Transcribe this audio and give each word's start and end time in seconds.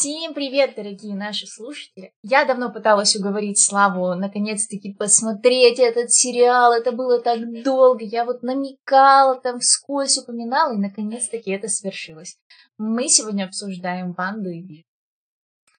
Всем 0.00 0.32
привет, 0.32 0.76
дорогие 0.76 1.16
наши 1.16 1.48
слушатели! 1.48 2.12
Я 2.22 2.44
давно 2.44 2.72
пыталась 2.72 3.16
уговорить 3.16 3.58
Славу 3.58 4.14
наконец-таки 4.14 4.94
посмотреть 4.94 5.80
этот 5.80 6.12
сериал. 6.12 6.72
Это 6.72 6.92
было 6.92 7.20
так 7.20 7.40
долго. 7.64 8.04
Я 8.04 8.24
вот 8.24 8.44
намекала, 8.44 9.40
там 9.40 9.58
вскользь 9.58 10.16
упоминала, 10.16 10.72
и 10.72 10.78
наконец-таки 10.78 11.50
это 11.50 11.66
свершилось. 11.66 12.38
Мы 12.78 13.08
сегодня 13.08 13.44
обсуждаем 13.46 14.12
Ванду 14.12 14.50
и 14.50 14.62
Ви. 14.62 14.86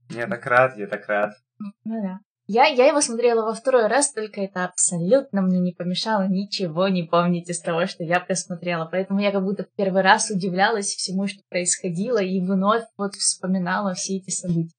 Я 0.09 0.27
так 0.27 0.45
рад, 0.45 0.77
я 0.77 0.87
так 0.87 1.07
рад. 1.07 1.31
Ну 1.57 1.71
да. 1.85 2.19
Я, 2.51 2.65
я 2.65 2.87
его 2.87 2.99
смотрела 2.99 3.45
во 3.45 3.53
второй 3.53 3.85
раз, 3.85 4.11
только 4.11 4.41
это 4.41 4.65
абсолютно 4.65 5.43
мне 5.43 5.59
не 5.59 5.71
помешало 5.71 6.27
ничего 6.27 6.87
не 6.87 7.03
помнить 7.03 7.47
из 7.47 7.61
того, 7.61 7.85
что 7.85 8.03
я 8.03 8.19
просмотрела. 8.19 8.89
Поэтому 8.91 9.19
я 9.19 9.31
как 9.31 9.43
будто 9.43 9.67
первый 9.75 10.01
раз 10.01 10.31
удивлялась 10.31 10.87
всему, 10.87 11.27
что 11.27 11.43
происходило, 11.47 12.17
и 12.17 12.41
вновь 12.41 12.85
вот 12.97 13.13
вспоминала 13.13 13.93
все 13.93 14.17
эти 14.17 14.31
события. 14.31 14.73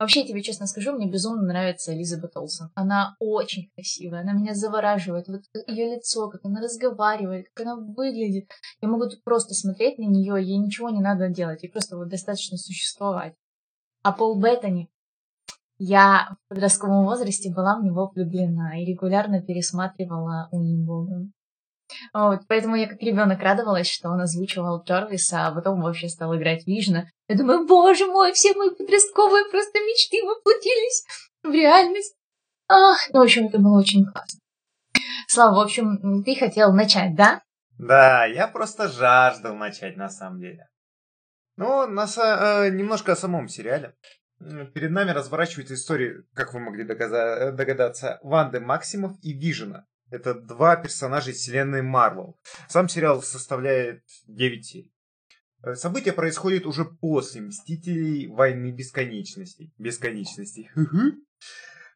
Вообще, 0.00 0.22
я 0.22 0.26
тебе 0.26 0.42
честно 0.42 0.66
скажу, 0.66 0.90
мне 0.90 1.08
безумно 1.08 1.42
нравится 1.42 1.94
Элизабет 1.94 2.36
Олсен. 2.36 2.70
Она 2.74 3.14
очень 3.20 3.70
красивая, 3.76 4.22
она 4.22 4.32
меня 4.32 4.54
завораживает. 4.54 5.28
Вот 5.28 5.42
ее 5.68 5.94
лицо, 5.94 6.28
как 6.28 6.40
она 6.44 6.60
разговаривает, 6.60 7.46
как 7.54 7.64
она 7.64 7.76
выглядит. 7.76 8.50
Я 8.80 8.88
могу 8.88 9.04
просто 9.22 9.54
смотреть 9.54 9.98
на 9.98 10.04
нее, 10.04 10.34
ей 10.44 10.58
ничего 10.58 10.90
не 10.90 11.00
надо 11.00 11.28
делать, 11.28 11.62
ей 11.62 11.70
просто 11.70 11.96
вот 11.96 12.08
достаточно 12.08 12.56
существовать. 12.56 13.34
А 14.02 14.10
Пол 14.10 14.40
Беттани, 14.40 14.90
я 15.78 16.28
в 16.30 16.48
подростковом 16.48 17.04
возрасте 17.04 17.52
была 17.52 17.78
в 17.78 17.84
него 17.84 18.10
влюблена 18.14 18.80
и 18.80 18.84
регулярно 18.84 19.42
пересматривала 19.42 20.48
Уимблдон. 20.52 21.32
Вот, 22.12 22.40
поэтому 22.48 22.76
я 22.76 22.86
как 22.86 23.00
ребенок 23.00 23.40
радовалась, 23.40 23.90
что 23.90 24.10
он 24.10 24.20
озвучивал 24.20 24.82
Джорвиса, 24.82 25.46
а 25.46 25.52
потом 25.52 25.80
вообще 25.80 26.08
стал 26.08 26.36
играть 26.36 26.66
Вижна. 26.66 27.06
Я 27.28 27.36
думаю, 27.36 27.66
боже 27.66 28.06
мой, 28.06 28.32
все 28.32 28.54
мои 28.54 28.70
подростковые 28.70 29.44
просто 29.50 29.78
мечты 29.78 30.22
воплотились 30.22 31.04
в 31.42 31.50
реальность. 31.50 32.14
Ах, 32.68 32.98
ну, 33.12 33.20
в 33.20 33.22
общем, 33.22 33.46
это 33.46 33.58
было 33.58 33.78
очень 33.78 34.04
классно. 34.04 34.40
Слава, 35.26 35.56
в 35.56 35.60
общем, 35.60 36.22
ты 36.24 36.34
хотел 36.34 36.72
начать, 36.72 37.14
да? 37.14 37.42
Да, 37.78 38.26
я 38.26 38.48
просто 38.48 38.88
жаждал 38.88 39.54
начать, 39.54 39.96
на 39.96 40.10
самом 40.10 40.40
деле. 40.40 40.66
Ну, 41.56 41.86
на, 41.86 42.04
э, 42.04 42.70
немножко 42.70 43.12
о 43.12 43.16
самом 43.16 43.48
сериале. 43.48 43.94
Перед 44.38 44.90
нами 44.90 45.10
разворачивается 45.10 45.74
история, 45.74 46.22
как 46.34 46.54
вы 46.54 46.60
могли 46.60 46.84
догадаться, 46.84 47.52
догадаться, 47.52 48.20
Ванды 48.22 48.60
Максимов 48.60 49.16
и 49.22 49.32
Вижена. 49.32 49.86
Это 50.10 50.34
два 50.34 50.76
персонажа 50.76 51.32
из 51.32 51.38
вселенной 51.38 51.82
Марвел. 51.82 52.38
Сам 52.68 52.88
сериал 52.88 53.22
составляет 53.22 54.04
9 54.26 54.64
серий. 54.64 54.92
Э, 55.62 55.74
события 55.74 56.12
происходят 56.12 56.66
уже 56.66 56.84
после 56.84 57.42
Мстителей 57.42 58.26
Войны 58.28 58.70
Бесконечностей. 58.70 59.74
Бесконечностей. 59.76 60.70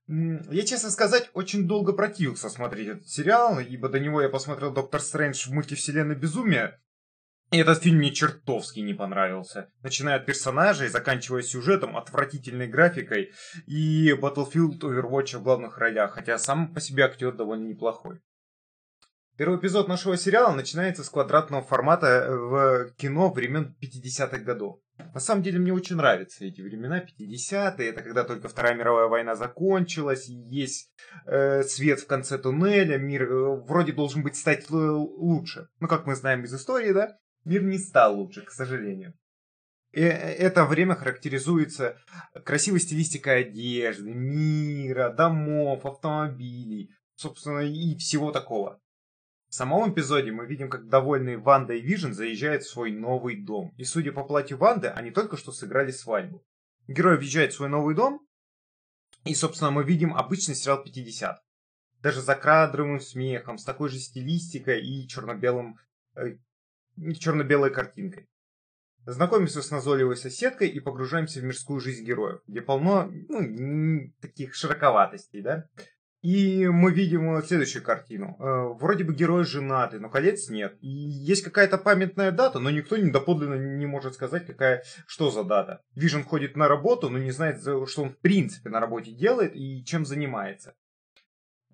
Я, 0.08 0.66
честно 0.66 0.90
сказать, 0.90 1.30
очень 1.32 1.66
долго 1.66 1.92
противился 1.92 2.50
смотреть 2.50 2.88
этот 2.88 3.08
сериал, 3.08 3.60
ибо 3.60 3.88
до 3.88 4.00
него 4.00 4.20
я 4.20 4.28
посмотрел 4.28 4.72
Доктор 4.72 5.00
Стрэндж 5.00 5.48
в 5.48 5.52
мультивселенной 5.52 6.16
Безумия, 6.16 6.80
и 7.53 7.58
этот 7.58 7.83
фильм 7.83 7.98
мне 7.98 8.11
чертовски 8.11 8.81
не 8.81 8.95
понравился. 8.95 9.69
Начиная 9.83 10.17
от 10.17 10.27
персонажей, 10.27 10.89
заканчивая 10.89 11.42
сюжетом, 11.42 11.98
отвратительной 11.98 12.67
графикой 12.67 13.33
и 13.67 14.11
Battlefield 14.12 14.81
Overwatch 14.81 15.36
в 15.36 15.42
главных 15.42 15.77
ролях, 15.77 16.14
хотя 16.14 16.39
сам 16.39 16.73
по 16.73 16.80
себе 16.80 17.05
актер 17.05 17.33
довольно 17.33 17.67
неплохой. 17.67 18.20
Первый 19.36 19.58
эпизод 19.58 19.89
нашего 19.89 20.17
сериала 20.17 20.55
начинается 20.55 21.05
с 21.05 21.11
квадратного 21.11 21.62
формата 21.62 22.06
э, 22.06 22.36
в 22.36 22.95
кино 22.97 23.30
времен 23.30 23.75
50-х 23.83 24.39
годов. 24.39 24.78
На 25.14 25.20
самом 25.20 25.42
деле 25.42 25.58
мне 25.58 25.75
очень 25.75 25.97
нравятся 25.97 26.45
эти 26.45 26.61
времена, 26.61 27.00
50-е, 27.00 27.89
это 27.89 28.03
когда 28.03 28.25
только 28.25 28.48
Вторая 28.48 28.75
мировая 28.75 29.08
война 29.08 29.34
закончилась, 29.34 30.27
есть 30.28 30.91
э, 31.27 31.62
свет 31.64 32.00
в 32.00 32.06
конце 32.06 32.39
туннеля, 32.39 32.98
мир 32.98 33.25
э, 33.25 33.62
вроде 33.67 33.92
должен 33.92 34.23
быть 34.23 34.36
стать 34.36 34.70
лучше. 34.70 35.68
Ну, 35.80 35.89
как 35.89 36.07
мы 36.07 36.14
знаем 36.14 36.45
из 36.45 36.55
истории, 36.55 36.92
да? 36.92 37.18
Мир 37.45 37.63
не 37.63 37.79
стал 37.79 38.17
лучше, 38.17 38.42
к 38.42 38.51
сожалению. 38.51 39.14
И 39.92 40.01
э, 40.01 40.08
это 40.08 40.64
время 40.64 40.95
характеризуется 40.95 41.98
красивой 42.45 42.80
стилистикой 42.80 43.41
одежды, 43.42 44.13
мира, 44.13 45.11
домов, 45.11 45.85
автомобилей, 45.85 46.91
собственно, 47.14 47.61
и 47.61 47.97
всего 47.97 48.33
такого. 48.33 48.80
В 49.48 49.55
самом 49.55 49.92
эпизоде 49.92 50.33
мы 50.33 50.47
видим, 50.47 50.70
как 50.70 50.89
довольные 50.89 51.36
Ванда 51.36 51.75
и 51.75 51.83
Вижен 51.83 52.14
заезжают 52.14 52.63
в 52.63 52.70
свой 52.70 52.91
новый 52.91 53.36
дом. 53.36 53.74
И 53.77 53.85
судя 53.85 54.13
по 54.13 54.24
платью 54.24 54.57
Ванды, 54.57 54.89
они 54.89 55.11
только 55.11 55.36
что 55.36 55.53
сыграли 55.53 55.91
свадьбу. 55.91 56.42
Герой 56.89 57.19
въезжает 57.19 57.53
в 57.53 57.57
свой 57.57 57.69
новый 57.69 57.95
дом, 57.95 58.27
и, 59.24 59.35
собственно, 59.35 59.70
мы 59.70 59.85
видим 59.85 60.17
обычный 60.17 60.55
сериал 60.55 60.83
50. 60.83 61.42
Даже 62.01 62.20
за 62.23 62.35
кадровым 62.35 62.98
смехом, 62.98 63.59
с 63.59 63.64
такой 63.64 63.89
же 63.89 63.98
стилистикой 63.98 64.80
и 64.80 65.07
черно-белым 65.07 65.77
э, 66.17 66.39
черно-белой 67.19 67.70
картинкой. 67.70 68.29
Знакомимся 69.05 69.63
с 69.63 69.70
назойливой 69.70 70.17
соседкой 70.17 70.69
и 70.69 70.79
погружаемся 70.79 71.41
в 71.41 71.45
мирскую 71.45 71.80
жизнь 71.80 72.05
героев, 72.05 72.41
где 72.47 72.61
полно 72.61 73.11
ну, 73.29 74.13
таких 74.20 74.55
широковатостей, 74.55 75.42
да. 75.42 75.67
И 76.23 76.69
мы 76.69 76.92
видим 76.92 77.42
следующую 77.42 77.83
картину. 77.83 78.36
Э, 78.39 78.79
вроде 78.79 79.03
бы 79.03 79.13
герои 79.13 79.42
женаты, 79.42 79.98
но 79.98 80.08
колец 80.08 80.48
нет. 80.48 80.79
И 80.80 80.89
есть 80.89 81.42
какая-то 81.42 81.79
памятная 81.79 82.30
дата, 82.30 82.61
но 82.61 82.70
никто 82.70 82.97
доподлинно 82.97 83.57
не 83.77 83.86
может 83.86 84.14
сказать, 84.14 84.47
какая, 84.47 84.85
что 85.09 85.33
за 85.33 85.42
дата. 85.42 85.83
Вижен 85.97 86.23
ходит 86.23 86.57
на 86.57 86.69
работу, 86.69 87.11
но 87.11 87.19
не 87.19 87.33
знает, 87.33 87.61
что 87.61 88.03
он 88.03 88.11
в 88.11 88.19
принципе 88.19 88.70
на 88.70 88.79
работе 88.79 89.11
делает 89.11 89.57
и 89.57 89.85
чем 89.85 90.07
занимается. 90.07 90.74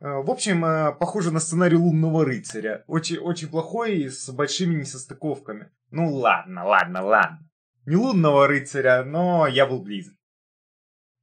Э, 0.01 0.23
в 0.23 0.31
общем, 0.31 0.65
э, 0.65 0.93
похоже 0.93 1.31
на 1.31 1.41
сценарий 1.41 1.77
«Лунного 1.77 2.25
рыцаря». 2.25 2.85
Очень, 2.87 3.19
очень 3.19 3.49
плохой 3.49 3.99
и 3.99 4.09
с 4.09 4.31
большими 4.31 4.75
несостыковками. 4.75 5.71
Ну 5.91 6.15
ладно, 6.15 6.67
ладно, 6.67 7.05
ладно. 7.05 7.39
Не 7.87 7.97
«Лунного 7.97 8.47
рыцаря», 8.47 9.05
но 9.05 9.47
я 9.47 9.67
был 9.67 9.83
близок. 9.83 10.15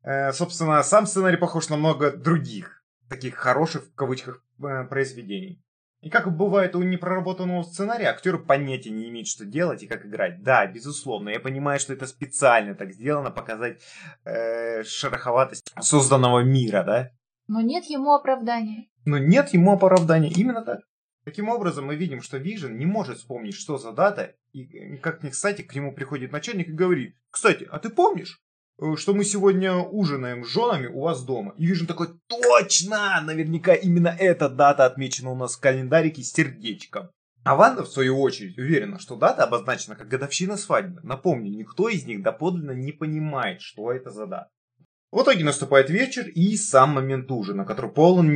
Э, 0.03 0.33
собственно, 0.33 0.83
сам 0.83 1.07
сценарий 1.07 1.37
похож 1.37 1.69
на 1.69 1.77
много 1.77 2.11
других, 2.11 2.83
таких 3.09 3.35
хороших, 3.35 3.85
в 3.85 3.95
кавычках, 3.95 4.43
произведений. 4.89 5.61
И 6.01 6.09
как 6.09 6.31
бывает 6.35 6.75
у 6.75 6.83
непроработанного 6.83 7.63
сценария, 7.63 8.09
актеры 8.09 8.37
понятия 8.37 8.91
не 8.91 9.09
имеют, 9.09 9.27
что 9.27 9.43
делать 9.43 9.81
и 9.81 9.87
как 9.87 10.05
играть. 10.05 10.43
Да, 10.43 10.67
безусловно, 10.67 11.29
я 11.29 11.39
понимаю, 11.39 11.79
что 11.79 11.93
это 11.93 12.05
специально 12.05 12.75
так 12.75 12.93
сделано, 12.93 13.31
показать 13.31 13.81
э, 14.23 14.83
шероховатость 14.83 15.73
созданного 15.81 16.41
мира, 16.41 16.83
да? 16.83 17.11
Но 17.47 17.61
нет 17.61 17.85
ему 17.85 18.13
оправдания. 18.13 18.87
Но 19.05 19.17
нет 19.17 19.53
ему 19.53 19.71
оправдания, 19.71 20.29
именно 20.29 20.61
так. 20.61 20.81
Таким 21.25 21.49
образом, 21.49 21.85
мы 21.85 21.95
видим, 21.95 22.21
что 22.21 22.37
Вижен 22.37 22.77
не 22.77 22.85
может 22.85 23.17
вспомнить, 23.17 23.55
что 23.55 23.77
за 23.77 23.91
дата, 23.91 24.35
и 24.51 24.97
как 24.97 25.23
ни 25.23 25.29
кстати, 25.29 25.63
к 25.63 25.73
нему 25.73 25.91
приходит 25.93 26.31
начальник 26.31 26.69
и 26.69 26.73
говорит, 26.73 27.15
«Кстати, 27.31 27.67
а 27.71 27.79
ты 27.79 27.89
помнишь, 27.89 28.39
э, 28.79 28.95
что 28.95 29.15
мы 29.15 29.23
сегодня 29.23 29.75
ужинаем 29.75 30.43
с 30.43 30.49
женами 30.49 30.85
у 30.85 31.01
вас 31.01 31.23
дома?» 31.23 31.55
И 31.57 31.65
Вижен 31.65 31.87
такой, 31.87 32.09
«Точно! 32.27 33.19
Наверняка 33.21 33.73
именно 33.73 34.09
эта 34.09 34.49
дата 34.49 34.85
отмечена 34.85 35.31
у 35.31 35.35
нас 35.35 35.55
в 35.55 35.59
календарике 35.59 36.21
сердечком». 36.21 37.09
А 37.43 37.55
Ванда, 37.55 37.83
в 37.83 37.89
свою 37.89 38.19
очередь, 38.21 38.57
уверена, 38.57 38.99
что 38.99 39.15
дата 39.15 39.43
обозначена 39.43 39.95
как 39.95 40.07
годовщина 40.07 40.57
свадьбы. 40.57 41.01
Напомню, 41.03 41.51
никто 41.51 41.89
из 41.89 42.05
них 42.05 42.21
доподлинно 42.23 42.71
не 42.71 42.91
понимает, 42.91 43.61
что 43.61 43.91
это 43.91 44.09
за 44.09 44.25
дата. 44.27 44.49
В 45.15 45.23
итоге 45.23 45.45
наступает 45.45 45.89
вечер 45.89 46.27
и 46.27 46.57
сам 46.57 46.95
момент 46.95 47.31
ужина, 47.31 47.63
который 47.63 47.89
полон 47.89 48.27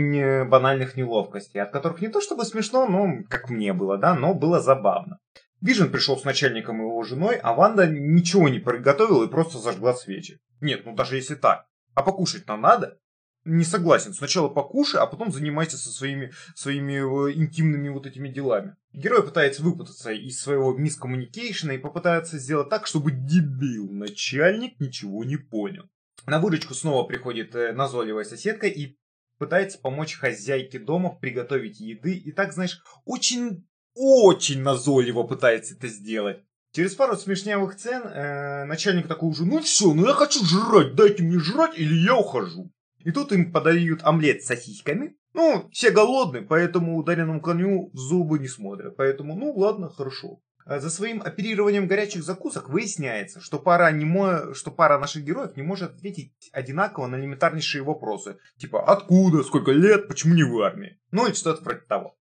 банальных 0.49 0.95
неловкостей, 0.95 1.61
от 1.61 1.73
которых 1.73 1.99
не 1.99 2.07
то 2.07 2.21
чтобы 2.21 2.45
смешно, 2.45 2.87
но 2.87 3.25
как 3.27 3.49
мне 3.49 3.73
было, 3.73 3.97
да, 3.97 4.15
но 4.15 4.33
было 4.33 4.61
забавно. 4.61 5.19
Вижен 5.59 5.91
пришел 5.91 6.17
с 6.17 6.23
начальником 6.23 6.81
и 6.81 6.85
его 6.85 7.03
женой, 7.03 7.35
а 7.35 7.53
Ванда 7.53 7.85
ничего 7.85 8.47
не 8.47 8.59
приготовила 8.59 9.25
и 9.25 9.29
просто 9.29 9.57
зажгла 9.57 9.93
свечи. 9.93 10.39
Нет, 10.61 10.85
ну 10.85 10.95
даже 10.95 11.17
если 11.17 11.35
так. 11.35 11.65
А 11.95 12.01
покушать 12.01 12.47
нам 12.47 12.61
надо? 12.61 12.97
Не 13.43 13.65
согласен. 13.65 14.13
Сначала 14.13 14.47
покушай, 14.47 15.01
а 15.01 15.05
потом 15.05 15.33
занимайся 15.33 15.75
со 15.75 15.89
своими, 15.89 16.31
своими 16.55 16.93
э, 16.93 17.33
интимными 17.33 17.89
вот 17.89 18.05
этими 18.05 18.29
делами. 18.29 18.77
Герой 18.93 19.23
пытается 19.23 19.63
выпутаться 19.63 20.13
из 20.13 20.39
своего 20.39 20.71
мискоммуникейшена 20.71 21.73
и 21.73 21.77
попытается 21.77 22.37
сделать 22.37 22.69
так, 22.69 22.87
чтобы 22.87 23.11
дебил 23.11 23.91
начальник 23.91 24.79
ничего 24.79 25.25
не 25.25 25.35
понял. 25.35 25.89
На 26.25 26.39
выручку 26.39 26.73
снова 26.73 27.05
приходит 27.05 27.55
э, 27.55 27.71
назойливая 27.73 28.23
соседка 28.23 28.67
и 28.67 28.97
пытается 29.37 29.79
помочь 29.79 30.15
хозяйке 30.15 30.79
дома 30.79 31.15
приготовить 31.15 31.79
еды. 31.79 32.13
И 32.13 32.31
так, 32.31 32.53
знаешь, 32.53 32.81
очень, 33.05 33.67
очень 33.95 34.61
назойливо 34.61 35.23
пытается 35.23 35.75
это 35.75 35.87
сделать. 35.87 36.43
Через 36.71 36.93
пару 36.93 37.15
смешнявых 37.15 37.75
цен 37.75 38.03
э, 38.03 38.65
начальник 38.65 39.07
такой 39.07 39.29
уже, 39.29 39.45
ну 39.45 39.59
все, 39.59 39.93
ну 39.93 40.05
я 40.05 40.13
хочу 40.13 40.45
жрать, 40.45 40.93
дайте 40.93 41.23
мне 41.23 41.39
жрать 41.39 41.77
или 41.77 41.95
я 41.95 42.15
ухожу. 42.15 42.71
И 42.99 43.11
тут 43.11 43.31
им 43.31 43.51
подают 43.51 44.01
омлет 44.03 44.43
с 44.43 44.47
сосисками. 44.47 45.15
Ну, 45.33 45.69
все 45.71 45.89
голодны, 45.89 46.41
поэтому 46.41 46.97
ударенному 46.97 47.41
коню 47.41 47.89
в 47.93 47.97
зубы 47.97 48.39
не 48.39 48.47
смотрят. 48.47 48.97
Поэтому, 48.97 49.35
ну 49.35 49.53
ладно, 49.53 49.89
хорошо. 49.89 50.41
Э, 50.69 50.79
за 50.79 50.91
своим 50.91 51.21
оперированием 51.21 51.87
горячих 51.87 52.23
закусок 52.23 52.69
выясняется, 52.69 53.41
что 53.41 53.57
пара, 53.57 53.91
не 53.91 54.05
мо... 54.05 54.53
что 54.53 54.69
пара 54.69 54.99
наших 54.99 55.23
героев 55.23 55.57
не 55.57 55.63
может 55.63 55.95
ответить 55.95 56.31
одинаково 56.51 57.07
на 57.07 57.15
элементарнейшие 57.15 57.83
вопросы. 57.83 58.37
Типа, 58.57 58.85
откуда, 58.85 59.43
сколько 59.43 59.71
лет, 59.71 60.07
почему 60.07 60.35
не 60.35 60.43
в 60.43 60.61
армии? 60.61 60.99
Ну 61.09 61.27
и 61.27 61.33
что-то 61.33 61.63
вроде 61.63 61.81
того. 61.81 62.15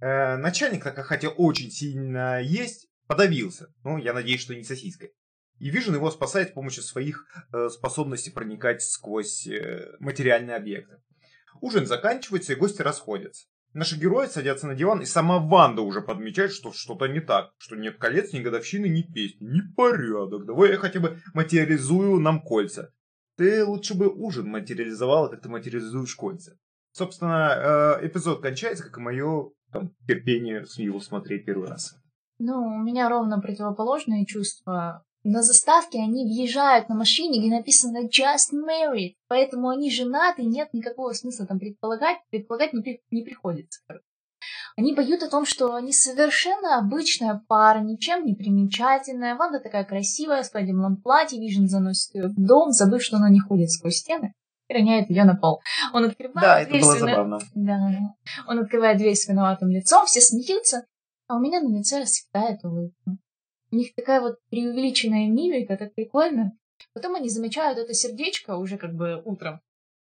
Э, 0.00 0.38
начальник, 0.38 0.84
так 0.84 1.04
хотел 1.04 1.34
очень 1.36 1.70
сильно 1.70 2.40
есть, 2.40 2.88
подавился. 3.06 3.68
Ну, 3.84 3.98
я 3.98 4.14
надеюсь, 4.14 4.40
что 4.40 4.54
не 4.54 4.64
сосиской. 4.64 5.12
И 5.58 5.68
Вижен 5.68 5.94
его 5.94 6.10
спасает 6.10 6.48
с 6.48 6.52
помощью 6.52 6.82
своих 6.82 7.26
э, 7.52 7.68
способностей 7.68 8.30
проникать 8.30 8.82
сквозь 8.82 9.46
э, 9.46 9.94
материальные 10.00 10.56
объекты. 10.56 11.02
Ужин 11.60 11.84
заканчивается, 11.84 12.54
и 12.54 12.56
гости 12.56 12.80
расходятся. 12.80 13.46
Наши 13.72 13.96
герои 13.96 14.26
садятся 14.26 14.66
на 14.66 14.74
диван, 14.74 15.00
и 15.00 15.04
сама 15.04 15.38
Ванда 15.38 15.82
уже 15.82 16.00
подмечает, 16.00 16.52
что 16.52 16.72
что-то 16.72 17.06
не 17.06 17.20
так, 17.20 17.52
что 17.58 17.76
нет 17.76 17.98
колец, 17.98 18.32
ни 18.32 18.40
годовщины, 18.40 18.86
ни 18.86 19.02
песни, 19.02 19.46
ни 19.46 19.60
порядок. 19.74 20.44
Давай 20.44 20.70
я 20.70 20.76
хотя 20.76 20.98
бы 20.98 21.18
материализую 21.34 22.18
нам 22.18 22.42
кольца. 22.42 22.92
Ты 23.36 23.64
лучше 23.64 23.96
бы 23.96 24.08
ужин 24.08 24.48
материализовала, 24.48 25.28
как 25.28 25.42
ты 25.42 25.48
материализуешь 25.48 26.16
кольца. 26.16 26.56
Собственно, 26.92 27.98
э, 28.00 28.06
эпизод 28.08 28.42
кончается, 28.42 28.84
как 28.84 28.98
и 28.98 29.00
мое 29.00 29.50
там, 29.72 29.92
терпение 30.08 30.66
с 30.66 30.76
его 30.78 30.98
смотреть 30.98 31.46
первый 31.46 31.68
раз. 31.68 31.94
Ну, 32.38 32.54
у 32.54 32.82
меня 32.82 33.08
ровно 33.08 33.40
противоположные 33.40 34.26
чувства. 34.26 35.04
На 35.22 35.42
заставке 35.42 35.98
они 35.98 36.24
въезжают 36.24 36.88
на 36.88 36.94
машине, 36.94 37.40
где 37.40 37.54
написано 37.54 38.06
Just 38.06 38.54
Married, 38.54 39.16
поэтому 39.28 39.68
они 39.68 39.90
женаты, 39.90 40.44
нет 40.44 40.72
никакого 40.72 41.12
смысла 41.12 41.46
там 41.46 41.58
предполагать, 41.58 42.18
предполагать 42.30 42.72
не, 42.72 42.82
при, 42.82 43.02
не 43.10 43.22
приходится. 43.22 43.80
Они 44.76 44.94
поют 44.94 45.22
о 45.22 45.28
том, 45.28 45.44
что 45.44 45.74
они 45.74 45.92
совершенно 45.92 46.78
обычная 46.78 47.42
пара, 47.48 47.80
ничем 47.80 48.24
не 48.24 48.34
примечательная. 48.34 49.36
Ванда 49.36 49.60
такая 49.60 49.84
красивая, 49.84 50.42
в 50.42 50.46
свадебном 50.46 50.96
платье, 50.96 51.38
Вижен 51.38 51.68
заносит 51.68 52.14
ее 52.14 52.28
в 52.28 52.34
дом, 52.36 52.70
забыв, 52.70 53.02
что 53.02 53.16
она 53.16 53.28
не 53.28 53.40
ходит 53.40 53.70
сквозь 53.70 53.96
стены, 53.96 54.32
и 54.68 54.74
роняет 54.74 55.10
ее 55.10 55.24
на 55.24 55.36
пол. 55.36 55.60
Он 55.92 56.04
открывает 56.04 56.40
да, 56.40 56.64
дверь 56.64 56.78
это 56.78 56.86
было 56.86 56.96
вино... 56.96 57.08
забавно. 57.08 57.38
Да, 57.54 57.90
он 58.48 58.58
открывает 58.58 58.96
дверь 58.96 59.16
с 59.16 59.28
виноватым 59.28 59.68
лицом, 59.68 60.06
все 60.06 60.22
смеются, 60.22 60.86
а 61.28 61.36
у 61.36 61.40
меня 61.40 61.60
на 61.60 61.76
лице 61.76 62.00
расцветает 62.00 62.64
улыбка. 62.64 63.18
У 63.72 63.76
них 63.76 63.94
такая 63.94 64.20
вот 64.20 64.38
преувеличенная 64.50 65.28
мимика, 65.28 65.76
так 65.76 65.94
прикольно. 65.94 66.56
Потом 66.92 67.14
они 67.14 67.28
замечают 67.28 67.78
это 67.78 67.94
сердечко 67.94 68.56
уже 68.56 68.78
как 68.78 68.94
бы 68.94 69.22
утром 69.24 69.60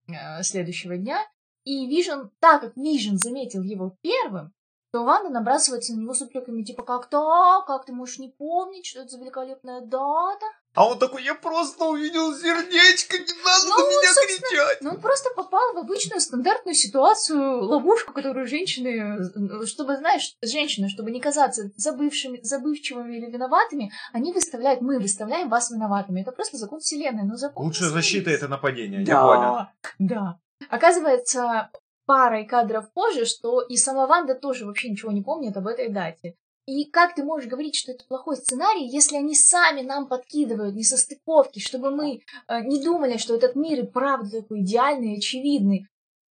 э, 0.08 0.44
следующего 0.44 0.98
дня. 0.98 1.19
И 1.64 1.86
Вижен, 1.88 2.31
так 2.40 2.62
как 2.62 2.78
Вижен 2.78 3.18
заметил 3.18 3.62
его 3.62 3.98
первым, 4.02 4.54
то 4.92 5.04
Ванда 5.04 5.30
набрасывается 5.30 5.94
на 5.94 6.02
него 6.02 6.14
с 6.14 6.22
упреками, 6.22 6.64
типа, 6.64 6.84
как 6.84 7.10
так, 7.10 7.66
как 7.66 7.86
ты 7.86 7.92
можешь 7.92 8.19
не 8.19 8.30
помнить, 8.30 8.86
что 8.86 9.02
это 9.02 9.10
за 9.10 9.19
великолепная 9.19 9.81
дата? 9.81 10.46
А 10.77 10.88
он 10.88 11.00
такой, 11.00 11.24
я 11.24 11.33
просто 11.33 11.85
увидел 11.85 12.35
сердечко, 12.35 13.18
не 13.18 13.44
надо 13.44 13.65
ну, 13.68 13.77
на 13.77 13.89
меня 13.89 14.13
кричать. 14.13 14.77
Ну, 14.81 14.89
он 14.91 15.01
просто 15.01 15.31
попал 15.35 15.74
в 15.74 15.77
обычную 15.79 16.21
стандартную 16.21 16.75
ситуацию, 16.75 17.63
ловушку, 17.63 18.13
которую 18.13 18.45
женщины, 18.45 19.18
чтобы, 19.65 19.97
знаешь, 19.97 20.35
женщины, 20.44 20.88
чтобы 20.88 21.09
не 21.09 21.19
казаться 21.19 21.71
забывшими, 21.77 22.41
забывчивыми 22.44 23.18
или 23.18 23.25
виноватыми, 23.25 23.91
они 24.13 24.31
выставляют, 24.31 24.81
мы 24.81 25.00
выставляем 25.00 25.50
вас 25.50 25.71
виноватыми. 25.71 26.21
Это 26.21 26.31
просто 26.31 26.57
закон 26.57 26.80
вселенной, 26.80 27.23
но 27.23 27.38
закон 27.38 27.65
Лучшая 27.65 27.89
защита— 27.89 28.30
это 28.31 28.47
нападение, 28.47 29.03
да, 29.03 29.12
я 29.13 29.21
понял. 29.23 29.68
Да, 29.97 30.39
Оказывается, 30.69 31.71
парой 32.06 32.45
кадров 32.45 32.91
позже, 32.94 33.25
что 33.25 33.62
и 33.62 33.77
сама 33.77 34.06
Ванда 34.06 34.35
тоже 34.35 34.68
вообще 34.68 34.89
ничего 34.89 35.12
не 35.12 35.23
помнит 35.23 35.57
об 35.57 35.65
этой 35.65 35.89
дате. 35.89 36.35
И 36.68 36.84
как 36.92 37.16
ты 37.16 37.24
можешь 37.24 37.50
говорить, 37.50 37.78
что 37.78 37.94
это 37.94 38.04
плохой 38.04 38.36
сценарий, 38.36 38.86
если 38.86 39.16
они 39.16 39.36
сами 39.36 39.81
нам 39.81 40.10
подкидывают 40.10 40.75
несостыковки, 40.75 41.60
чтобы 41.60 41.92
мы 41.92 42.19
э, 42.50 42.60
не 42.66 42.84
думали, 42.84 43.16
что 43.16 43.36
этот 43.36 43.56
мир 43.56 43.80
и 43.80 43.88
правда 43.88 44.42
такой 44.42 44.60
идеальный 44.60 45.14
и 45.14 45.18
очевидный. 45.18 45.88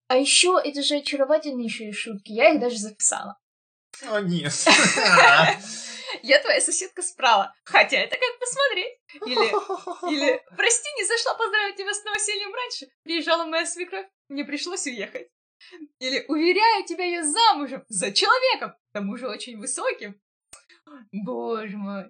А 0.10 0.18
еще 0.18 0.60
это 0.62 0.84
же 0.84 0.98
очаровательнейшие 0.98 1.94
шутки, 1.94 2.34
я 2.34 2.52
их 2.52 2.60
даже 2.60 2.78
записала. 2.78 3.40
О, 4.10 4.20
нет. 4.20 4.52
Я 6.22 6.40
твоя 6.40 6.62
соседка 6.62 7.02
справа. 7.02 7.54
Хотя 7.64 7.98
это 7.98 8.16
как 8.16 8.40
посмотреть. 8.40 9.00
Или, 9.26 10.12
или 10.14 10.42
прости, 10.56 10.90
не 10.98 11.06
зашла 11.06 11.34
поздравить 11.36 11.76
тебя 11.76 11.94
с 11.94 12.04
новосельем 12.04 12.54
раньше. 12.54 12.88
Приезжала 13.04 13.46
моя 13.46 13.66
свекровь, 13.66 14.08
мне 14.30 14.44
пришлось 14.44 14.86
уехать. 14.86 15.30
Или 16.00 16.26
уверяю 16.28 16.86
тебя, 16.86 17.06
я 17.06 17.24
замужем 17.24 17.84
за 17.88 18.12
человеком, 18.12 18.72
к 18.72 18.94
тому 18.94 19.18
же 19.18 19.28
очень 19.28 19.58
высоким. 19.58 20.20
Боже 21.12 21.78
мой. 21.78 22.06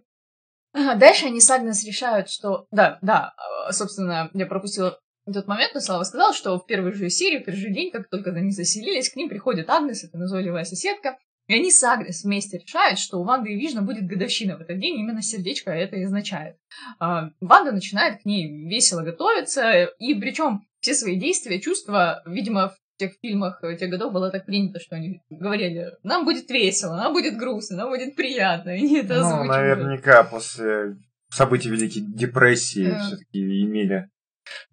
Дальше 0.74 1.28
они 1.28 1.40
с 1.40 1.50
Агнес 1.50 1.86
решают, 1.86 2.30
что... 2.30 2.68
Да, 2.72 3.00
да, 3.02 3.34
а, 3.38 3.72
собственно, 3.72 4.30
я 4.34 4.46
пропустила 4.46 5.00
тот 5.32 5.48
момент, 5.48 5.74
но 5.74 5.80
Слава 5.80 6.04
сказал, 6.04 6.34
что 6.34 6.60
в 6.60 6.66
первую 6.66 6.94
же 6.94 7.10
серию, 7.10 7.42
в 7.42 7.46
первый 7.46 7.60
же 7.60 7.70
день, 7.70 7.92
как 7.92 8.10
только 8.10 8.32
они 8.32 8.52
заселились, 8.52 9.10
к 9.10 9.16
ним 9.16 9.30
приходит 9.30 9.70
Агнес, 9.70 10.04
это 10.04 10.18
назойливая 10.18 10.66
соседка, 10.66 11.18
и 11.48 11.54
они 11.54 11.72
с 11.72 11.84
Агнес 11.84 12.24
вместе 12.24 12.58
решают, 12.58 13.00
что 13.00 13.20
у 13.20 13.24
Ванды 13.24 13.54
и 13.54 13.60
Вижна 13.60 13.82
будет 13.82 14.08
годовщина 14.08 14.58
в 14.58 14.62
этот 14.62 14.80
день, 14.80 15.00
именно 15.00 15.22
сердечко 15.22 15.72
это 15.72 15.96
и 15.96 16.04
означает. 16.04 16.58
А, 17.00 17.30
Ванда 17.40 17.72
начинает 17.72 18.22
к 18.22 18.26
ней 18.26 18.68
весело 18.68 19.02
готовиться, 19.02 19.86
и 20.00 20.14
причем 20.16 20.68
все 20.80 20.94
свои 20.94 21.20
действия, 21.20 21.62
чувства, 21.62 22.22
видимо, 22.26 22.76
тех 22.98 23.14
фильмах 23.22 23.62
тех 23.80 23.90
годов 23.90 24.14
было 24.14 24.32
так 24.32 24.46
принято, 24.46 24.80
что 24.80 24.96
они 24.96 25.22
говорили, 25.30 25.94
нам 26.04 26.26
будет 26.26 26.50
весело, 26.50 26.96
нам 26.96 27.14
будет 27.14 27.38
грустно, 27.38 27.78
нам 27.78 27.90
будет 27.90 28.16
приятно. 28.16 28.70
И 28.78 28.96
это 28.96 29.22
ну, 29.22 29.44
наверняка 29.44 30.24
после 30.24 30.98
событий 31.30 31.70
Великой 31.70 32.02
депрессии 32.02 32.92
да. 32.92 33.00
все-таки 33.00 33.64
имели 33.64 34.10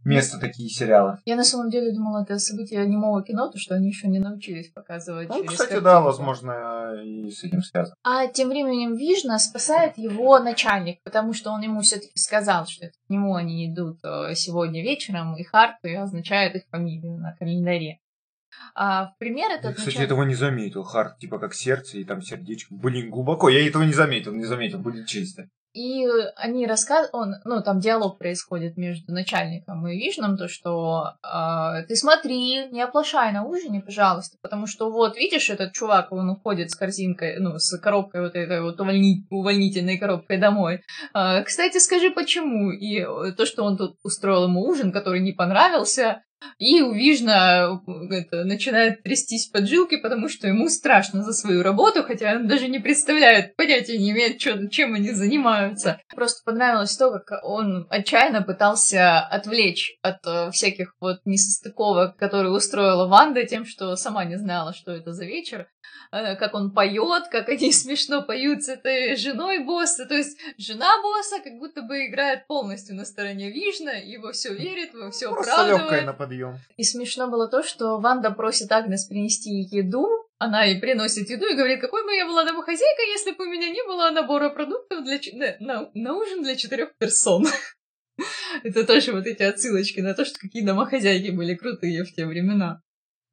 место 0.05 0.39
такие 0.39 0.69
сериалы. 0.69 1.19
Я 1.25 1.37
на 1.37 1.45
самом 1.45 1.71
деле 1.71 1.93
думала, 1.93 2.23
это 2.23 2.39
событие 2.39 2.87
немого 2.87 3.23
кино, 3.23 3.51
то, 3.51 3.59
что 3.59 3.75
они 3.75 3.89
еще 3.89 4.09
не 4.09 4.19
научились 4.19 4.71
показывать. 4.71 5.29
Ну, 5.29 5.45
кстати, 5.45 5.59
картинку. 5.59 5.85
да, 5.85 6.01
возможно, 6.01 7.03
и 7.03 7.31
с 7.31 7.45
этим 7.45 7.63
связано. 7.63 7.97
А 8.03 8.27
тем 8.27 8.49
временем 8.49 8.95
Вижна 8.97 9.39
спасает 9.39 9.97
его 9.97 10.39
начальник, 10.39 11.03
потому 11.05 11.33
что 11.33 11.51
он 11.51 11.63
ему 11.63 11.81
все-таки 11.81 12.13
сказал, 12.17 12.67
что 12.67 12.89
к 12.89 13.11
нему 13.11 13.35
они 13.35 13.73
идут 13.73 13.99
э, 14.05 14.35
сегодня 14.35 14.83
вечером, 14.83 15.37
и 15.37 15.43
Харт 15.43 15.77
и 15.85 15.95
означает 15.95 16.55
их 16.57 16.65
фамилию 16.71 17.17
на 17.17 17.35
календаре. 17.37 17.99
А, 18.75 19.07
в 19.07 19.19
пример 19.19 19.51
это... 19.51 19.69
Я, 19.69 19.75
кстати, 19.75 19.99
этого 19.99 20.23
не 20.25 20.35
заметил. 20.35 20.83
Харт, 20.83 21.19
типа 21.19 21.39
как 21.39 21.55
сердце 21.55 21.99
и 21.99 22.05
там 22.05 22.23
сердечко. 22.23 22.75
Блин, 22.75 23.11
глубоко. 23.11 23.49
Я 23.49 23.67
этого 23.67 23.83
не 23.83 23.93
заметил, 23.93 24.33
не 24.33 24.45
заметил, 24.45 24.79
будет 24.79 25.07
чисто. 25.07 25.49
И 25.75 26.07
они 26.37 26.67
рассказывают, 26.67 27.15
он, 27.15 27.35
ну, 27.47 27.63
там 27.63 27.81
диалог 27.81 28.19
происходит 28.19 28.77
между 28.77 29.11
начальником 29.11 29.87
и 29.89 29.97
Вишном, 29.97 30.37
то, 30.37 30.47
что 30.47 31.15
э, 31.25 31.87
ты 31.89 31.97
смотри, 31.97 32.67
не 32.71 32.83
оплошай 32.83 33.33
на 33.33 33.45
ужине, 33.45 33.81
пожалуйста, 33.81 34.37
потому 34.43 34.67
что 34.67 34.91
вот, 34.91 35.17
видишь, 35.17 35.49
этот 35.49 35.73
чувак, 35.73 36.13
он 36.13 36.29
уходит 36.29 36.71
с 36.71 36.75
корзинкой, 36.75 37.39
ну, 37.39 37.59
с 37.59 37.79
коробкой 37.79 38.21
вот 38.21 38.35
этой 38.35 38.61
вот 38.61 38.79
увольни, 38.83 39.27
увольнительной 39.31 39.97
коробкой 39.97 40.37
домой. 40.37 40.83
Э, 41.15 41.43
кстати, 41.43 41.79
скажи, 41.79 42.11
почему? 42.11 42.71
И 42.71 43.01
то, 43.33 43.47
что 43.47 43.65
он 43.65 43.79
тут 43.79 43.97
устроил 44.03 44.45
ему 44.45 44.67
ужин, 44.67 44.93
который 44.93 45.21
не 45.21 45.33
понравился, 45.33 46.23
и 46.59 46.81
у 46.83 46.93
Вижна 46.93 47.81
это, 48.11 48.45
начинает 48.45 49.03
трястись 49.03 49.49
поджилки, 49.49 49.97
потому 49.97 50.29
что 50.29 50.49
ему 50.49 50.69
страшно 50.69 51.23
за 51.23 51.33
свою 51.33 51.63
работу, 51.63 52.03
хотя 52.03 52.37
он 52.37 52.49
даже 52.49 52.69
не 52.69 52.79
представляет, 52.79 53.57
понятия 53.57 53.99
не 53.99 54.11
имеет, 54.11 54.41
что, 54.41 54.69
чем 54.69 54.95
они 54.95 55.13
занимаются. 55.13 56.01
Просто 56.15 56.43
понравилось 56.45 56.97
то, 56.97 57.11
как 57.11 57.45
он 57.45 57.87
отчаянно 57.91 58.43
пытался 58.43 59.21
отвлечь 59.21 59.97
от 60.03 60.25
uh, 60.27 60.51
всяких 60.51 60.95
вот 61.01 61.21
несостыковок, 61.25 62.17
которые 62.17 62.53
устроила 62.53 63.07
Ванда, 63.07 63.45
тем, 63.45 63.65
что 63.65 63.97
сама 63.97 64.25
не 64.25 64.37
знала, 64.37 64.73
что 64.73 64.93
это 64.93 65.13
за 65.13 65.25
вечер. 65.25 65.69
Э, 66.13 66.37
как 66.37 66.55
он 66.55 66.73
поет, 66.73 67.29
как 67.31 67.49
они 67.49 67.73
смешно 67.73 68.23
поют 68.23 68.63
с 68.63 68.69
этой 68.69 69.17
женой 69.17 69.65
босса. 69.65 70.05
То 70.07 70.15
есть 70.15 70.39
жена 70.59 71.01
босса 71.03 71.41
как 71.43 71.55
будто 71.59 71.83
бы 71.83 72.07
играет 72.07 72.47
полностью 72.47 72.95
на 72.95 73.05
стороне 73.05 73.51
Вижна, 73.51 73.93
его 73.93 74.33
все 74.33 74.55
верит, 74.55 74.95
во 74.95 75.11
все 75.11 75.31
Просто 75.31 76.05
на 76.05 76.13
подъем. 76.33 76.59
И 76.77 76.85
смешно 76.85 77.29
было 77.29 77.49
то, 77.49 77.63
что 77.63 77.99
Ванда 77.99 78.31
просит 78.31 78.73
Агнес 78.73 79.07
принести 79.07 79.51
еду, 79.51 80.09
она 80.39 80.65
ей 80.65 80.81
приносит 80.81 81.31
еду 81.31 81.47
и 81.47 81.55
говорит, 81.55 81.81
какой 81.81 82.05
бы 82.05 82.15
я 82.15 82.27
была 82.27 82.45
домохозяйка, 82.45 83.03
если 83.03 83.33
бы 83.33 83.45
у 83.45 83.51
меня 83.51 83.69
не 83.69 83.83
было 83.85 84.11
набора 84.11 84.51
продуктов 84.51 85.05
для, 85.05 85.19
на, 85.61 85.91
на 85.95 86.15
ужин 86.15 86.43
для 86.43 86.57
четырех 86.57 86.97
персон. 86.99 87.47
Это 88.65 88.85
тоже 88.85 89.13
вот 89.13 89.27
эти 89.27 89.43
отсылочки 89.43 90.01
на 90.01 90.15
то, 90.15 90.25
что 90.25 90.39
какие 90.39 90.65
домохозяйки 90.65 91.31
были 91.31 91.55
крутые 91.55 92.05
в 92.05 92.13
те 92.13 92.27
времена. 92.27 92.83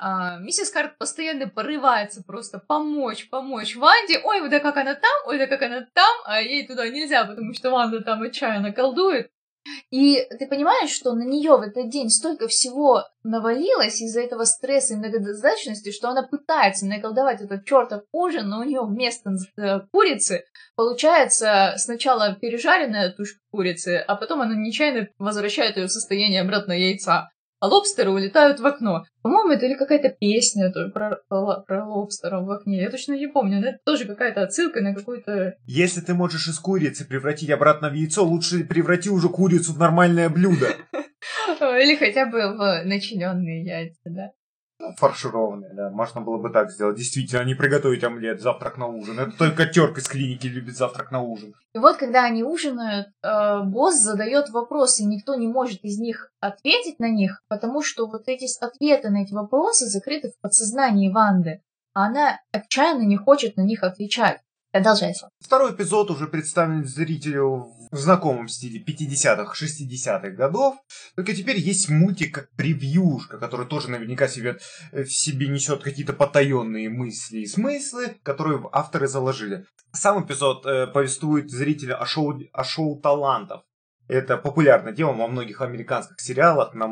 А, 0.02 0.38
миссис 0.38 0.72
Харт 0.72 0.98
постоянно 0.98 1.50
порывается 1.50 2.24
просто 2.24 2.60
помочь, 2.60 3.30
помочь 3.30 3.76
Ванде. 3.76 4.22
Ой, 4.24 4.48
да 4.50 4.60
как 4.60 4.78
она 4.78 4.94
там, 4.94 5.12
ой, 5.26 5.38
да 5.38 5.48
как 5.48 5.62
она 5.62 5.86
там, 5.94 6.18
а 6.26 6.42
ей 6.42 6.66
туда 6.66 6.88
нельзя, 6.88 7.26
потому 7.26 7.54
что 7.54 7.72
Ванда 7.72 8.02
там 8.02 8.22
отчаянно 8.22 8.72
колдует. 8.72 9.30
И 9.92 10.26
ты 10.38 10.48
понимаешь, 10.48 10.92
что 10.92 11.14
на 11.14 11.24
нее 11.24 11.58
в 11.58 11.62
этот 11.62 11.90
день 11.90 12.10
столько 12.10 12.48
всего 12.48 13.04
навалилось 13.24 14.02
из-за 14.02 14.22
этого 14.22 14.46
стресса 14.46 14.94
и 14.94 14.98
многодостаточности, 14.98 15.92
что 15.92 16.10
она 16.10 16.24
пытается 16.24 16.86
наколдовать 16.86 17.42
этот 17.42 17.66
чертов 17.66 18.04
ужин, 18.12 18.50
но 18.50 18.60
у 18.60 18.64
нее 18.64 18.82
вместо 18.82 19.32
э, 19.58 19.80
курицы 19.92 20.46
получается 20.76 21.74
сначала 21.78 22.36
пережаренная 22.36 23.12
тушка 23.12 23.40
курицы, 23.52 24.04
а 24.08 24.16
потом 24.16 24.42
она 24.42 24.56
нечаянно 24.56 25.08
возвращает 25.18 25.78
ее 25.78 25.88
в 25.88 25.92
состояние 25.92 26.42
обратно 26.42 26.74
яйца 26.74 27.30
а 27.60 27.68
лобстеры 27.68 28.10
улетают 28.10 28.60
в 28.60 28.66
окно. 28.66 29.04
По-моему, 29.22 29.52
это 29.52 29.66
или 29.66 29.76
какая-то 29.76 30.10
песня 30.10 30.72
тоже 30.72 30.90
про, 30.90 31.20
про, 31.28 31.62
про 31.62 31.86
лобстера 31.86 32.40
в 32.40 32.50
окне. 32.50 32.82
Я 32.82 32.90
точно 32.90 33.14
не 33.14 33.28
помню, 33.28 33.60
но 33.60 33.68
это 33.68 33.80
тоже 33.86 34.06
какая-то 34.06 34.44
отсылка 34.44 34.82
на 34.82 34.94
какую-то... 34.94 35.56
Если 35.66 36.02
ты 36.02 36.14
можешь 36.14 36.48
из 36.48 36.60
курицы 36.60 37.06
превратить 37.06 37.50
обратно 37.50 37.90
в 37.90 37.94
яйцо, 37.94 38.24
лучше 38.24 38.64
преврати 38.64 39.10
уже 39.10 39.30
курицу 39.30 39.74
в 39.74 39.80
нормальное 39.80 40.30
блюдо. 40.30 40.68
Или 41.60 41.96
хотя 41.96 42.26
бы 42.26 42.56
в 42.56 42.84
начиненные 42.86 43.64
яйца, 43.64 44.02
да. 44.06 44.32
Фаршированные, 44.98 45.74
да. 45.74 45.90
Можно 45.90 46.22
было 46.22 46.38
бы 46.38 46.50
так 46.50 46.72
сделать. 46.72 46.98
Действительно, 46.98 47.44
не 47.44 47.54
приготовить 47.54 48.04
омлет, 48.04 48.42
завтрак 48.42 48.78
на 48.78 48.88
ужин. 48.88 49.20
Это 49.20 49.32
только 49.38 49.66
терка 49.66 50.00
из 50.00 50.08
клиники 50.08 50.48
любит 50.48 50.78
завтрак 50.78 51.12
на 51.12 51.22
ужин. 51.22 51.54
И 51.74 51.80
вот, 51.80 51.98
когда 51.98 52.24
они 52.24 52.44
ужинают, 52.44 53.08
э, 53.22 53.62
босс 53.64 54.00
задает 54.00 54.50
вопросы, 54.50 55.04
и 55.04 55.06
никто 55.06 55.36
не 55.36 55.48
может 55.48 55.84
из 55.84 56.00
них 56.00 56.32
ответить 56.40 57.00
на 57.00 57.10
них, 57.10 57.44
потому 57.50 57.82
что 57.82 58.08
вот 58.08 58.28
эти 58.28 58.48
ответы 58.64 59.10
на 59.10 59.24
эти 59.24 59.34
вопросы 59.34 59.86
закрыты 59.86 60.32
в 60.32 60.40
подсознании 60.42 61.12
Ванды. 61.12 61.62
А 61.94 62.06
она 62.06 62.40
отчаянно 62.52 63.04
не 63.04 63.18
хочет 63.18 63.58
на 63.58 63.62
них 63.62 63.84
отвечать. 63.84 64.40
Продолжай, 64.72 65.16
Слав. 65.16 65.32
Второй 65.40 65.72
эпизод 65.74 66.12
уже 66.12 66.28
представлен 66.28 66.86
зрителю 66.86 67.70
в 67.92 67.98
знакомом 67.98 68.48
стиле 68.48 68.80
50-х, 68.80 69.66
60-х 69.66 70.30
годов. 70.30 70.76
Только 71.16 71.34
теперь 71.34 71.58
есть 71.58 71.90
мультик 71.90 72.36
как 72.36 72.52
превьюшка, 72.52 73.40
который 73.40 73.66
тоже 73.66 73.90
наверняка 73.90 74.28
себе, 74.28 74.60
э, 74.92 75.04
в 75.04 75.12
себе 75.12 75.48
несет 75.48 75.82
какие-то 75.82 76.14
потаенные 76.14 76.88
мысли 76.90 77.40
и 77.40 77.48
смыслы, 77.48 78.18
которые 78.22 78.62
авторы 78.72 79.08
заложили. 79.08 79.66
Сам 79.92 80.24
эпизод 80.24 80.64
э, 80.68 80.86
повествует 80.86 81.50
зрителя 81.50 81.96
о 81.96 82.06
шоу, 82.06 82.40
о 82.54 82.64
шоу 82.64 83.00
талантов. 83.02 83.64
Это 84.08 84.38
популярное 84.38 84.94
дело 84.94 85.14
во 85.14 85.28
многих 85.28 85.62
американских 85.62 86.20
сериалах 86.20 86.76
на 86.76 86.88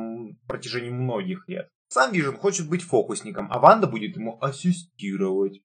протяжении 0.48 0.90
многих 0.90 1.48
лет. 1.48 1.70
Сам 1.90 2.12
Вижен 2.12 2.38
хочет 2.38 2.68
быть 2.68 2.82
фокусником, 2.82 3.48
а 3.52 3.60
Ванда 3.60 3.86
будет 3.86 4.16
ему 4.16 4.38
ассистировать. 4.42 5.62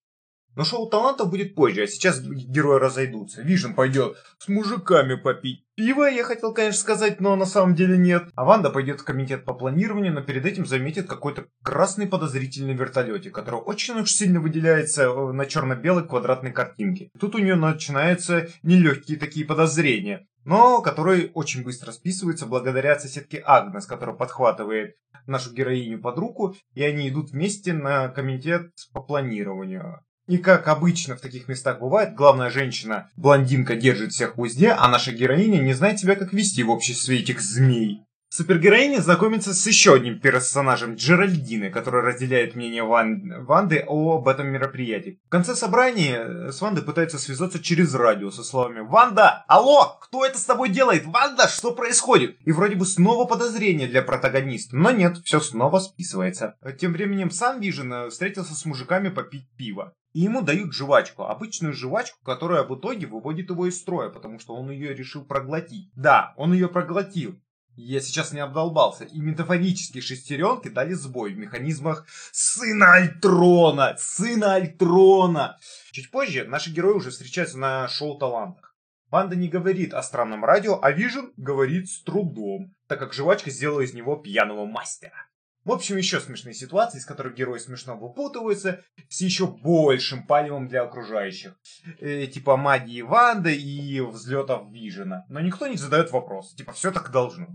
Но 0.55 0.65
шоу 0.65 0.89
талантов 0.89 1.31
будет 1.31 1.55
позже, 1.55 1.83
а 1.83 1.87
сейчас 1.87 2.21
герои 2.21 2.79
разойдутся. 2.79 3.43
Вижен 3.43 3.75
пойдет 3.75 4.17
с 4.39 4.49
мужиками 4.49 5.15
попить 5.15 5.65
пиво, 5.75 6.05
я 6.05 6.25
хотел, 6.25 6.53
конечно, 6.53 6.81
сказать, 6.81 7.21
но 7.21 7.35
на 7.37 7.47
самом 7.47 7.75
деле 7.75 7.97
нет. 7.97 8.25
А 8.35 8.45
Ванда 8.45 8.71
пойдет 8.71 9.01
в 9.01 9.05
комитет 9.05 9.45
по 9.45 9.55
планированию, 9.55 10.13
но 10.13 10.23
перед 10.23 10.47
этим 10.47 10.67
заметит 10.67 11.07
какой-то 11.07 11.47
красный 11.65 12.07
подозрительный 12.07 12.75
вертолетик, 12.75 13.35
который 13.35 13.61
очень 13.61 13.99
уж 13.99 14.13
сильно 14.13 14.41
выделяется 14.41 15.05
э, 15.05 15.33
на 15.33 15.47
черно-белой 15.47 16.07
квадратной 16.07 16.53
картинке. 16.53 17.11
Тут 17.19 17.35
у 17.35 17.39
нее 17.39 17.55
начинаются 17.55 18.49
нелегкие 18.63 19.19
такие 19.19 19.47
подозрения 19.47 20.27
но 20.45 20.83
которые 20.83 21.31
очень 21.35 21.63
быстро 21.63 21.93
списываются 21.93 22.47
благодаря 22.47 22.99
соседке 22.99 23.41
Агнес, 23.45 23.87
которая 23.87 24.17
подхватывает 24.17 24.97
нашу 25.27 25.53
героиню 25.53 26.01
под 26.01 26.19
руку, 26.19 26.57
и 26.75 26.83
они 26.83 27.09
идут 27.09 27.31
вместе 27.31 27.73
на 27.73 28.09
комитет 28.09 28.73
по 28.93 29.01
планированию. 29.01 30.01
И 30.29 30.39
как 30.39 30.69
обычно 30.69 31.17
в 31.17 31.21
таких 31.21 31.49
местах 31.49 31.81
бывает, 31.81 32.15
главная 32.15 32.51
женщина, 32.51 33.11
блондинка, 33.17 33.75
держит 33.75 34.13
всех 34.13 34.37
в 34.37 34.41
узде, 34.41 34.71
а 34.71 34.89
наша 34.89 35.13
героиня 35.13 35.59
не 35.59 35.75
знает 35.75 35.99
себя 35.99 36.15
как 36.15 36.33
вести 36.33 36.63
в 36.63 36.71
обществе 36.71 37.19
этих 37.19 37.41
змей. 37.41 38.05
Супергероиня 38.35 39.03
знакомится 39.03 39.53
с 39.53 39.67
еще 39.67 39.93
одним 39.93 40.19
персонажем, 40.19 40.95
Джеральдины, 40.95 41.69
который 41.69 42.01
разделяет 42.01 42.57
мнение 42.57 42.83
Ван... 42.83 43.45
Ванды 43.45 43.85
об 43.87 44.27
этом 44.27 44.47
мероприятии. 44.47 45.21
В 45.27 45.29
конце 45.29 45.55
собрания 45.55 46.51
с 46.51 46.59
Вандой 46.63 46.83
пытается 46.83 47.19
связаться 47.19 47.63
через 47.63 47.93
радио 47.93 48.31
со 48.31 48.43
словами 48.43 48.81
«Ванда! 48.81 49.45
Алло! 49.49 49.99
Кто 50.01 50.25
это 50.25 50.39
с 50.39 50.47
тобой 50.47 50.71
делает? 50.71 51.05
Ванда! 51.05 51.47
Что 51.47 51.73
происходит?» 51.73 52.39
И 52.47 52.53
вроде 52.53 52.77
бы 52.77 52.87
снова 52.87 53.27
подозрение 53.27 53.87
для 53.87 54.01
протагониста, 54.01 54.77
но 54.77 54.93
нет, 54.93 55.19
все 55.25 55.39
снова 55.39 55.81
списывается. 55.81 56.55
Тем 56.81 56.95
временем 56.95 57.31
сам 57.31 57.61
Вижен 57.61 58.09
встретился 58.09 58.55
с 58.55 58.65
мужиками 58.65 59.11
попить 59.11 59.47
пиво. 59.59 59.93
И 60.13 60.21
ему 60.21 60.43
дают 60.43 60.75
жвачку, 60.75 61.25
обычную 61.25 61.73
жвачку, 61.73 62.19
которая 62.23 62.65
в 62.65 62.79
итоге 62.79 63.07
выводит 63.07 63.51
его 63.51 63.67
из 63.67 63.79
строя, 63.79 64.11
потому 64.11 64.39
что 64.39 64.55
он 64.55 64.71
ее 64.71 64.95
решил 64.95 65.25
проглотить. 65.25 65.91
Да, 65.95 66.35
он 66.37 66.53
ее 66.53 66.69
проглотил. 66.69 67.41
Я 67.75 68.01
сейчас 68.01 68.33
не 68.33 68.41
обдолбался. 68.41 69.05
И 69.05 69.19
метафорические 69.19 70.03
шестеренки 70.03 70.69
дали 70.69 70.93
сбой 70.93 71.33
в 71.33 71.39
механизмах 71.39 72.07
Сына 72.31 72.95
Альтрона! 72.95 73.97
Сына 73.99 74.55
Альтрона! 74.57 75.57
Чуть 75.91 76.11
позже 76.11 76.45
наши 76.45 76.71
герои 76.71 76.93
уже 76.93 77.11
встречаются 77.11 77.59
на 77.59 77.89
шоу 77.89 78.19
талантах. 78.19 78.77
Банда 79.11 79.37
не 79.37 79.49
говорит 79.49 79.95
о 79.95 80.03
странном 80.03 80.45
радио, 80.45 80.79
а 80.83 80.91
Вижен 80.91 81.33
говорит 81.37 81.89
с 81.89 82.03
трудом, 82.03 82.75
так 82.87 82.99
как 82.99 83.15
жвачка 83.15 83.51
сделала 83.51 83.81
из 83.81 83.95
него 83.95 84.17
пьяного 84.17 84.67
мастера. 84.67 85.29
В 85.65 85.71
общем, 85.71 85.97
еще 85.97 86.21
смешные 86.21 86.55
ситуации, 86.55 86.99
из 86.99 87.07
которых 87.07 87.35
герои 87.35 87.59
смешно 87.59 87.97
выпутываются, 87.97 88.83
с 89.09 89.21
еще 89.21 89.47
большим 89.47 90.27
палевом 90.27 90.67
для 90.67 90.83
окружающих. 90.83 91.57
Э, 92.01 92.27
типа 92.27 92.57
магии 92.57 93.03
Ванды 93.03 93.55
и 93.55 94.01
взлетов 94.01 94.71
Вижена. 94.73 95.25
Но 95.29 95.41
никто 95.41 95.69
не 95.69 95.77
задает 95.77 96.11
вопрос. 96.11 96.55
Типа, 96.55 96.73
все 96.73 96.91
так 96.91 97.13
должно. 97.13 97.47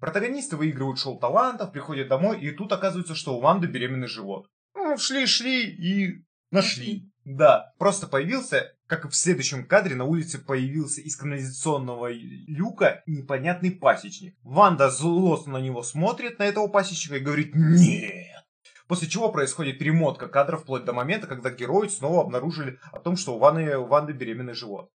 Протагонисты 0.00 0.56
выигрывают 0.56 0.98
шоу 0.98 1.18
талантов, 1.18 1.72
приходят 1.72 2.08
домой, 2.08 2.38
и 2.40 2.50
тут 2.50 2.72
оказывается, 2.72 3.14
что 3.14 3.36
у 3.36 3.40
Ванды 3.40 3.68
беременный 3.68 4.08
живот. 4.08 4.46
Ну, 4.74 4.98
шли-шли 4.98 5.62
и 5.62 6.24
нашли. 6.54 7.10
Да, 7.24 7.74
просто 7.78 8.06
появился, 8.06 8.74
как 8.86 9.04
и 9.04 9.08
в 9.08 9.14
следующем 9.14 9.66
кадре, 9.66 9.96
на 9.96 10.04
улице 10.04 10.38
появился 10.38 11.00
из 11.00 11.16
канализационного 11.16 12.10
люка 12.12 13.02
непонятный 13.06 13.70
пасечник. 13.70 14.36
Ванда 14.42 14.90
злостно 14.90 15.54
на 15.54 15.62
него 15.62 15.82
смотрит, 15.82 16.38
на 16.38 16.44
этого 16.44 16.68
пасечника, 16.68 17.16
и 17.16 17.20
говорит 17.20 17.54
«Нет!». 17.54 18.44
После 18.86 19.08
чего 19.08 19.32
происходит 19.32 19.78
перемотка 19.78 20.28
кадров 20.28 20.62
вплоть 20.62 20.84
до 20.84 20.92
момента, 20.92 21.26
когда 21.26 21.50
герои 21.50 21.88
снова 21.88 22.20
обнаружили 22.20 22.78
о 22.92 23.00
том, 23.00 23.16
что 23.16 23.34
у 23.34 23.38
Ванны, 23.38 23.78
у 23.78 23.86
Ванды 23.86 24.12
беременный 24.12 24.52
живот. 24.52 24.90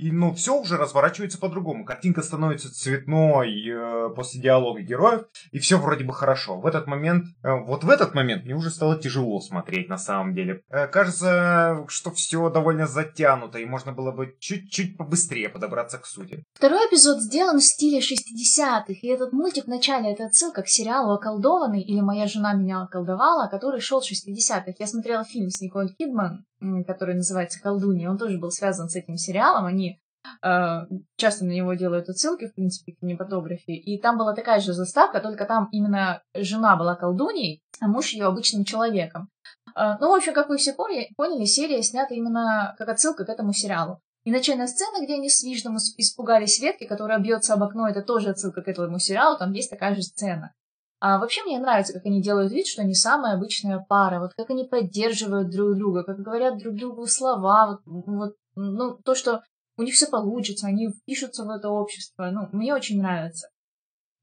И, 0.00 0.10
ну, 0.10 0.32
все 0.32 0.58
уже 0.58 0.78
разворачивается 0.78 1.38
по-другому. 1.38 1.84
Картинка 1.84 2.22
становится 2.22 2.72
цветной 2.72 3.68
э, 3.68 4.08
после 4.16 4.40
диалога 4.40 4.80
героев, 4.80 5.26
и 5.50 5.58
все 5.58 5.76
вроде 5.76 6.04
бы 6.04 6.14
хорошо. 6.14 6.58
В 6.58 6.66
этот 6.66 6.86
момент, 6.86 7.26
э, 7.42 7.54
вот 7.66 7.84
в 7.84 7.90
этот 7.90 8.14
момент 8.14 8.44
мне 8.44 8.54
уже 8.54 8.70
стало 8.70 8.98
тяжело 8.98 9.40
смотреть 9.40 9.90
на 9.90 9.98
самом 9.98 10.34
деле. 10.34 10.62
Э, 10.70 10.86
кажется, 10.86 11.84
что 11.88 12.10
все 12.12 12.48
довольно 12.48 12.86
затянуто, 12.86 13.58
и 13.58 13.66
можно 13.66 13.92
было 13.92 14.10
бы 14.10 14.34
чуть-чуть 14.40 14.96
побыстрее 14.96 15.50
подобраться 15.50 15.98
к 15.98 16.06
сути. 16.06 16.44
Второй 16.54 16.88
эпизод 16.88 17.20
сделан 17.20 17.58
в 17.58 17.62
стиле 17.62 18.00
60-х, 18.00 18.94
и 19.02 19.06
этот 19.06 19.34
мультик 19.34 19.66
вначале 19.66 20.12
это 20.12 20.24
отсылка 20.24 20.62
к 20.62 20.68
сериалу 20.68 21.12
«Околдованный» 21.12 21.82
или 21.82 22.00
«Моя 22.00 22.26
жена 22.26 22.54
меня 22.54 22.82
околдовала», 22.82 23.48
который 23.48 23.80
шел 23.80 24.00
в 24.00 24.10
60-х. 24.10 24.72
Я 24.78 24.86
смотрела 24.86 25.24
фильм 25.24 25.50
с 25.50 25.60
Николь 25.60 25.92
Кидман, 25.94 26.46
который 26.86 27.14
называется 27.14 27.60
«Колдунья», 27.60 28.10
он 28.10 28.18
тоже 28.18 28.38
был 28.38 28.50
связан 28.50 28.88
с 28.88 28.96
этим 28.96 29.16
сериалом, 29.16 29.66
они 29.66 30.00
э, 30.42 30.80
часто 31.16 31.44
на 31.44 31.52
него 31.52 31.74
делают 31.74 32.08
отсылки, 32.08 32.48
в 32.48 32.54
принципе, 32.54 32.92
к 32.92 33.00
кинематографии, 33.00 33.76
и 33.76 34.00
там 34.00 34.18
была 34.18 34.34
такая 34.34 34.60
же 34.60 34.72
заставка, 34.72 35.20
только 35.20 35.44
там 35.46 35.68
именно 35.72 36.22
жена 36.34 36.76
была 36.76 36.96
колдуньей, 36.96 37.62
а 37.80 37.88
муж 37.88 38.12
ее 38.12 38.26
обычным 38.26 38.64
человеком. 38.64 39.28
Э, 39.74 39.96
ну, 40.00 40.10
в 40.10 40.14
общем, 40.14 40.34
как 40.34 40.48
вы 40.48 40.58
все 40.58 40.74
поняли, 40.74 41.44
серия 41.44 41.82
снята 41.82 42.14
именно 42.14 42.74
как 42.78 42.88
отсылка 42.88 43.24
к 43.24 43.28
этому 43.28 43.52
сериалу. 43.52 44.00
И 44.24 44.30
начальная 44.30 44.66
сцена, 44.66 45.02
где 45.02 45.14
они 45.14 45.30
с 45.30 45.42
Виждом 45.42 45.76
испугались 45.76 46.60
ветки, 46.60 46.84
которая 46.84 47.18
бьется 47.18 47.54
об 47.54 47.62
окно, 47.62 47.88
это 47.88 48.02
тоже 48.02 48.30
отсылка 48.30 48.60
к 48.60 48.68
этому 48.68 48.98
сериалу, 48.98 49.38
там 49.38 49.52
есть 49.52 49.70
такая 49.70 49.94
же 49.94 50.02
сцена. 50.02 50.52
А 51.00 51.18
вообще 51.18 51.42
мне 51.44 51.58
нравится, 51.58 51.94
как 51.94 52.04
они 52.04 52.20
делают 52.22 52.52
вид, 52.52 52.66
что 52.66 52.82
они 52.82 52.94
самая 52.94 53.34
обычная 53.34 53.84
пара, 53.88 54.20
вот 54.20 54.34
как 54.36 54.50
они 54.50 54.64
поддерживают 54.64 55.50
друг 55.50 55.76
друга, 55.76 56.04
как 56.04 56.18
говорят 56.18 56.58
друг 56.58 56.74
другу 56.74 57.06
слова, 57.06 57.80
вот, 57.86 58.04
вот 58.06 58.36
ну, 58.54 58.98
то, 59.02 59.14
что 59.14 59.42
у 59.78 59.82
них 59.82 59.94
все 59.94 60.06
получится, 60.06 60.66
они 60.66 60.90
впишутся 60.90 61.44
в 61.44 61.50
это 61.50 61.70
общество, 61.70 62.30
ну, 62.30 62.48
мне 62.52 62.74
очень 62.74 63.00
нравится. 63.00 63.48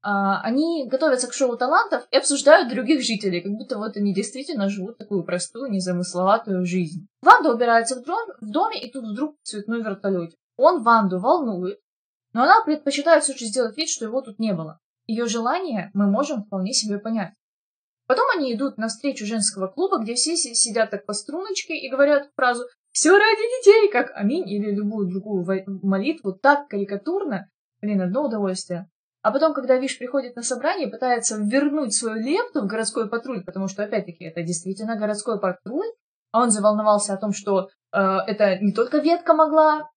А, 0.02 0.40
они 0.42 0.86
готовятся 0.88 1.26
к 1.26 1.34
шоу 1.34 1.56
талантов 1.56 2.06
и 2.12 2.16
обсуждают 2.16 2.68
других 2.68 3.02
жителей, 3.02 3.40
как 3.40 3.52
будто 3.52 3.76
вот 3.78 3.96
они 3.96 4.14
действительно 4.14 4.68
живут 4.68 4.98
такую 4.98 5.24
простую, 5.24 5.72
незамысловатую 5.72 6.64
жизнь. 6.64 7.08
Ванда 7.22 7.52
убирается 7.52 7.96
в, 7.96 8.04
дом, 8.04 8.28
в 8.40 8.50
доме, 8.52 8.80
и 8.80 8.92
тут 8.92 9.04
вдруг 9.04 9.34
цветной 9.42 9.82
вертолетик. 9.82 10.38
Он 10.56 10.84
Ванду 10.84 11.18
волнует, 11.18 11.80
но 12.32 12.44
она 12.44 12.62
предпочитает 12.64 13.24
все 13.24 13.36
же 13.36 13.46
сделать 13.46 13.76
вид, 13.76 13.88
что 13.88 14.04
его 14.04 14.20
тут 14.20 14.38
не 14.38 14.52
было. 14.52 14.78
Ее 15.08 15.26
желание 15.26 15.90
мы 15.94 16.08
можем 16.08 16.44
вполне 16.44 16.72
себе 16.72 16.98
понять. 16.98 17.32
Потом 18.06 18.26
они 18.36 18.54
идут 18.54 18.78
на 18.78 18.88
встречу 18.88 19.26
женского 19.26 19.66
клуба, 19.66 19.98
где 19.98 20.14
все 20.14 20.36
сидят 20.36 20.90
так 20.90 21.06
по 21.06 21.14
струночке 21.14 21.74
и 21.76 21.90
говорят 21.90 22.30
фразу 22.36 22.64
«Все 22.92 23.10
ради 23.10 23.58
детей!» 23.58 23.90
как 23.90 24.12
«Аминь» 24.14 24.48
или 24.48 24.70
любую 24.70 25.08
другую 25.08 25.46
молитву 25.82 26.32
так 26.32 26.68
карикатурно. 26.68 27.50
Блин, 27.80 28.02
одно 28.02 28.26
удовольствие. 28.26 28.88
А 29.22 29.32
потом, 29.32 29.52
когда 29.52 29.76
Виш 29.78 29.98
приходит 29.98 30.36
на 30.36 30.42
собрание, 30.42 30.88
пытается 30.88 31.36
вернуть 31.36 31.94
свою 31.94 32.16
лепту 32.22 32.62
в 32.62 32.66
городской 32.66 33.08
патруль, 33.08 33.44
потому 33.44 33.66
что, 33.68 33.82
опять-таки, 33.84 34.24
это 34.24 34.42
действительно 34.42 34.96
городской 34.96 35.40
патруль, 35.40 35.88
а 36.32 36.42
он 36.42 36.50
заволновался 36.50 37.14
о 37.14 37.18
том, 37.18 37.32
что 37.32 37.68
э, 37.92 37.98
это 37.98 38.58
не 38.58 38.72
только 38.72 38.98
ветка 38.98 39.34
могла 39.34 39.88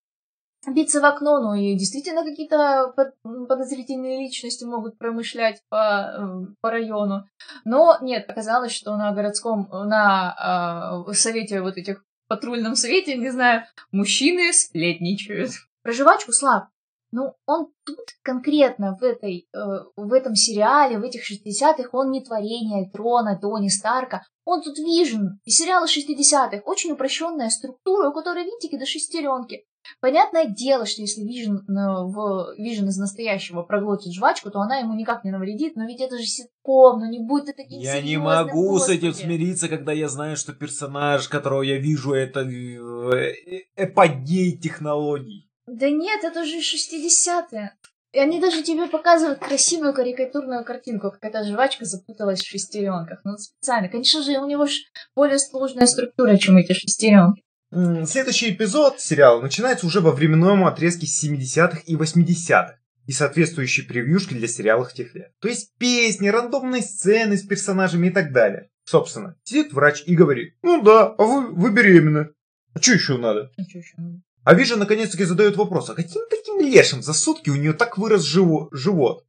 биться 0.66 1.00
в 1.00 1.04
окно, 1.04 1.40
но 1.40 1.54
и 1.54 1.74
действительно 1.74 2.24
какие-то 2.24 2.94
подозрительные 3.22 4.18
личности 4.18 4.64
могут 4.64 4.98
промышлять 4.98 5.60
по, 5.68 6.14
э, 6.16 6.54
по 6.60 6.70
району. 6.70 7.24
Но 7.64 7.98
нет, 8.00 8.28
оказалось, 8.28 8.72
что 8.72 8.96
на 8.96 9.12
городском, 9.12 9.68
на 9.70 11.04
э, 11.08 11.12
совете 11.14 11.62
вот 11.62 11.76
этих 11.76 12.04
патрульном 12.28 12.76
совете, 12.76 13.16
не 13.16 13.30
знаю, 13.30 13.64
мужчины 13.90 14.52
сплетничают. 14.52 15.50
Про 15.82 15.92
жвачку 15.92 16.32
Слав. 16.32 16.64
Ну, 17.10 17.34
он 17.44 17.66
тут 17.84 17.98
конкретно 18.22 18.96
в, 18.98 19.02
этой, 19.02 19.46
э, 19.52 19.58
в 19.96 20.12
этом 20.14 20.34
сериале, 20.34 20.98
в 20.98 21.02
этих 21.02 21.30
60-х, 21.30 21.90
он 21.92 22.10
не 22.10 22.24
творение 22.24 22.88
Трона, 22.90 23.38
Тони 23.38 23.68
Старка, 23.68 24.24
он 24.46 24.62
тут 24.62 24.78
Вижн, 24.78 25.26
из 25.44 25.58
сериала 25.58 25.84
60-х, 25.84 26.62
очень 26.64 26.92
упрощенная 26.92 27.50
структура, 27.50 28.08
у 28.08 28.14
которой 28.14 28.44
винтики 28.44 28.78
до 28.78 28.86
шестеренки. 28.86 29.66
Понятное 30.00 30.46
дело, 30.46 30.86
что 30.86 31.02
если 31.02 31.22
Вижн, 31.22 31.58
ну, 31.66 32.08
в, 32.08 32.54
Вижн 32.58 32.88
из 32.88 32.96
настоящего 32.96 33.62
проглотит 33.62 34.12
жвачку, 34.12 34.50
то 34.50 34.60
она 34.60 34.78
ему 34.78 34.94
никак 34.94 35.24
не 35.24 35.30
навредит, 35.30 35.76
но 35.76 35.84
ведь 35.84 36.00
это 36.00 36.18
же 36.18 36.24
ситком, 36.24 37.00
ну 37.00 37.10
не 37.10 37.20
будет 37.20 37.48
это 37.48 37.62
таким 37.62 37.80
Я 37.80 38.00
не 38.00 38.16
могу 38.16 38.70
господи. 38.70 38.92
с 38.92 38.98
этим 38.98 39.14
смириться, 39.14 39.68
когда 39.68 39.92
я 39.92 40.08
знаю, 40.08 40.36
что 40.36 40.52
персонаж, 40.52 41.28
которого 41.28 41.62
я 41.62 41.78
вижу, 41.78 42.12
это 42.12 42.40
э, 42.40 43.32
эпогей 43.76 44.56
технологий. 44.58 45.48
Да 45.66 45.88
нет, 45.90 46.24
это 46.24 46.44
же 46.44 46.58
60-е. 46.58 47.72
И 48.12 48.18
они 48.18 48.40
даже 48.40 48.62
тебе 48.62 48.88
показывают 48.88 49.38
красивую 49.38 49.94
карикатурную 49.94 50.64
картинку, 50.64 51.10
как 51.10 51.24
эта 51.24 51.44
жвачка 51.44 51.86
запуталась 51.86 52.40
в 52.40 52.46
шестеренках. 52.46 53.20
Ну, 53.24 53.38
специально. 53.38 53.88
Конечно 53.88 54.22
же, 54.22 54.38
у 54.38 54.46
него 54.46 54.66
же 54.66 54.80
более 55.16 55.38
сложная 55.38 55.86
структура, 55.86 56.36
чем 56.36 56.58
эти 56.58 56.74
шестеренки. 56.74 57.42
Следующий 57.72 58.50
эпизод 58.50 59.00
сериала 59.00 59.40
начинается 59.40 59.86
уже 59.86 60.02
во 60.02 60.10
временном 60.10 60.66
отрезке 60.66 61.06
70-х 61.06 61.80
и 61.86 61.96
80-х 61.96 62.76
и 63.06 63.12
соответствующие 63.12 63.86
превьюшки 63.86 64.34
для 64.34 64.46
сериалов 64.46 64.92
тех 64.92 65.14
лет. 65.14 65.32
То 65.40 65.48
есть 65.48 65.72
песни, 65.78 66.28
рандомные 66.28 66.82
сцены 66.82 67.38
с 67.38 67.42
персонажами 67.42 68.08
и 68.08 68.10
так 68.10 68.32
далее. 68.32 68.68
Собственно, 68.84 69.36
сидит 69.44 69.72
врач 69.72 70.02
и 70.04 70.14
говорит, 70.14 70.54
ну 70.62 70.82
да, 70.82 71.14
а 71.16 71.22
вы, 71.22 71.48
вы 71.54 71.72
беременны. 71.72 72.28
А 72.74 72.78
что 72.78 72.92
еще 72.92 73.16
надо? 73.16 73.50
А 73.56 73.62
что 73.62 73.78
еще 73.78 73.94
надо? 73.96 74.20
А 74.44 74.54
Вижн 74.54 74.76
наконец-таки 74.76 75.24
задает 75.24 75.56
вопрос, 75.56 75.88
а 75.88 75.94
каким 75.94 76.22
таким 76.28 76.60
лешим 76.60 77.00
за 77.00 77.14
сутки 77.14 77.48
у 77.48 77.56
нее 77.56 77.72
так 77.72 77.96
вырос 77.96 78.22
живо 78.22 78.68
живот? 78.72 79.24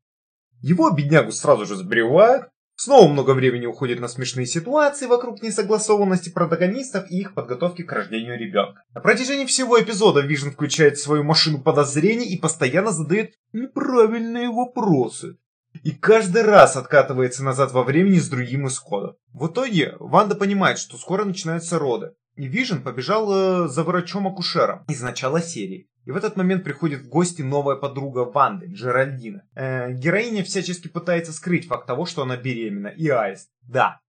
Его 0.61 0.89
беднягу 0.89 1.31
сразу 1.31 1.65
же 1.65 1.77
сбривают, 1.77 2.49
снова 2.75 3.07
много 3.07 3.31
времени 3.31 3.65
уходит 3.65 3.99
на 3.99 4.07
смешные 4.07 4.45
ситуации 4.45 5.05
вокруг 5.05 5.41
несогласованности 5.41 6.29
протагонистов 6.29 7.09
и 7.09 7.19
их 7.19 7.33
подготовки 7.33 7.83
к 7.83 7.91
рождению 7.91 8.37
ребенка. 8.37 8.83
На 8.93 9.01
протяжении 9.01 9.45
всего 9.45 9.81
эпизода 9.81 10.21
Вижн 10.21 10.49
включает 10.49 10.97
свою 10.97 11.23
машину 11.23 11.61
подозрений 11.61 12.27
и 12.27 12.39
постоянно 12.39 12.91
задает 12.91 13.33
неправильные 13.51 14.49
вопросы. 14.49 15.37
И 15.81 15.91
каждый 15.91 16.43
раз 16.43 16.75
откатывается 16.75 17.43
назад 17.43 17.71
во 17.71 17.83
времени 17.83 18.19
с 18.19 18.29
другим 18.29 18.67
исходом. 18.67 19.15
В 19.33 19.47
итоге 19.47 19.95
Ванда 19.99 20.35
понимает, 20.35 20.77
что 20.77 20.97
скоро 20.97 21.25
начинаются 21.25 21.79
роды. 21.79 22.11
И 22.35 22.47
Вижн 22.47 22.79
побежал 22.79 23.65
э, 23.65 23.67
за 23.67 23.83
врачом-акушером 23.83 24.85
из 24.87 25.01
начала 25.01 25.41
серии. 25.41 25.87
И 26.05 26.11
в 26.11 26.17
этот 26.17 26.35
момент 26.35 26.63
приходит 26.63 27.01
в 27.01 27.09
гости 27.09 27.41
новая 27.41 27.75
подруга 27.75 28.19
Ванды, 28.19 28.67
Джеральдина. 28.67 29.47
Э, 29.55 29.91
героиня 29.93 30.43
всячески 30.43 30.89
пытается 30.89 31.31
скрыть 31.31 31.67
факт 31.67 31.87
того, 31.87 32.05
что 32.05 32.23
она 32.23 32.35
беременна. 32.35 32.87
И 32.87 33.07
Аист. 33.07 33.49
Да, 33.61 34.01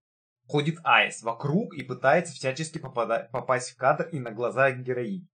ходит 0.47 0.77
Аист 0.83 1.23
вокруг 1.23 1.73
и 1.73 1.83
пытается 1.83 2.33
всячески 2.33 2.79
попада- 2.79 3.29
попасть 3.31 3.71
в 3.71 3.77
кадр 3.77 4.09
и 4.11 4.19
на 4.19 4.31
глаза 4.31 4.71
героини. 4.71 5.27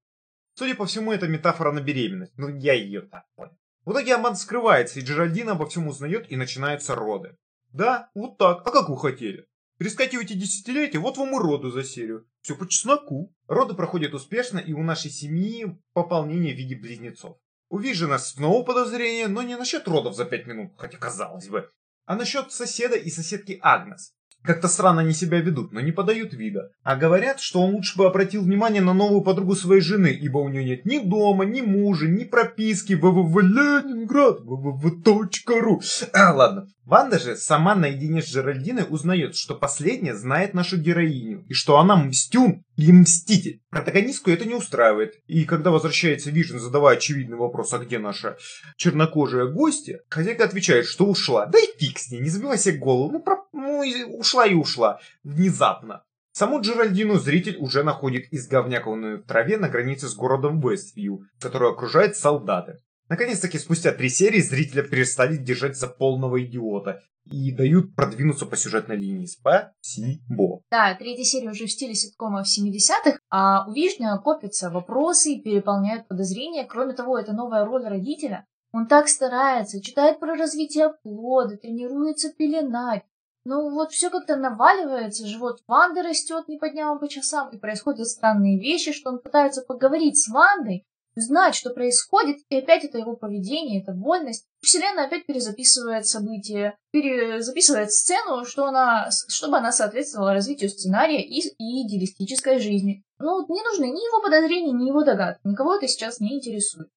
Судя 0.54 0.76
по 0.76 0.86
всему, 0.86 1.12
это 1.12 1.28
метафора 1.28 1.72
на 1.72 1.82
беременность. 1.82 2.34
Ну, 2.38 2.50
я 2.50 2.74
ее 2.74 3.02
так 3.02 3.26
понял. 3.36 3.58
В 3.86 3.94
итоге 3.94 4.16
обман 4.16 4.36
скрывается, 4.36 5.00
и 5.00 5.04
Джеральдина 5.04 5.54
обо 5.54 5.66
всем 5.66 5.88
узнает, 5.88 6.32
и 6.32 6.36
начинаются 6.36 6.94
роды. 6.94 7.36
Да, 7.72 8.10
вот 8.14 8.38
так. 8.38 8.68
А 8.68 8.72
как 8.72 8.90
вы 8.90 8.98
хотели? 8.98 9.48
Перескакивайте 9.82 10.36
десятилетия, 10.36 11.00
вот 11.00 11.18
вам 11.18 11.36
и 11.36 11.40
роды 11.40 11.72
за 11.72 11.84
серию. 11.84 12.28
Все 12.44 12.56
по 12.56 12.68
чесноку. 12.68 13.34
Роды 13.48 13.74
проходят 13.74 14.14
успешно, 14.14 14.60
и 14.60 14.74
у 14.74 14.84
нашей 14.84 15.10
семьи 15.10 15.76
пополнение 15.94 16.54
в 16.54 16.58
виде 16.60 16.76
близнецов. 16.76 17.38
У 17.68 17.80
Вижена 17.80 18.20
снова 18.20 18.64
подозрение, 18.64 19.28
но 19.28 19.42
не 19.42 19.58
насчет 19.58 19.88
родов 19.88 20.16
за 20.16 20.26
пять 20.26 20.46
минут, 20.46 20.74
хотя 20.78 21.00
казалось 21.00 21.48
бы, 21.48 21.68
а 22.06 22.16
насчет 22.16 22.52
соседа 22.52 22.96
и 22.96 23.10
соседки 23.10 23.58
Агнес. 23.60 24.14
Как-то 24.44 24.68
странно 24.68 25.02
они 25.02 25.14
себя 25.14 25.40
ведут, 25.40 25.72
но 25.72 25.82
не 25.82 25.92
подают 25.92 26.34
вида. 26.34 26.72
А 26.84 26.96
говорят, 26.96 27.40
что 27.40 27.62
он 27.62 27.74
лучше 27.74 27.98
бы 27.98 28.06
обратил 28.06 28.44
внимание 28.44 28.82
на 28.82 28.94
новую 28.94 29.22
подругу 29.22 29.56
своей 29.56 29.82
жены, 29.82 30.08
ибо 30.08 30.40
у 30.40 30.50
нее 30.50 30.64
нет 30.64 30.86
ни 30.86 30.98
дома, 30.98 31.46
ни 31.46 31.62
мужа, 31.62 32.08
ни 32.08 32.24
прописки 32.24 32.94
в 32.94 33.40
Ленинград, 33.40 34.42
www.ru. 34.42 35.82
А, 36.14 36.34
ладно. 36.36 36.68
Ванда 36.86 37.20
же 37.20 37.36
сама 37.36 37.76
наедине 37.76 38.24
с 38.24 38.26
Джеральдиной 38.26 38.86
узнает, 38.90 39.36
что 39.36 39.54
последняя 39.54 40.16
знает 40.16 40.56
нашу 40.56 40.78
героиню, 40.78 41.46
и 41.48 41.54
что 41.54 41.78
она 41.78 41.96
мстюн 41.96 42.64
или 42.76 42.92
мститель. 42.92 43.62
Протагонистку 43.70 44.32
это 44.32 44.46
не 44.46 44.56
устраивает, 44.56 45.14
и 45.28 45.46
когда 45.46 45.70
возвращается 45.70 46.32
Вижн, 46.32 46.58
задавая 46.58 46.98
очевидный 46.98 47.38
вопрос, 47.38 47.72
а 47.74 47.78
где 47.78 48.00
наша 48.00 48.38
чернокожая 48.78 49.46
гостья, 49.46 50.02
хозяйка 50.10 50.46
отвечает, 50.46 50.88
что 50.88 51.06
ушла. 51.06 51.46
Да 51.46 51.60
и 51.60 51.68
фиг 51.78 52.00
с 52.00 52.10
ней, 52.10 52.20
не 52.20 52.30
забивай 52.30 52.58
себе 52.58 52.80
голову, 52.80 53.12
ну, 53.12 53.20
про... 53.22 53.38
ну 53.54 53.84
ушла 54.18 54.48
и 54.48 54.56
ушла, 54.56 55.00
внезапно. 55.24 56.04
Саму 56.32 56.62
Джеральдину 56.62 57.20
зритель 57.20 57.58
уже 57.58 57.84
находит 57.84 58.26
изговнякованную 58.32 59.22
в 59.22 59.26
траве 59.26 59.58
на 59.58 59.70
границе 59.70 60.08
с 60.08 60.16
городом 60.16 60.62
Вествью, 60.62 61.28
которую 61.40 61.74
окружают 61.74 62.16
солдаты. 62.16 62.80
Наконец-таки, 63.12 63.60
спустя 63.60 63.92
три 63.92 64.08
серии, 64.08 64.40
зрителя 64.40 64.84
перестали 64.84 65.36
держать 65.36 65.76
за 65.76 65.90
полного 65.90 66.42
идиота 66.46 67.02
и 67.26 67.52
дают 67.52 67.94
продвинуться 67.94 68.46
по 68.46 68.56
сюжетной 68.56 68.96
линии. 68.96 69.26
Спасибо. 69.26 70.62
Да, 70.72 70.96
третья 70.96 71.26
серия 71.26 71.50
уже 71.50 71.66
в 71.66 71.72
стиле 71.72 71.94
ситкома 71.94 72.42
в 72.42 72.48
70-х, 72.48 73.20
а 73.30 73.68
у 73.68 73.74
Вишня 73.74 74.18
копятся 74.18 74.70
вопросы 74.70 75.34
и 75.34 75.42
переполняют 75.42 76.08
подозрения. 76.08 76.64
Кроме 76.64 76.94
того, 76.94 77.18
это 77.18 77.34
новая 77.34 77.66
роль 77.66 77.84
родителя. 77.84 78.46
Он 78.72 78.88
так 78.88 79.10
старается, 79.10 79.82
читает 79.82 80.22
про 80.22 80.38
развитие 80.38 80.94
плода, 81.04 81.58
тренируется 81.58 82.32
пеленать. 82.32 83.04
Ну 83.44 83.72
вот 83.72 83.92
все 83.92 84.10
как-то 84.10 84.38
наваливается, 84.38 85.28
живот 85.28 85.62
Ванды 85.68 86.02
растет 86.02 86.48
не 86.48 86.58
по 86.58 86.70
дням, 86.70 86.96
а 86.96 86.98
по 86.98 87.10
часам, 87.10 87.50
и 87.50 87.58
происходят 87.58 88.08
странные 88.08 88.58
вещи, 88.58 88.94
что 88.94 89.10
он 89.10 89.20
пытается 89.20 89.64
поговорить 89.64 90.18
с 90.18 90.30
Вандой, 90.30 90.86
знать, 91.16 91.56
что 91.56 91.72
происходит, 91.72 92.38
и 92.50 92.58
опять 92.58 92.84
это 92.84 92.98
его 92.98 93.16
поведение, 93.16 93.82
это 93.82 93.94
вольность. 93.94 94.46
Вселенная 94.62 95.08
опять 95.08 95.26
перезаписывает 95.26 96.06
события, 96.06 96.76
перезаписывает 96.92 97.92
сцену, 97.92 98.46
что 98.46 98.66
она, 98.66 99.10
чтобы 99.28 99.58
она 99.58 99.72
соответствовала 99.72 100.34
развитию 100.34 100.70
сценария 100.70 101.22
и, 101.22 101.40
и 101.40 101.88
идеалистической 101.88 102.60
жизни. 102.60 103.04
Ну, 103.20 103.46
не 103.48 103.62
нужны 103.64 103.86
ни 103.86 104.06
его 104.06 104.22
подозрения, 104.22 104.72
ни 104.72 104.88
его 104.88 105.04
догадки. 105.04 105.42
Никого 105.46 105.76
это 105.76 105.88
сейчас 105.88 106.20
не 106.20 106.38
интересует. 106.38 106.90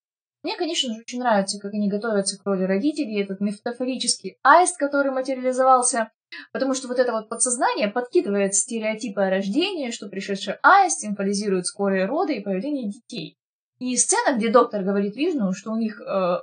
Мне, 0.44 0.57
конечно 0.57 0.92
же, 0.92 1.00
очень 1.00 1.20
нравится, 1.20 1.59
как 1.59 1.72
они 1.72 1.88
готовятся 1.88 2.38
к 2.38 2.44
роли 2.44 2.64
родителей, 2.64 3.22
этот 3.22 3.40
метафорический 3.40 4.37
аист, 4.42 4.77
который 4.77 5.11
материализовался, 5.11 6.11
потому 6.53 6.74
что 6.74 6.87
вот 6.87 6.98
это 6.98 7.12
вот 7.12 7.31
подсознание 7.31 7.88
подкидывает 7.88 8.55
стереотипы 8.55 9.22
о 9.22 9.31
рождении, 9.31 9.90
что 9.90 10.09
пришедший 10.09 10.57
аист 10.62 11.00
символизирует 11.00 11.66
скорые 11.66 12.05
роды 12.05 12.35
и 12.35 12.42
появление 12.42 12.90
детей. 12.90 13.38
И 13.85 13.99
сцена, 13.99 14.35
где 14.38 14.49
доктор 14.49 14.83
говорит 14.83 15.14
Вижну, 15.14 15.53
что 15.53 15.70
у 15.70 15.77
них 15.77 16.01
э, 16.01 16.38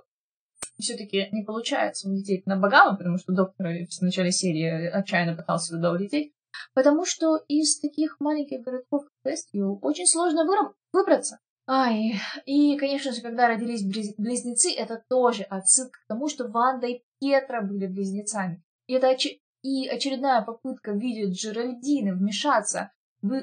все-таки 0.78 1.28
не 1.32 1.44
получается 1.44 2.08
улететь 2.08 2.46
на 2.46 2.56
Багамы, 2.56 3.00
потому 3.00 3.18
что 3.18 3.34
доктор 3.34 3.66
в 3.68 4.02
начале 4.04 4.32
серии 4.32 4.88
отчаянно 4.88 5.36
пытался 5.36 5.74
туда 5.74 5.92
улететь, 5.92 6.34
потому 6.76 7.04
что 7.04 7.38
из 7.48 7.80
таких 7.80 8.20
маленьких 8.20 8.62
городков 8.62 9.06
Вестью 9.24 9.80
очень 9.82 10.06
сложно 10.06 10.46
выбраться. 10.94 11.40
Ай, 11.68 12.14
и, 12.46 12.78
конечно 12.78 13.12
же, 13.12 13.22
когда 13.22 13.48
родились 13.48 13.88
близнецы, 13.88 14.72
это 14.76 15.04
тоже 15.10 15.42
отсылка 15.42 15.98
к 16.00 16.08
тому, 16.08 16.28
что 16.28 16.48
Ванда 16.48 16.86
и 16.86 17.02
Петра 17.20 17.64
были 17.64 17.88
близнецами. 17.88 18.62
И 18.86 18.94
это 18.94 19.10
оч... 19.10 19.26
и 19.64 19.88
очередная 19.88 20.44
попытка 20.44 20.92
в 20.94 21.00
Джеральдины 21.00 22.14
вмешаться 22.14 22.92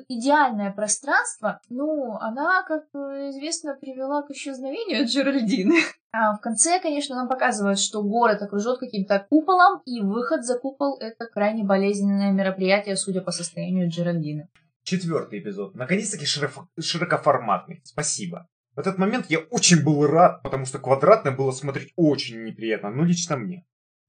идеальное 0.08 0.72
пространство, 0.72 1.60
ну, 1.68 2.16
она, 2.20 2.62
как 2.62 2.84
известно, 3.30 3.74
привела 3.74 4.22
к 4.22 4.30
исчезновению 4.30 5.06
Джеральдины. 5.06 5.76
А 6.10 6.34
в 6.34 6.40
конце, 6.40 6.80
конечно, 6.80 7.16
нам 7.16 7.28
показывают, 7.28 7.78
что 7.78 8.02
город 8.02 8.40
окружен 8.40 8.78
каким-то 8.78 9.26
куполом, 9.28 9.82
и 9.84 10.00
выход 10.00 10.42
за 10.42 10.58
купол— 10.58 10.96
это 11.00 11.26
крайне 11.26 11.64
болезненное 11.64 12.32
мероприятие, 12.32 12.96
судя 12.96 13.20
по 13.20 13.30
состоянию 13.30 13.90
Джеральдины. 13.90 14.48
Четвертый 14.84 15.40
эпизод. 15.40 15.74
Наконец-таки 15.74 16.24
широко... 16.24 16.66
широкоформатный. 16.80 17.82
Спасибо. 17.84 18.48
В 18.74 18.80
этот 18.80 18.96
момент 18.96 19.26
я 19.28 19.40
очень 19.50 19.84
был 19.84 20.06
рад, 20.06 20.42
потому 20.42 20.64
что 20.64 20.78
квадратное 20.78 21.36
было 21.36 21.50
смотреть 21.50 21.92
очень 21.96 22.42
неприятно, 22.42 22.90
ну 22.90 23.04
лично 23.04 23.36
мне. 23.36 23.66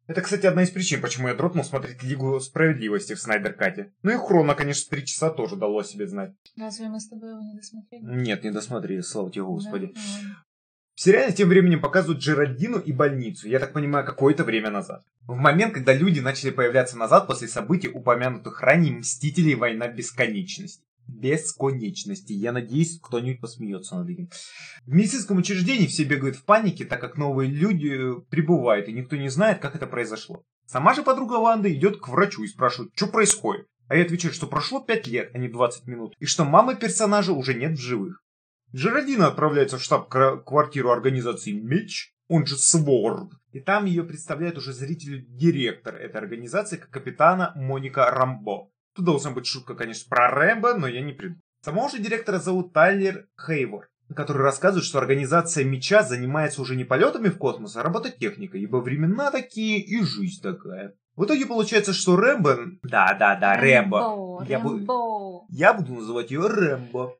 Это, 0.09 0.21
кстати, 0.21 0.47
одна 0.47 0.63
из 0.63 0.71
причин, 0.71 1.01
почему 1.01 1.27
я 1.27 1.35
дропнул 1.35 1.63
смотреть 1.63 2.01
Лигу 2.01 2.39
Справедливости 2.39 3.13
в 3.13 3.19
Снайдер-кате. 3.19 3.93
Ну 4.01 4.11
и 4.11 4.17
Хрона, 4.17 4.55
конечно, 4.55 4.89
три 4.89 5.05
часа 5.05 5.29
тоже 5.29 5.55
дало 5.55 5.83
себе 5.83 6.07
знать. 6.07 6.33
Разве 6.57 6.89
мы 6.89 6.99
с 6.99 7.07
тобой 7.07 7.29
его 7.29 7.41
не 7.41 7.53
досмотрели? 7.53 8.01
Нет, 8.03 8.43
не 8.43 8.49
досмотрели, 8.49 9.01
слава 9.01 9.29
тебе, 9.29 9.43
Господи. 9.43 9.91
Да? 9.93 10.01
Ну, 10.23 10.29
В 10.95 11.01
сериале 11.01 11.31
тем 11.31 11.49
временем 11.49 11.79
показывают 11.79 12.23
Джеральдину 12.23 12.79
и 12.79 12.91
больницу, 12.91 13.47
я 13.47 13.59
так 13.59 13.71
понимаю, 13.71 14.03
какое-то 14.03 14.43
время 14.43 14.71
назад. 14.71 15.03
В 15.27 15.35
момент, 15.35 15.75
когда 15.75 15.93
люди 15.93 16.21
начали 16.21 16.49
появляться 16.49 16.97
назад 16.97 17.27
после 17.27 17.47
событий, 17.47 17.89
упомянутых 17.89 18.61
ранее 18.61 18.93
Мстителей 18.93 19.53
Война 19.53 19.89
Бесконечности. 19.89 20.83
Бесконечности. 21.09 22.33
Я 22.33 22.51
надеюсь, 22.51 22.99
кто-нибудь 23.01 23.41
посмеется 23.41 23.95
над 23.95 24.09
этим. 24.09 24.29
В 24.85 24.93
медицинском 24.93 25.37
учреждении 25.37 25.87
все 25.87 26.03
бегают 26.03 26.35
в 26.35 26.45
панике, 26.45 26.85
так 26.85 27.01
как 27.01 27.17
новые 27.17 27.49
люди 27.49 28.17
э, 28.17 28.21
прибывают, 28.29 28.87
и 28.87 28.93
никто 28.93 29.15
не 29.15 29.29
знает, 29.29 29.59
как 29.59 29.75
это 29.75 29.87
произошло. 29.87 30.43
Сама 30.65 30.93
же 30.93 31.03
подруга 31.03 31.39
Ванды 31.39 31.73
идет 31.73 31.99
к 31.99 32.07
врачу 32.07 32.43
и 32.43 32.47
спрашивает, 32.47 32.91
что 32.95 33.07
происходит. 33.07 33.65
А 33.87 33.95
я 33.95 34.03
отвечаю, 34.03 34.33
что 34.33 34.45
прошло 34.45 34.79
5 34.79 35.07
лет, 35.07 35.31
а 35.33 35.37
не 35.39 35.49
20 35.49 35.87
минут, 35.87 36.13
и 36.19 36.25
что 36.25 36.45
мамы 36.45 36.75
персонажа 36.75 37.33
уже 37.33 37.55
нет 37.55 37.77
в 37.77 37.81
живых. 37.81 38.21
Джеральдина 38.75 39.27
отправляется 39.27 39.79
в 39.79 39.83
штаб-квартиру 39.83 40.91
организации 40.91 41.53
«Меч», 41.53 42.13
он 42.27 42.45
же 42.45 42.55
Сворд. 42.55 43.31
И 43.51 43.59
там 43.59 43.85
ее 43.85 44.03
представляет 44.03 44.57
уже 44.57 44.71
зрителю 44.71 45.25
директор 45.27 45.95
этой 45.95 46.17
организации, 46.17 46.77
как 46.77 46.91
капитана 46.91 47.51
Моника 47.55 48.11
Рамбо. 48.11 48.69
Тут 48.99 49.05
должна 49.05 49.31
быть 49.31 49.45
шутка, 49.45 49.75
конечно, 49.75 50.09
про 50.09 50.29
Рэмбо, 50.29 50.73
но 50.73 50.85
я 50.85 50.99
не 50.99 51.13
приду. 51.13 51.35
Самого 51.63 51.89
же 51.89 51.99
директора 51.99 52.37
зовут 52.37 52.73
Тайлер 52.73 53.29
Хейвор, 53.39 53.87
который 54.13 54.41
рассказывает, 54.41 54.83
что 54.83 54.99
организация 54.99 55.63
Меча 55.63 56.03
занимается 56.03 56.61
уже 56.61 56.75
не 56.75 56.83
полетами 56.83 57.29
в 57.29 57.37
космос, 57.37 57.77
а 57.77 57.83
робототехникой, 57.83 58.59
ибо 58.59 58.75
времена 58.75 59.31
такие 59.31 59.79
и 59.79 60.03
жизнь 60.03 60.41
такая. 60.41 60.95
В 61.15 61.23
итоге 61.23 61.45
получается, 61.45 61.93
что 61.93 62.17
Рэмбо... 62.17 62.57
Да-да-да, 62.83 63.55
Рэмбо. 63.55 64.43
Я, 64.45 64.59
бу- 64.59 64.71
Рэмбо. 64.75 65.45
я 65.47 65.73
буду 65.73 65.93
называть 65.93 66.31
ее 66.31 66.45
Рэмбо. 66.45 67.15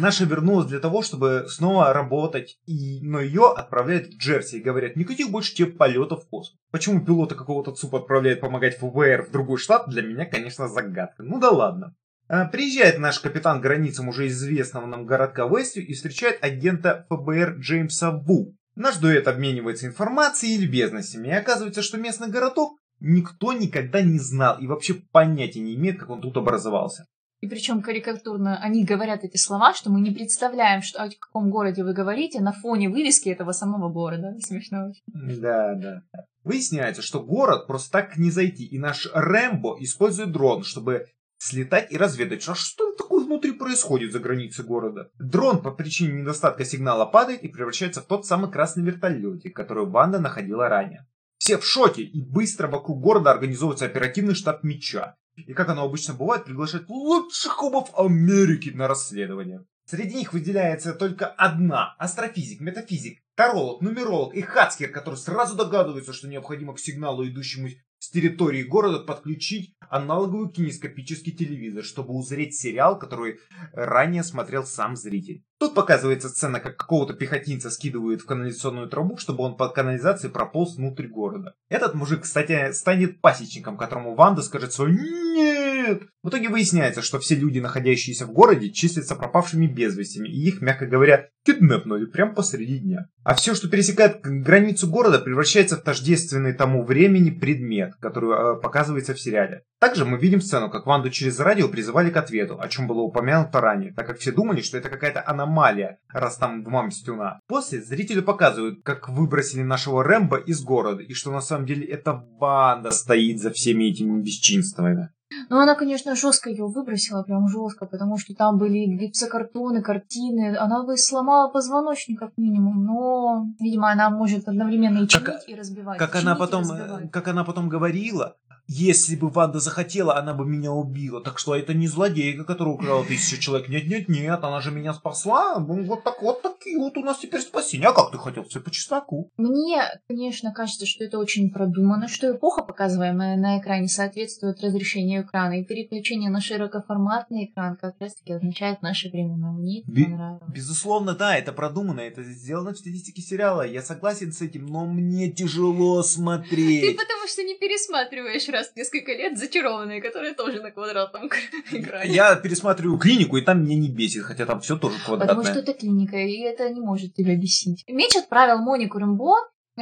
Наша 0.00 0.24
вернулась 0.24 0.68
для 0.68 0.78
того, 0.78 1.02
чтобы 1.02 1.46
снова 1.48 1.92
работать, 1.92 2.58
и... 2.66 3.00
но 3.02 3.20
ее 3.20 3.52
отправляют 3.52 4.06
в 4.06 4.16
Джерси 4.18 4.56
и 4.56 4.62
говорят, 4.62 4.94
никаких 4.94 5.30
больше 5.30 5.54
тебе 5.54 5.72
полетов 5.72 6.24
в 6.24 6.28
космос. 6.28 6.56
Почему 6.70 7.04
пилота 7.04 7.34
какого-то 7.34 7.72
ЦУП 7.72 7.96
отправляет 7.96 8.40
помогать 8.40 8.78
ФБР 8.78 9.26
в 9.26 9.32
другой 9.32 9.58
штат, 9.58 9.88
для 9.88 10.02
меня, 10.02 10.26
конечно, 10.26 10.68
загадка. 10.68 11.22
Ну 11.24 11.40
да 11.40 11.50
ладно. 11.50 11.94
А, 12.28 12.46
Приезжает 12.46 12.98
наш 12.98 13.18
капитан 13.18 13.58
к 13.58 13.62
границам 13.62 14.08
уже 14.08 14.28
известного 14.28 14.86
нам 14.86 15.06
городка 15.06 15.46
Вестью 15.46 15.84
и 15.84 15.92
встречает 15.92 16.42
агента 16.42 17.06
ФБР 17.10 17.56
Джеймса 17.58 18.12
Ву. 18.12 18.54
Наш 18.76 18.96
дуэт 18.96 19.26
обменивается 19.28 19.86
информацией 19.86 20.54
и 20.54 20.58
любезностями, 20.58 21.28
и 21.28 21.32
оказывается, 21.32 21.82
что 21.82 21.98
местный 21.98 22.28
городок 22.28 22.78
никто 23.00 23.52
никогда 23.52 24.00
не 24.02 24.18
знал 24.18 24.58
и 24.58 24.66
вообще 24.66 24.94
понятия 24.94 25.60
не 25.60 25.74
имеет, 25.74 25.98
как 25.98 26.10
он 26.10 26.20
тут 26.20 26.36
образовался. 26.36 27.06
И 27.44 27.46
причем 27.46 27.82
карикатурно 27.82 28.58
они 28.62 28.86
говорят 28.86 29.22
эти 29.22 29.36
слова, 29.36 29.74
что 29.74 29.90
мы 29.90 30.00
не 30.00 30.10
представляем, 30.10 30.80
что, 30.80 31.02
о 31.02 31.10
каком 31.10 31.50
городе 31.50 31.84
вы 31.84 31.92
говорите, 31.92 32.40
на 32.40 32.52
фоне 32.52 32.88
вывески 32.88 33.28
этого 33.28 33.52
самого 33.52 33.90
города. 33.90 34.34
Смешно 34.40 34.88
очень. 34.88 35.02
Да, 35.42 35.74
да. 35.74 36.02
Выясняется, 36.42 37.02
что 37.02 37.22
город 37.22 37.66
просто 37.66 37.92
так 37.92 38.16
не 38.16 38.30
зайти, 38.30 38.64
и 38.64 38.78
наш 38.78 39.10
Рэмбо 39.12 39.76
использует 39.80 40.32
дрон, 40.32 40.64
чтобы 40.64 41.08
слетать 41.36 41.92
и 41.92 41.98
разведать, 41.98 42.48
а 42.48 42.54
что 42.54 42.94
такое 42.94 43.22
внутри 43.22 43.52
происходит 43.52 44.12
за 44.12 44.20
границей 44.20 44.64
города. 44.64 45.10
Дрон 45.18 45.60
по 45.60 45.70
причине 45.70 46.22
недостатка 46.22 46.64
сигнала 46.64 47.04
падает 47.04 47.42
и 47.42 47.48
превращается 47.48 48.00
в 48.00 48.06
тот 48.06 48.24
самый 48.24 48.50
красный 48.50 48.84
вертолетик, 48.84 49.54
который 49.54 49.84
банда 49.84 50.18
находила 50.18 50.70
ранее. 50.70 51.06
Все 51.36 51.58
в 51.58 51.66
шоке, 51.66 52.04
и 52.04 52.22
быстро 52.22 52.68
вокруг 52.68 53.02
города 53.02 53.30
организовывается 53.30 53.84
оперативный 53.84 54.34
штаб 54.34 54.64
Меча. 54.64 55.18
И 55.36 55.52
как 55.52 55.68
оно 55.68 55.84
обычно 55.84 56.14
бывает, 56.14 56.44
приглашает 56.44 56.88
лучших 56.88 57.62
умов 57.62 57.90
Америки 57.96 58.70
на 58.70 58.88
расследование. 58.88 59.64
Среди 59.86 60.14
них 60.14 60.32
выделяется 60.32 60.94
только 60.94 61.26
одна– 61.26 61.94
астрофизик, 61.98 62.60
метафизик, 62.60 63.22
таролог, 63.34 63.82
нумеролог 63.82 64.34
и 64.34 64.40
хацкер, 64.40 64.90
который 64.90 65.16
сразу 65.16 65.56
догадывается, 65.56 66.14
что 66.14 66.28
необходимо 66.28 66.74
к 66.74 66.80
сигналу, 66.80 67.26
идущему 67.26 67.68
с 68.04 68.10
территории 68.10 68.62
города, 68.62 68.98
подключить 68.98 69.74
аналоговый 69.88 70.52
кинескопический 70.52 71.32
телевизор, 71.32 71.84
чтобы 71.84 72.14
узреть 72.14 72.54
сериал, 72.54 72.98
который 72.98 73.38
ранее 73.72 74.22
смотрел 74.22 74.64
сам 74.64 74.96
зритель. 74.96 75.42
Тут 75.58 75.74
показывается 75.74 76.28
сцена, 76.28 76.60
как 76.60 76.76
какого-то 76.76 77.14
пехотинца 77.14 77.70
скидывают 77.70 78.20
в 78.20 78.26
канализационную 78.26 78.88
трубу, 78.88 79.16
чтобы 79.16 79.44
он 79.44 79.56
под 79.56 79.74
канализацией 79.74 80.32
прополз 80.32 80.76
внутрь 80.76 81.06
города. 81.06 81.54
Этот 81.68 81.94
мужик, 81.94 82.22
кстати, 82.22 82.72
станет 82.72 83.20
пасечником, 83.20 83.78
которому 83.78 84.14
Ванда 84.14 84.42
скажет 84.42 84.72
свое 84.72 84.92
«нет». 84.92 86.02
В 86.22 86.28
итоге 86.28 86.48
выясняется, 86.48 87.02
что 87.02 87.18
все 87.18 87.34
люди, 87.34 87.58
находящиеся 87.58 88.26
в 88.26 88.32
городе, 88.32 88.70
числятся 88.70 89.16
пропавшими 89.16 89.66
без 89.66 89.96
вестями, 89.96 90.28
и 90.28 90.48
их, 90.48 90.60
мягко 90.60 90.86
говоря, 90.86 91.28
киднепнули 91.44 92.06
прямо 92.06 92.34
посреди 92.34 92.78
дня. 92.78 93.06
А 93.22 93.34
все, 93.34 93.54
что 93.54 93.68
пересекает 93.68 94.20
границу 94.22 94.88
города, 94.88 95.18
превращается 95.18 95.76
в 95.76 95.82
тождественный 95.82 96.52
тому 96.52 96.84
времени 96.84 97.30
предмет, 97.30 97.94
который 98.00 98.56
э, 98.56 98.60
показывается 98.60 99.14
в 99.14 99.20
сериале. 99.20 99.62
Также 99.78 100.04
мы 100.04 100.18
видим 100.18 100.40
сцену, 100.40 100.70
как 100.70 100.86
Ванду 100.86 101.10
через 101.10 101.38
радио 101.40 101.68
призывали 101.68 102.10
к 102.10 102.16
ответу, 102.16 102.58
о 102.60 102.68
чем 102.68 102.86
было 102.86 103.00
упомянуто 103.00 103.60
ранее, 103.60 103.92
так 103.92 104.06
как 104.06 104.18
все 104.18 104.32
думали, 104.32 104.62
что 104.62 104.78
это 104.78 104.88
какая-то 104.88 105.22
аномалия, 105.26 105.98
раз 106.08 106.36
там 106.36 106.64
два 106.64 106.82
мстюна. 106.82 107.40
После 107.46 107.80
зрителю 107.82 108.22
показывают, 108.22 108.82
как 108.82 109.08
выбросили 109.08 109.62
нашего 109.62 110.02
Рэмбо 110.02 110.38
из 110.38 110.62
города, 110.62 111.02
и 111.02 111.12
что 111.12 111.30
на 111.30 111.40
самом 111.40 111.66
деле 111.66 111.86
эта 111.86 112.14
банда 112.14 112.90
стоит 112.90 113.40
за 113.40 113.50
всеми 113.50 113.84
этими 113.84 114.20
бесчинствами. 114.22 115.10
Ну, 115.48 115.58
она, 115.58 115.74
конечно, 115.74 116.14
жестко 116.14 116.50
ее 116.50 116.66
выбросила, 116.66 117.22
прям 117.22 117.48
жестко, 117.48 117.86
потому 117.86 118.18
что 118.18 118.34
там 118.34 118.58
были 118.58 118.86
гипсокартоны, 118.86 119.82
картины. 119.82 120.56
Она 120.56 120.84
бы 120.84 120.96
сломала 120.96 121.48
позвоночник, 121.50 122.18
как 122.18 122.30
минимум, 122.36 122.84
но, 122.84 123.46
видимо, 123.60 123.90
она 123.90 124.10
может 124.10 124.48
одновременно 124.48 124.98
и 125.04 125.08
чинить, 125.08 125.26
Как- 125.26 125.48
и 125.48 125.54
разбивать. 125.54 125.98
Как 125.98 126.14
она 126.16 126.34
потом, 126.34 126.64
э, 126.70 127.08
как 127.08 127.28
она 127.28 127.44
потом 127.44 127.68
говорила, 127.68 128.36
если 128.66 129.16
бы 129.16 129.28
Ванда 129.28 129.60
захотела, 129.60 130.16
она 130.16 130.34
бы 130.34 130.44
меня 130.46 130.72
убила. 130.72 131.20
Так 131.22 131.38
что 131.38 131.54
это 131.54 131.74
не 131.74 131.86
злодейка, 131.88 132.44
которая 132.44 132.74
украла 132.74 133.04
тысячу 133.04 133.40
человек. 133.40 133.68
Нет, 133.68 133.86
нет, 133.86 134.08
нет, 134.08 134.42
она 134.42 134.60
же 134.60 134.70
меня 134.70 134.94
спасла. 134.94 135.58
Ну, 135.58 135.84
Вот 135.84 136.02
так 136.04 136.22
вот 136.22 136.42
такие 136.42 136.78
вот 136.78 136.96
у 136.96 137.00
нас 137.02 137.18
теперь 137.18 137.40
спасения. 137.40 137.86
А 137.88 137.92
как 137.92 138.10
ты 138.10 138.18
хотел? 138.18 138.44
Все 138.44 138.60
по 138.60 138.70
чесноку. 138.70 139.30
Мне, 139.36 139.82
конечно, 140.08 140.52
кажется, 140.52 140.86
что 140.86 141.04
это 141.04 141.18
очень 141.18 141.50
продумано, 141.50 142.08
что 142.08 142.30
эпоха, 142.32 142.62
показываемая 142.62 143.36
на 143.36 143.58
экране, 143.60 143.88
соответствует 143.88 144.60
разрешению 144.62 145.22
экрана, 145.24 145.60
и 145.60 145.64
переключение 145.64 146.30
на 146.30 146.40
широкоформатный 146.40 147.46
экран 147.46 147.76
как 147.76 147.94
раз-таки 148.00 148.32
означает 148.32 148.82
наши 148.82 149.08
времена. 149.10 149.52
Мне 149.52 149.80
это 149.82 149.90
Би- 149.90 150.04
понравилось. 150.04 150.42
Безусловно, 150.52 151.14
да, 151.14 151.36
это 151.36 151.52
продумано, 151.52 152.00
это 152.00 152.22
сделано 152.22 152.72
в 152.72 152.78
стилистике 152.78 153.22
сериала. 153.22 153.66
Я 153.66 153.82
согласен 153.82 154.32
с 154.32 154.40
этим, 154.42 154.66
но 154.66 154.84
мне 154.86 155.30
тяжело 155.30 156.02
Ты 156.02 156.08
смотреть. 156.08 156.96
потому 156.96 157.26
что 157.28 157.42
не 157.42 157.54
пересматриваешь 157.58 158.48
раз 158.54 158.68
в 158.68 158.76
несколько 158.76 159.12
лет 159.12 159.36
зачарованные, 159.38 160.00
которые 160.00 160.34
тоже 160.34 160.62
на 160.62 160.70
квадратном 160.70 161.28
экране. 161.72 162.10
Я 162.10 162.36
пересматриваю 162.36 162.98
клинику, 162.98 163.36
и 163.36 163.42
там 163.42 163.62
меня 163.64 163.76
не 163.76 163.90
бесит, 163.90 164.22
хотя 164.22 164.46
там 164.46 164.60
все 164.60 164.76
тоже 164.76 164.96
Потому 165.06 165.18
квадратное. 165.18 165.44
что 165.52 165.60
это 165.60 165.74
клиника, 165.74 166.16
и 166.16 166.40
это 166.40 166.70
не 166.70 166.80
может 166.80 167.14
тебя 167.14 167.36
бесить. 167.36 167.84
Меч 167.88 168.16
отправил 168.16 168.58
Монику 168.58 168.98
Рэмбо, 168.98 169.34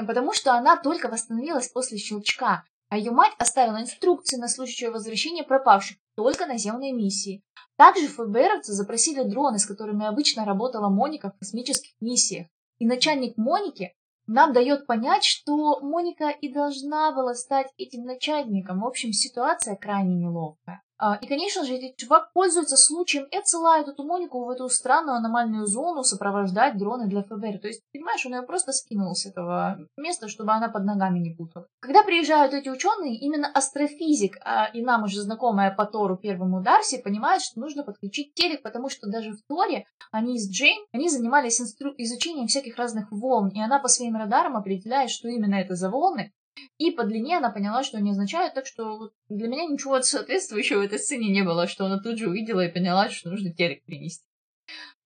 потому 0.06 0.32
что 0.32 0.54
она 0.54 0.76
только 0.76 1.08
восстановилась 1.08 1.68
после 1.68 1.98
щелчка, 1.98 2.64
а 2.88 2.98
ее 2.98 3.10
мать 3.10 3.32
оставила 3.38 3.80
инструкции 3.80 4.36
на 4.36 4.48
случай 4.48 4.86
ее 4.86 4.90
возвращения 4.90 5.44
пропавших, 5.44 5.96
только 6.16 6.46
наземные 6.46 6.92
миссии. 6.92 7.42
Также 7.76 8.06
ФБРовцы 8.08 8.72
запросили 8.72 9.22
дроны, 9.22 9.58
с 9.58 9.66
которыми 9.66 10.04
обычно 10.04 10.44
работала 10.44 10.88
Моника 10.88 11.30
в 11.30 11.38
космических 11.38 11.92
миссиях. 12.00 12.46
И 12.78 12.86
начальник 12.86 13.36
Моники 13.36 13.94
нам 14.26 14.52
дает 14.52 14.86
понять, 14.86 15.24
что 15.24 15.80
Моника 15.80 16.28
и 16.28 16.52
должна 16.52 17.12
была 17.12 17.34
стать 17.34 17.72
этим 17.76 18.04
начальником. 18.04 18.80
В 18.80 18.86
общем, 18.86 19.12
ситуация 19.12 19.76
крайне 19.76 20.14
неловкая. 20.14 20.82
А, 21.04 21.16
И, 21.16 21.26
конечно 21.26 21.64
же, 21.64 21.74
этот 21.74 21.96
чувак 21.96 22.32
пользуется 22.32 22.76
случаем 22.76 23.24
и 23.24 23.36
отсылает 23.36 23.88
эту 23.88 24.04
Монику 24.04 24.44
в 24.44 24.50
эту 24.50 24.68
странную 24.68 25.16
аномальную 25.16 25.66
зону 25.66 26.04
сопровождать 26.04 26.78
дроны 26.78 27.08
для 27.08 27.24
ФБР. 27.24 27.58
То 27.58 27.66
есть, 27.66 27.82
понимаешь, 27.92 28.24
он 28.24 28.36
ее 28.36 28.42
просто 28.42 28.70
скинул 28.70 29.12
с 29.16 29.26
этого 29.26 29.78
места, 29.96 30.28
чтобы 30.28 30.52
она 30.52 30.68
под 30.68 30.84
ногами 30.84 31.18
не 31.18 31.34
путала. 31.34 31.66
Когда 31.80 32.04
приезжают 32.04 32.54
эти 32.54 32.68
ученые, 32.68 33.16
именно 33.16 33.48
астрофизик 33.48 34.36
а, 34.44 34.66
и 34.66 34.80
нам 34.80 35.02
уже 35.02 35.22
знакомая 35.22 35.74
по 35.74 35.86
Тору 35.86 36.16
первому 36.16 36.62
Дарси 36.62 37.02
понимает, 37.02 37.42
что 37.42 37.58
нужно 37.58 37.82
подключить 37.82 38.34
телек, 38.34 38.62
потому 38.62 38.88
что 38.88 39.10
даже 39.10 39.32
в 39.32 39.42
Торе 39.48 39.86
они 40.12 40.38
с 40.38 40.48
Джейн, 40.48 40.86
они 40.92 41.08
занимались 41.08 41.60
инстру- 41.60 41.94
изучением 41.96 42.46
всяких 42.46 42.76
разных 42.76 43.10
волн, 43.10 43.48
и 43.48 43.60
она 43.60 43.80
по 43.80 43.88
своим 43.88 44.14
радарам 44.14 44.56
определяет, 44.56 45.10
что 45.10 45.26
именно 45.26 45.56
это 45.56 45.74
за 45.74 45.90
волны, 45.90 46.32
и 46.78 46.90
по 46.90 47.04
длине 47.04 47.38
она 47.38 47.50
поняла, 47.50 47.82
что 47.82 47.98
они 47.98 48.10
означают, 48.10 48.54
так 48.54 48.66
что 48.66 49.12
для 49.28 49.48
меня 49.48 49.64
ничего 49.64 50.00
соответствующего 50.02 50.80
в 50.80 50.84
этой 50.84 50.98
сцене 50.98 51.30
не 51.30 51.42
было, 51.42 51.66
что 51.66 51.86
она 51.86 51.98
тут 51.98 52.18
же 52.18 52.28
увидела 52.28 52.64
и 52.64 52.72
поняла, 52.72 53.08
что 53.08 53.30
нужно 53.30 53.52
телек 53.52 53.84
принести. 53.84 54.24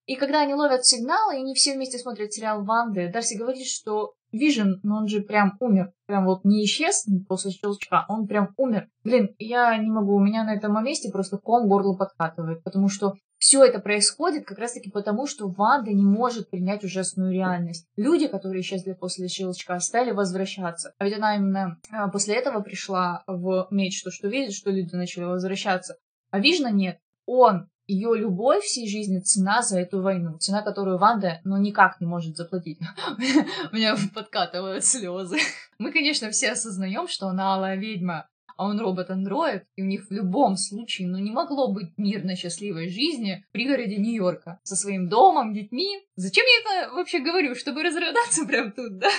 И 0.05 0.15
когда 0.15 0.41
они 0.41 0.53
ловят 0.53 0.85
сигнал, 0.85 1.31
и 1.31 1.37
они 1.37 1.53
все 1.53 1.73
вместе 1.73 1.97
смотрят 1.97 2.33
сериал 2.33 2.63
Ванды, 2.63 3.11
Дарси 3.11 3.35
говорит, 3.35 3.67
что 3.67 4.13
Вижен, 4.31 4.79
но 4.83 4.97
он 4.97 5.07
же 5.07 5.21
прям 5.21 5.57
умер. 5.59 5.91
Прям 6.05 6.25
вот 6.25 6.43
не 6.43 6.63
исчез 6.65 7.05
после 7.27 7.51
щелчка, 7.51 8.05
он 8.07 8.27
прям 8.27 8.53
умер. 8.57 8.89
Блин, 9.03 9.35
я 9.39 9.77
не 9.77 9.89
могу, 9.89 10.15
у 10.15 10.19
меня 10.19 10.43
на 10.43 10.55
этом 10.55 10.83
месте 10.83 11.09
просто 11.11 11.37
ком 11.37 11.67
горло 11.67 11.95
подкатывает, 11.95 12.63
потому 12.63 12.89
что 12.89 13.15
все 13.37 13.63
это 13.63 13.79
происходит 13.79 14.45
как 14.45 14.57
раз-таки 14.57 14.89
потому, 14.89 15.27
что 15.27 15.47
Ванда 15.47 15.91
не 15.91 16.03
может 16.03 16.49
принять 16.49 16.83
ужасную 16.83 17.31
реальность. 17.31 17.87
Люди, 17.95 18.27
которые 18.27 18.61
исчезли 18.61 18.93
после 18.93 19.27
щелчка, 19.27 19.79
стали 19.79 20.11
возвращаться. 20.11 20.93
А 20.97 21.05
ведь 21.05 21.17
она 21.17 21.35
именно 21.35 21.77
а, 21.91 22.07
после 22.09 22.35
этого 22.35 22.61
пришла 22.61 23.23
в 23.27 23.67
мечту, 23.69 24.11
что 24.11 24.27
видит, 24.27 24.53
что 24.53 24.71
люди 24.71 24.95
начали 24.95 25.25
возвращаться. 25.25 25.97
А 26.31 26.39
Вижна 26.39 26.71
нет. 26.71 26.99
Он 27.25 27.69
ее 27.87 28.15
любовь 28.17 28.63
всей 28.63 28.87
жизни 28.87 29.19
цена 29.19 29.61
за 29.61 29.79
эту 29.79 30.01
войну, 30.01 30.37
цена, 30.37 30.61
которую 30.61 30.97
Ванда, 30.97 31.39
ну, 31.45 31.57
никак 31.57 31.99
не 32.01 32.07
может 32.07 32.35
заплатить. 32.35 32.79
У 33.71 33.75
меня 33.75 33.95
подкатывают 34.13 34.83
слезы. 34.83 35.37
Мы, 35.79 35.91
конечно, 35.91 36.29
все 36.29 36.51
осознаем, 36.51 37.07
что 37.07 37.27
она 37.27 37.55
алая 37.55 37.77
ведьма, 37.77 38.27
а 38.57 38.65
он 38.65 38.79
робот-андроид, 38.79 39.63
и 39.75 39.83
у 39.83 39.85
них 39.85 40.07
в 40.09 40.11
любом 40.11 40.57
случае, 40.57 41.07
ну, 41.07 41.17
не 41.17 41.31
могло 41.31 41.71
быть 41.71 41.89
мирной, 41.97 42.35
счастливой 42.35 42.89
жизни 42.89 43.45
в 43.49 43.51
пригороде 43.51 43.97
Нью-Йорка 43.97 44.59
со 44.63 44.75
своим 44.75 45.09
домом, 45.09 45.53
детьми. 45.53 45.99
Зачем 46.15 46.45
я 46.45 46.83
это 46.83 46.93
вообще 46.93 47.19
говорю? 47.19 47.55
Чтобы 47.55 47.83
разрыдаться 47.83 48.45
прям 48.45 48.71
тут, 48.71 48.97
да? 48.97 49.09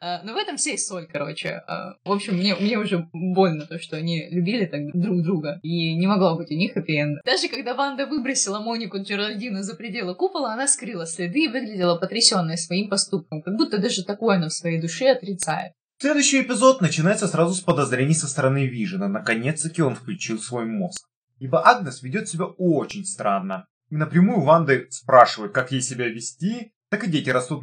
А, 0.00 0.22
но 0.22 0.34
в 0.34 0.36
этом 0.36 0.56
вся 0.56 0.72
и 0.72 0.76
соль, 0.76 1.06
короче. 1.06 1.62
А, 1.66 1.94
в 2.04 2.12
общем, 2.12 2.36
мне, 2.36 2.54
мне 2.54 2.78
уже 2.78 3.08
больно 3.12 3.66
то, 3.66 3.78
что 3.78 3.96
они 3.96 4.28
любили 4.30 4.66
так 4.66 4.92
друг 4.92 5.22
друга, 5.22 5.60
и 5.62 5.94
не 5.94 6.06
могло 6.06 6.36
быть 6.36 6.50
у 6.50 6.54
них 6.54 6.74
хэппи 6.74 7.22
Даже 7.24 7.48
когда 7.48 7.74
Ванда 7.74 8.06
выбросила 8.06 8.60
Монику 8.60 8.98
Джеральдину 8.98 9.62
за 9.62 9.74
пределы 9.74 10.14
купола, 10.14 10.52
она 10.52 10.68
скрыла 10.68 11.06
следы 11.06 11.44
и 11.44 11.48
выглядела 11.48 11.96
потрясенной 11.96 12.58
своим 12.58 12.88
поступком, 12.88 13.42
как 13.42 13.56
будто 13.56 13.78
даже 13.78 14.04
такое 14.04 14.36
она 14.36 14.48
в 14.48 14.52
своей 14.52 14.80
душе 14.80 15.10
отрицает. 15.10 15.72
Следующий 15.98 16.42
эпизод 16.42 16.80
начинается 16.80 17.28
сразу 17.28 17.54
с 17.54 17.60
подозрений 17.60 18.14
со 18.14 18.26
стороны 18.26 18.66
Вижена. 18.66 19.08
Наконец-таки 19.08 19.80
он 19.80 19.94
включил 19.94 20.38
свой 20.38 20.66
мозг. 20.66 21.06
Ибо 21.38 21.66
Агнес 21.66 22.02
ведет 22.02 22.28
себя 22.28 22.46
очень 22.46 23.04
странно. 23.04 23.66
И 23.90 23.96
напрямую 23.96 24.40
Ванды 24.40 24.88
спрашивают, 24.90 25.52
как 25.52 25.70
ей 25.72 25.80
себя 25.80 26.08
вести, 26.08 26.72
так 26.90 27.04
и 27.04 27.10
дети 27.10 27.30
растут 27.30 27.60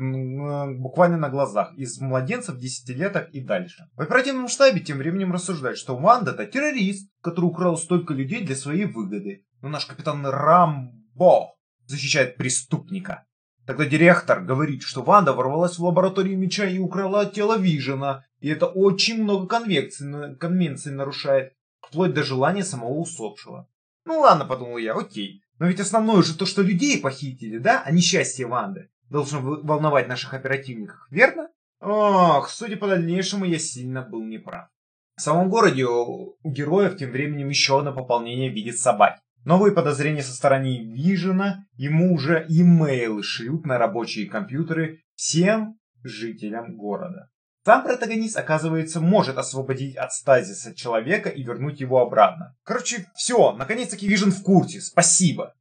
буквально 0.80 1.18
на 1.18 1.30
глазах, 1.30 1.74
из 1.78 2.00
младенцев, 2.00 2.58
десятилеток 2.58 3.30
и 3.32 3.42
дальше. 3.42 3.86
В 3.96 4.02
оперативном 4.02 4.48
штабе 4.48 4.80
тем 4.80 4.98
временем 4.98 5.32
рассуждают, 5.32 5.78
что 5.78 5.98
Ванда 5.98 6.32
это 6.32 6.46
террорист, 6.46 7.10
который 7.22 7.46
украл 7.46 7.78
столько 7.78 8.14
людей 8.14 8.44
для 8.44 8.56
своей 8.56 8.86
выгоды. 8.86 9.46
Но 9.62 9.70
наш 9.70 9.86
капитан 9.86 10.26
Рамбо 10.26 11.54
защищает 11.86 12.38
преступника. 12.38 13.26
Тогда 13.72 13.86
директор 13.86 14.42
говорит, 14.42 14.82
что 14.82 15.02
Ванда 15.02 15.32
ворвалась 15.32 15.78
в 15.78 15.86
лабораторию 15.86 16.38
меча 16.38 16.66
и 16.66 16.78
украла 16.78 17.26
тело 17.26 17.58
Вижена, 17.58 18.26
и 18.42 18.50
это 18.50 18.66
очень 18.66 19.24
много 19.24 19.48
конвекций, 19.48 20.36
конвенций 20.36 20.92
нарушает, 20.92 21.54
вплоть 21.80 22.14
до 22.14 22.22
желания 22.22 22.66
самого 22.66 22.96
усопшего. 22.96 23.70
Ну 24.04 24.20
ладно, 24.20 24.44
подумал 24.44 24.76
я, 24.76 24.94
окей. 24.94 25.42
Но 25.58 25.68
ведь 25.68 25.80
основное 25.80 26.22
же 26.22 26.38
то, 26.38 26.46
что 26.46 26.62
людей 26.62 27.00
похитили, 27.00 27.60
да, 27.60 27.82
а 27.86 27.92
не 27.92 28.02
счастье 28.02 28.46
Ванды. 28.46 28.90
Должно 29.10 29.40
волновать 29.40 30.10
наших 30.10 30.34
оперативников, 30.34 31.08
верно? 31.10 31.48
Ох, 31.80 32.50
судя 32.50 32.76
по 32.76 32.88
дальнейшему, 32.88 33.46
я 33.46 33.58
сильно 33.58 34.02
был 34.02 34.22
неправ. 34.26 34.68
В 35.16 35.22
самом 35.22 35.50
городе 35.50 35.86
у 35.86 36.36
героев 36.44 36.98
тем 36.98 37.12
временем 37.12 37.48
еще 37.48 37.80
одно 37.80 37.94
пополнение 37.94 38.50
видит 38.50 38.80
собаки. 38.80 39.22
Новые 39.44 39.74
подозрения 39.74 40.22
со 40.22 40.34
стороны 40.34 40.84
Вижена 40.84 41.66
ему 41.74 42.14
уже 42.14 42.46
имейлы 42.48 43.24
шлют 43.24 43.66
на 43.66 43.78
рабочие 43.78 44.30
компьютеры 44.30 45.02
всем 45.16 45.80
жителям 46.04 46.76
города. 46.78 47.30
Сам 47.64 47.84
протагонист, 47.84 48.38
оказывается, 48.38 49.00
может 49.00 49.38
освободить 49.38 49.96
от 49.96 50.14
стазиса 50.14 50.76
человека 50.76 51.30
и 51.30 51.44
вернуть 51.44 51.80
его 51.80 52.02
обратно. 52.02 52.56
Короче, 52.64 53.08
все, 53.16 53.52
наконец-таки 53.54 54.08
Вижен 54.08 54.32
в 54.32 54.42
курсе, 54.42 54.82
спасибо. 54.82 55.54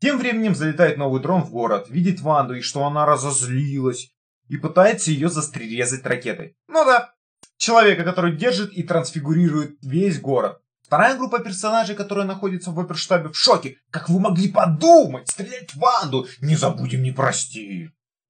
Тем 0.00 0.18
временем 0.18 0.54
залетает 0.54 0.96
новый 0.96 1.20
дрон 1.20 1.42
в 1.42 1.50
город, 1.50 1.88
видит 1.88 2.20
Ванду 2.20 2.54
и 2.54 2.62
что 2.62 2.84
она 2.84 3.04
разозлилась, 3.04 4.12
и 4.48 4.56
пытается 4.56 5.10
ее 5.10 5.28
застрелезать 5.28 6.04
ракетой. 6.06 6.56
Ну 6.68 6.84
да, 6.84 7.12
человека, 7.58 8.02
который 8.02 8.34
держит 8.36 8.72
и 8.72 8.82
трансфигурирует 8.82 9.76
весь 9.82 10.20
город. 10.20 10.61
Вторая 10.92 11.16
группа 11.16 11.38
персонажей, 11.38 11.96
которая 11.96 12.26
находится 12.26 12.70
в 12.70 12.78
оперштабе 12.78 13.30
в 13.30 13.34
шоке. 13.34 13.78
Как 13.90 14.10
вы 14.10 14.20
могли 14.20 14.52
подумать? 14.52 15.26
Стрелять 15.26 15.70
в 15.70 15.78
Ванду! 15.78 16.26
Не 16.42 16.54
забудем, 16.54 17.02
не 17.02 17.12
прости. 17.12 17.88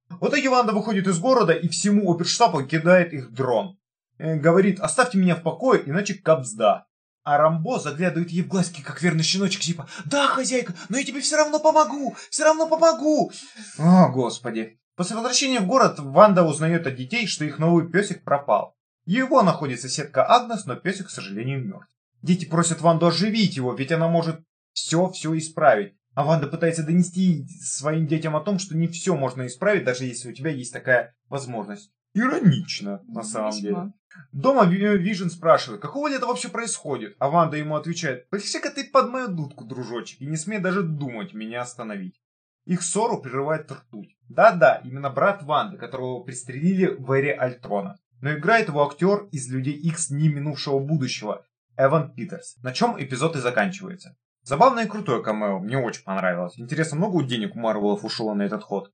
Вот 0.08 0.30
итоге 0.30 0.48
Ванда 0.48 0.72
выходит 0.72 1.08
из 1.08 1.18
города 1.18 1.52
и 1.52 1.66
всему 1.66 2.08
оперштабу 2.08 2.62
кидает 2.64 3.12
их 3.14 3.32
дрон. 3.32 3.80
Э, 4.18 4.36
говорит, 4.36 4.78
оставьте 4.78 5.18
меня 5.18 5.34
в 5.34 5.42
покое, 5.42 5.82
иначе 5.84 6.14
капсда. 6.14 6.86
А 7.24 7.36
Рамбо 7.36 7.80
заглядывает 7.80 8.30
ей 8.30 8.42
в 8.42 8.46
глазки, 8.46 8.80
как 8.80 9.02
верный 9.02 9.24
щеночек, 9.24 9.60
типа, 9.60 9.88
да, 10.04 10.28
хозяйка, 10.28 10.72
но 10.88 10.98
я 10.98 11.04
тебе 11.04 11.20
все 11.20 11.38
равно 11.38 11.58
помогу, 11.58 12.14
все 12.30 12.44
равно 12.44 12.68
помогу. 12.68 13.32
О, 13.76 14.08
господи. 14.10 14.78
После 14.94 15.16
возвращения 15.16 15.58
в 15.58 15.66
город 15.66 15.98
Ванда 15.98 16.44
узнает 16.44 16.86
от 16.86 16.94
детей, 16.94 17.26
что 17.26 17.44
их 17.44 17.58
новый 17.58 17.88
песик 17.88 18.22
пропал. 18.22 18.76
Его 19.04 19.42
находит 19.42 19.80
соседка 19.80 20.24
Агнес, 20.24 20.64
но 20.64 20.76
песик, 20.76 21.08
к 21.08 21.10
сожалению, 21.10 21.64
мертв. 21.64 21.92
Дети 22.22 22.44
просят 22.44 22.80
Ванду 22.80 23.06
оживить 23.06 23.56
его, 23.56 23.74
ведь 23.74 23.92
она 23.92 24.08
может 24.08 24.40
все-все 24.72 25.36
исправить. 25.36 25.94
А 26.14 26.24
Ванда 26.24 26.46
пытается 26.46 26.84
донести 26.84 27.46
своим 27.60 28.06
детям 28.06 28.36
о 28.36 28.40
том, 28.40 28.58
что 28.58 28.76
не 28.76 28.86
все 28.86 29.16
можно 29.16 29.46
исправить, 29.46 29.84
даже 29.84 30.04
если 30.04 30.30
у 30.30 30.34
тебя 30.34 30.50
есть 30.50 30.72
такая 30.72 31.16
возможность. 31.28 31.90
Иронично, 32.14 33.02
на 33.08 33.22
самом 33.22 33.50
Весьма. 33.50 33.60
деле. 33.60 33.92
Дома 34.32 34.66
Вижен 34.66 35.30
спрашивает, 35.30 35.80
какого 35.80 36.08
ли 36.08 36.16
это 36.16 36.26
вообще 36.26 36.48
происходит? 36.48 37.16
А 37.18 37.30
Ванда 37.30 37.56
ему 37.56 37.76
отвечает, 37.76 38.28
«Пляши-ка 38.28 38.70
ты 38.70 38.84
под 38.84 39.10
мою 39.10 39.28
дудку, 39.28 39.64
дружочек, 39.64 40.20
и 40.20 40.26
не 40.26 40.36
смей 40.36 40.58
даже 40.58 40.82
думать 40.82 41.32
меня 41.32 41.62
остановить». 41.62 42.20
Их 42.66 42.82
ссору 42.82 43.20
прерывает 43.20 43.72
ртуть. 43.72 44.14
Да-да, 44.28 44.82
именно 44.84 45.08
брат 45.08 45.42
Ванды, 45.42 45.78
которого 45.78 46.22
пристрелили 46.22 46.86
в 46.86 47.10
эре 47.10 47.32
Альтрона. 47.32 47.98
Но 48.20 48.34
играет 48.34 48.68
его 48.68 48.86
актер 48.86 49.28
из 49.32 49.48
Людей 49.48 49.74
Икс 49.74 50.10
не 50.10 50.28
минувшего 50.28 50.78
будущего, 50.78 51.44
Эван 51.76 52.14
Питерс. 52.14 52.56
На 52.62 52.72
чем 52.72 53.02
эпизод 53.02 53.36
и 53.36 53.40
заканчивается. 53.40 54.16
Забавное 54.42 54.84
и 54.84 54.88
крутое 54.88 55.22
камео, 55.22 55.60
мне 55.60 55.78
очень 55.78 56.04
понравилось. 56.04 56.58
Интересно, 56.58 56.96
много 56.96 57.22
денег 57.22 57.54
у 57.54 57.60
Марвелов 57.60 58.04
ушло 58.04 58.34
на 58.34 58.42
этот 58.42 58.62
ход? 58.62 58.92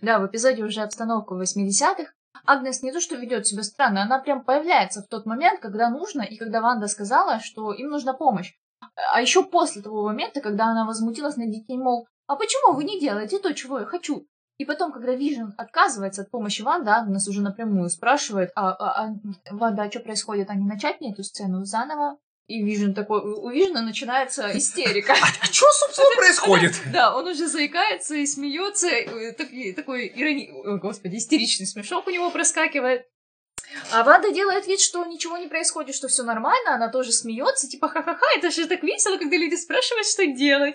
Да, 0.00 0.20
в 0.20 0.26
эпизоде 0.26 0.62
уже 0.64 0.82
обстановка 0.82 1.34
80-х. 1.34 2.12
Агнес 2.46 2.82
не 2.82 2.92
то 2.92 3.00
что 3.00 3.16
ведет 3.16 3.46
себя 3.46 3.62
странно, 3.62 4.02
она 4.02 4.20
прям 4.20 4.44
появляется 4.44 5.02
в 5.02 5.08
тот 5.08 5.26
момент, 5.26 5.60
когда 5.60 5.90
нужно, 5.90 6.22
и 6.22 6.36
когда 6.36 6.60
Ванда 6.60 6.86
сказала, 6.86 7.40
что 7.40 7.72
им 7.72 7.88
нужна 7.88 8.12
помощь. 8.12 8.54
А 9.12 9.20
еще 9.20 9.44
после 9.44 9.82
того 9.82 10.04
момента, 10.04 10.40
когда 10.40 10.66
она 10.66 10.86
возмутилась 10.86 11.36
на 11.36 11.46
детей, 11.46 11.76
мол, 11.76 12.06
а 12.26 12.36
почему 12.36 12.74
вы 12.74 12.84
не 12.84 13.00
делаете 13.00 13.38
то, 13.38 13.52
чего 13.54 13.80
я 13.80 13.86
хочу? 13.86 14.26
И 14.58 14.64
потом, 14.64 14.92
когда 14.92 15.14
Вижн 15.14 15.50
отказывается 15.56 16.22
от 16.22 16.30
помощи 16.30 16.62
Ванда, 16.62 16.96
Агнес 16.96 17.28
уже 17.28 17.40
напрямую 17.40 17.88
спрашивает, 17.90 18.50
а, 18.56 18.72
а, 18.72 19.04
а 19.04 19.54
Ванда, 19.54 19.84
а 19.84 19.90
что 19.90 20.00
происходит, 20.00 20.50
а 20.50 20.54
не 20.56 20.66
начать 20.66 21.00
мне 21.00 21.12
эту 21.12 21.22
сцену 21.22 21.64
заново? 21.64 22.18
И 22.48 22.60
Вижн 22.62 22.92
такой, 22.92 23.20
у 23.20 23.50
Вижна 23.50 23.82
начинается 23.82 24.50
истерика. 24.58 25.12
А, 25.12 25.26
а 25.42 25.44
что, 25.46 25.66
собственно, 25.70 26.08
происходит? 26.16 26.74
Да, 26.92 27.16
он 27.16 27.28
уже 27.28 27.46
заикается 27.46 28.16
и 28.16 28.26
смеется, 28.26 28.88
такой 29.76 30.08
ирони... 30.08 30.50
господи, 30.78 31.16
истеричный 31.16 31.66
смешок 31.66 32.08
у 32.08 32.10
него 32.10 32.30
проскакивает. 32.32 33.06
А 33.92 34.02
Ванда 34.02 34.32
делает 34.32 34.66
вид, 34.66 34.80
что 34.80 35.04
ничего 35.04 35.36
не 35.36 35.46
происходит, 35.46 35.94
что 35.94 36.08
все 36.08 36.24
нормально, 36.24 36.74
она 36.74 36.88
тоже 36.88 37.12
смеется, 37.12 37.68
типа 37.68 37.88
ха-ха-ха, 37.88 38.26
это 38.36 38.50
же 38.50 38.66
так 38.66 38.82
весело, 38.82 39.18
когда 39.18 39.36
люди 39.36 39.54
спрашивают, 39.54 40.06
что 40.06 40.26
делать. 40.26 40.74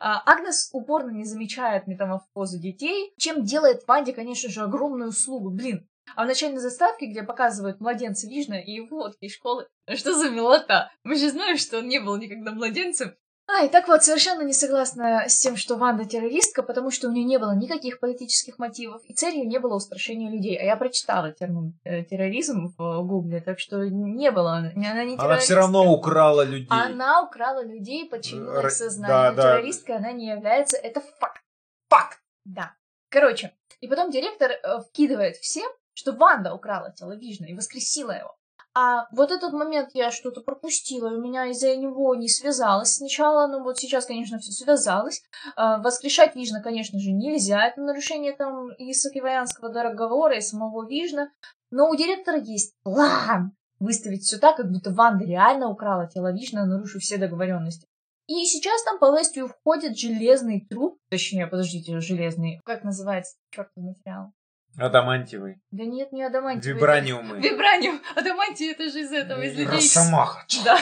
А, 0.00 0.22
Агнес 0.26 0.70
упорно 0.72 1.10
не 1.10 1.24
замечает 1.24 1.86
метаморфозу 1.86 2.58
детей, 2.58 3.12
чем 3.18 3.44
делает 3.44 3.86
Ванде, 3.86 4.12
конечно 4.12 4.50
же, 4.50 4.62
огромную 4.62 5.10
услугу. 5.10 5.50
Блин, 5.50 5.88
а 6.16 6.24
в 6.24 6.26
начальной 6.26 6.60
заставке, 6.60 7.06
где 7.06 7.22
показывают 7.22 7.80
младенца 7.80 8.28
Вижна 8.28 8.60
и 8.60 8.72
его 8.72 9.12
из 9.20 9.32
школы, 9.32 9.66
что 9.94 10.14
за 10.14 10.30
милота? 10.30 10.92
Мы 11.02 11.16
же 11.16 11.30
знаем, 11.30 11.56
что 11.56 11.78
он 11.78 11.88
не 11.88 11.98
был 11.98 12.16
никогда 12.16 12.52
младенцем, 12.52 13.14
а, 13.46 13.64
и 13.64 13.68
так 13.68 13.88
вот, 13.88 14.02
совершенно 14.02 14.42
не 14.42 14.54
согласна 14.54 15.28
с 15.28 15.38
тем, 15.38 15.56
что 15.56 15.76
Ванда 15.76 16.06
террористка, 16.06 16.62
потому 16.62 16.90
что 16.90 17.08
у 17.08 17.12
нее 17.12 17.24
не 17.24 17.38
было 17.38 17.54
никаких 17.54 18.00
политических 18.00 18.58
мотивов, 18.58 19.02
и 19.04 19.12
целью 19.12 19.46
не 19.46 19.58
было 19.58 19.74
устрашения 19.74 20.30
людей. 20.30 20.56
А 20.56 20.64
я 20.64 20.76
прочитала 20.76 21.30
термин 21.30 21.78
э, 21.84 22.04
терроризм 22.04 22.74
в 22.78 23.02
Гугле, 23.02 23.40
так 23.40 23.58
что 23.58 23.86
не 23.86 24.30
было, 24.30 24.56
она 24.56 24.72
не 24.72 24.84
террористка. 24.84 25.24
Она 25.24 25.36
все 25.36 25.54
равно 25.54 25.92
украла 25.92 26.42
людей. 26.42 26.68
Она 26.70 27.22
украла 27.22 27.62
людей, 27.62 28.08
подчинила 28.08 28.64
их 28.64 28.70
сознанию. 28.70 29.36
Да, 29.36 29.42
да. 29.42 29.42
Террористкой 29.42 29.96
она 29.96 30.12
не 30.12 30.28
является, 30.28 30.78
это 30.78 31.00
факт. 31.00 31.42
Факт! 31.90 32.18
Да. 32.46 32.74
Короче, 33.10 33.52
и 33.80 33.88
потом 33.88 34.10
директор 34.10 34.52
э, 34.52 34.80
вкидывает 34.88 35.36
всем, 35.36 35.70
что 35.92 36.12
Ванда 36.12 36.54
украла 36.54 36.92
тело 36.92 37.14
Вижна 37.14 37.46
и 37.46 37.54
воскресила 37.54 38.12
его. 38.12 38.36
А 38.76 39.06
вот 39.12 39.30
этот 39.30 39.52
момент 39.52 39.90
я 39.94 40.10
что-то 40.10 40.40
пропустила, 40.40 41.08
у 41.08 41.20
меня 41.20 41.46
из-за 41.46 41.76
него 41.76 42.14
не 42.16 42.28
связалось 42.28 42.96
сначала, 42.96 43.46
но 43.46 43.62
вот 43.62 43.78
сейчас, 43.78 44.06
конечно, 44.06 44.40
все 44.40 44.50
связалось. 44.50 45.22
А, 45.54 45.78
воскрешать 45.78 46.34
Вижна, 46.34 46.60
конечно 46.60 46.98
же, 46.98 47.12
нельзя, 47.12 47.64
это 47.68 47.80
нарушение 47.80 48.32
там 48.32 48.72
и 48.72 48.92
Сакиваянского 48.92 49.68
договора, 49.68 50.36
и 50.36 50.40
самого 50.40 50.88
Вижна. 50.88 51.30
Но 51.70 51.88
у 51.88 51.94
директора 51.94 52.38
есть 52.38 52.74
план 52.82 53.52
выставить 53.78 54.22
все 54.22 54.38
так, 54.38 54.56
как 54.56 54.70
будто 54.70 54.90
Ванда 54.90 55.24
реально 55.24 55.68
украла 55.68 56.08
тело 56.08 56.32
Вижна, 56.32 56.66
нарушив 56.66 57.02
все 57.02 57.16
договоренности. 57.16 57.86
И 58.26 58.44
сейчас 58.46 58.82
там 58.82 58.98
по 58.98 59.16
Лестью 59.16 59.48
входит 59.48 59.98
железный 59.98 60.66
труп, 60.68 60.98
точнее, 61.10 61.46
подождите, 61.46 62.00
железный, 62.00 62.60
как 62.64 62.82
называется 62.82 63.36
чертов 63.50 63.84
материал? 63.84 64.32
Адамантиевый. 64.78 65.60
Да 65.70 65.84
нет, 65.84 66.12
не 66.12 66.22
адамантиевый. 66.22 66.78
Вибраниумы. 66.80 67.40
Вибраниум. 67.40 68.00
Адамантий 68.16 68.70
это 68.72 68.90
же 68.90 69.00
из 69.00 69.12
этого, 69.12 69.40
из 69.42 69.52
людей. 69.56 69.66
Росомаха. 69.76 70.46
Да. 70.64 70.78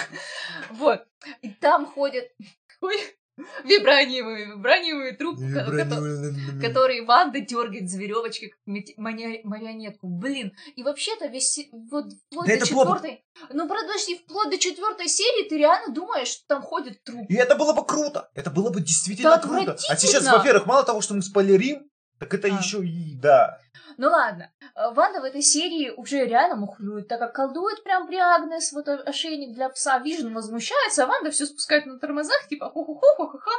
Вот. 0.71 1.05
И 1.43 1.51
там 1.51 1.87
ходит 1.87 2.33
ой, 2.81 2.97
вибраниевый, 3.65 4.47
вибраниевый 4.47 5.15
труп, 5.17 5.39
ко- 5.39 5.65
который 6.61 7.05
Ванда 7.05 7.41
дергает 7.41 7.91
за 7.91 7.99
веревочки, 7.99 8.49
как 8.49 8.59
марионетку. 8.97 10.09
Блин. 10.09 10.53
И 10.77 10.83
вообще-то 10.83 11.27
весь 11.27 11.59
вот 11.91 12.07
вплоть 12.27 12.49
Да 12.49 12.59
до 12.59 12.67
четвертой. 12.67 13.25
Ну 13.51 13.69
подожди, 13.69 14.19
вплоть 14.19 14.51
до 14.51 14.59
четвертой 14.59 15.09
серии 15.09 15.49
ты 15.49 15.59
реально 15.59 15.95
думаешь, 15.95 16.29
что 16.29 16.45
там 16.49 16.63
ходит 16.63 17.03
труп. 17.05 17.27
И 17.29 17.35
это 17.35 17.57
было 17.57 17.73
бы 17.73 17.85
круто. 17.87 18.31
Это 18.35 18.51
было 18.51 18.71
бы 18.71 18.81
действительно 18.81 19.37
Да 19.37 19.39
круто. 19.39 19.77
А 19.89 19.97
сейчас, 19.97 20.27
во-первых, 20.31 20.67
мало 20.67 20.85
того, 20.85 21.01
что 21.01 21.15
мы 21.15 21.23
спойлерим, 21.23 21.89
так 22.19 22.35
это 22.35 22.49
А. 22.49 22.51
еще 22.59 22.85
и, 22.85 23.17
да. 23.17 23.59
Ну 23.99 24.09
ладно, 24.09 24.51
Э, 24.75 24.91
Ванда 24.93 25.21
в 25.21 25.25
этой 25.25 25.43
серии 25.43 25.91
уже 25.91 26.25
реально 26.27 26.57
мухлюет, 26.57 27.09
так 27.09 27.21
как 27.21 27.35
колдует 27.35 27.83
прям 27.85 28.07
при 28.07 28.17
Агнес, 28.17 28.73
вот 28.73 28.89
ошейник 28.89 29.55
для 29.55 29.69
пса, 29.69 29.99
Вижн 29.99 30.33
возмущается, 30.33 31.05
а 31.05 31.07
Ванда 31.07 31.31
все 31.31 31.47
спускает 31.47 31.87
на 31.87 31.99
тормозах, 31.99 32.49
типа 32.49 32.71
ху-ху-ху-ху-ха. 32.71 33.51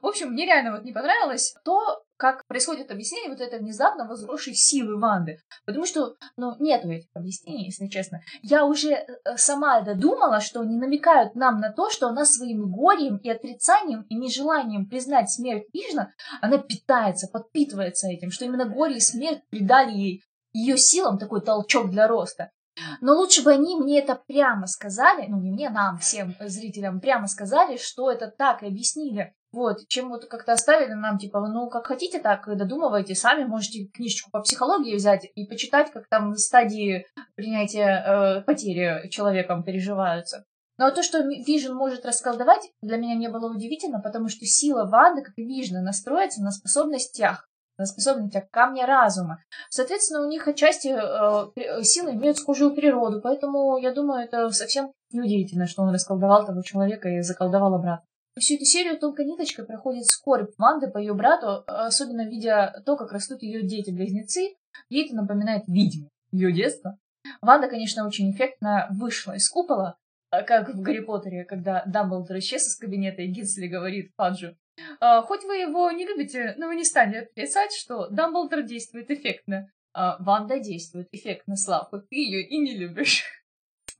В 0.00 0.06
общем, 0.06 0.30
мне 0.30 0.46
реально 0.46 0.72
вот 0.72 0.84
не 0.84 0.92
понравилось 0.92 1.54
то, 1.64 2.04
как 2.22 2.46
происходит 2.46 2.92
объяснение 2.92 3.30
вот 3.30 3.40
этой 3.40 3.58
внезапно 3.58 4.06
возросшей 4.06 4.54
силы 4.54 4.96
Ванды. 4.96 5.38
Потому 5.66 5.84
что, 5.84 6.14
ну, 6.36 6.54
нету 6.60 6.88
этих 6.88 7.08
объяснений, 7.14 7.64
если 7.64 7.88
честно. 7.88 8.20
Я 8.42 8.64
уже 8.64 8.92
э, 8.92 9.06
сама 9.36 9.80
додумала, 9.80 10.38
что 10.38 10.60
они 10.60 10.76
намекают 10.76 11.34
нам 11.34 11.58
на 11.58 11.72
то, 11.72 11.90
что 11.90 12.06
она 12.06 12.24
своим 12.24 12.70
горем 12.70 13.16
и 13.16 13.28
отрицанием 13.28 14.02
и 14.02 14.14
нежеланием 14.14 14.86
признать 14.86 15.32
смерть 15.32 15.64
Вижна, 15.72 16.12
она 16.40 16.58
питается, 16.58 17.26
подпитывается 17.26 18.06
этим, 18.06 18.30
что 18.30 18.44
именно 18.44 18.66
горе 18.66 18.98
и 18.98 19.00
смерть 19.00 19.42
придали 19.50 19.90
ей 19.90 20.24
ее 20.52 20.78
силам 20.78 21.18
такой 21.18 21.40
толчок 21.40 21.90
для 21.90 22.06
роста. 22.06 22.52
Но 23.00 23.14
лучше 23.14 23.42
бы 23.42 23.50
они 23.50 23.74
мне 23.74 23.98
это 23.98 24.14
прямо 24.14 24.68
сказали, 24.68 25.26
ну 25.26 25.40
не 25.40 25.50
мне, 25.50 25.70
нам, 25.70 25.98
всем 25.98 26.36
зрителям, 26.38 27.00
прямо 27.00 27.26
сказали, 27.26 27.78
что 27.78 28.12
это 28.12 28.28
так, 28.28 28.62
и 28.62 28.66
объяснили. 28.66 29.34
Вот, 29.52 29.86
чем 29.88 30.08
вот 30.08 30.24
как-то 30.26 30.52
оставили 30.52 30.94
нам, 30.94 31.18
типа, 31.18 31.46
ну, 31.46 31.68
как 31.68 31.86
хотите, 31.86 32.18
так 32.18 32.46
додумывайте 32.56 33.14
сами, 33.14 33.44
можете 33.44 33.84
книжечку 33.84 34.30
по 34.30 34.40
психологии 34.40 34.96
взять 34.96 35.30
и 35.34 35.46
почитать, 35.46 35.92
как 35.92 36.08
там 36.08 36.34
стадии 36.36 37.06
принятия 37.34 38.38
э, 38.38 38.42
потери 38.42 39.08
человеком 39.10 39.62
переживаются. 39.62 40.46
Но 40.78 40.90
то, 40.90 41.02
что 41.02 41.18
Вижн 41.18 41.74
может 41.74 42.06
расколдовать, 42.06 42.70
для 42.80 42.96
меня 42.96 43.14
не 43.14 43.28
было 43.28 43.52
удивительно, 43.52 44.00
потому 44.00 44.28
что 44.28 44.46
сила 44.46 44.86
Ванды, 44.86 45.22
как 45.22 45.34
и 45.36 45.44
Вижна, 45.44 45.82
настроится 45.82 46.42
на 46.42 46.50
способностях, 46.50 47.46
на 47.76 47.84
способностях 47.84 48.48
камня 48.50 48.86
разума. 48.86 49.42
Соответственно, 49.68 50.22
у 50.22 50.28
них 50.28 50.48
отчасти 50.48 50.88
э, 50.88 51.82
силы 51.82 52.12
имеют 52.12 52.38
схожую 52.38 52.74
природу, 52.74 53.20
поэтому 53.22 53.76
я 53.76 53.92
думаю, 53.92 54.24
это 54.24 54.48
совсем 54.50 54.92
неудивительно, 55.12 55.66
что 55.66 55.82
он 55.82 55.92
расколдовал 55.92 56.46
того 56.46 56.62
человека 56.62 57.10
и 57.10 57.20
заколдовал 57.20 57.74
обратно. 57.74 58.06
Всю 58.38 58.54
эту 58.54 58.64
серию 58.64 58.98
тонкой 58.98 59.26
ниточкой 59.26 59.66
проходит 59.66 60.06
скорбь 60.06 60.52
Ванды 60.56 60.90
по 60.90 60.98
ее 60.98 61.12
брату, 61.12 61.64
особенно 61.66 62.26
видя 62.26 62.82
то, 62.86 62.96
как 62.96 63.12
растут 63.12 63.42
ее 63.42 63.62
дети-близнецы. 63.62 64.56
Ей 64.88 65.06
это 65.06 65.14
напоминает 65.14 65.64
видимо 65.66 66.08
ее 66.30 66.50
детство. 66.50 66.98
Ванда, 67.42 67.68
конечно, 67.68 68.06
очень 68.06 68.32
эффектно 68.32 68.88
вышла 68.90 69.32
из 69.32 69.48
купола, 69.48 69.96
а 70.30 70.42
как 70.42 70.70
в 70.70 70.80
Гарри 70.80 71.00
Поттере, 71.00 71.44
когда 71.44 71.84
Дамблдор 71.86 72.38
исчез 72.38 72.66
из 72.66 72.76
кабинета, 72.76 73.20
и 73.20 73.26
Кингсли 73.26 73.66
говорит 73.66 74.12
Фаджу, 74.16 74.56
«А, 74.98 75.20
хоть 75.20 75.44
вы 75.44 75.56
его 75.56 75.90
не 75.90 76.06
любите, 76.06 76.54
но 76.56 76.68
вы 76.68 76.76
не 76.76 76.84
станете 76.84 77.20
отрицать, 77.20 77.72
что 77.72 78.08
Дамблдор 78.08 78.62
действует 78.62 79.10
эффектно. 79.10 79.68
А 79.94 80.16
Ванда 80.22 80.58
действует 80.58 81.08
эффектно, 81.12 81.54
Слав, 81.56 81.90
хоть 81.90 82.08
ты 82.08 82.16
ее 82.16 82.46
и 82.46 82.58
не 82.58 82.76
любишь. 82.76 83.24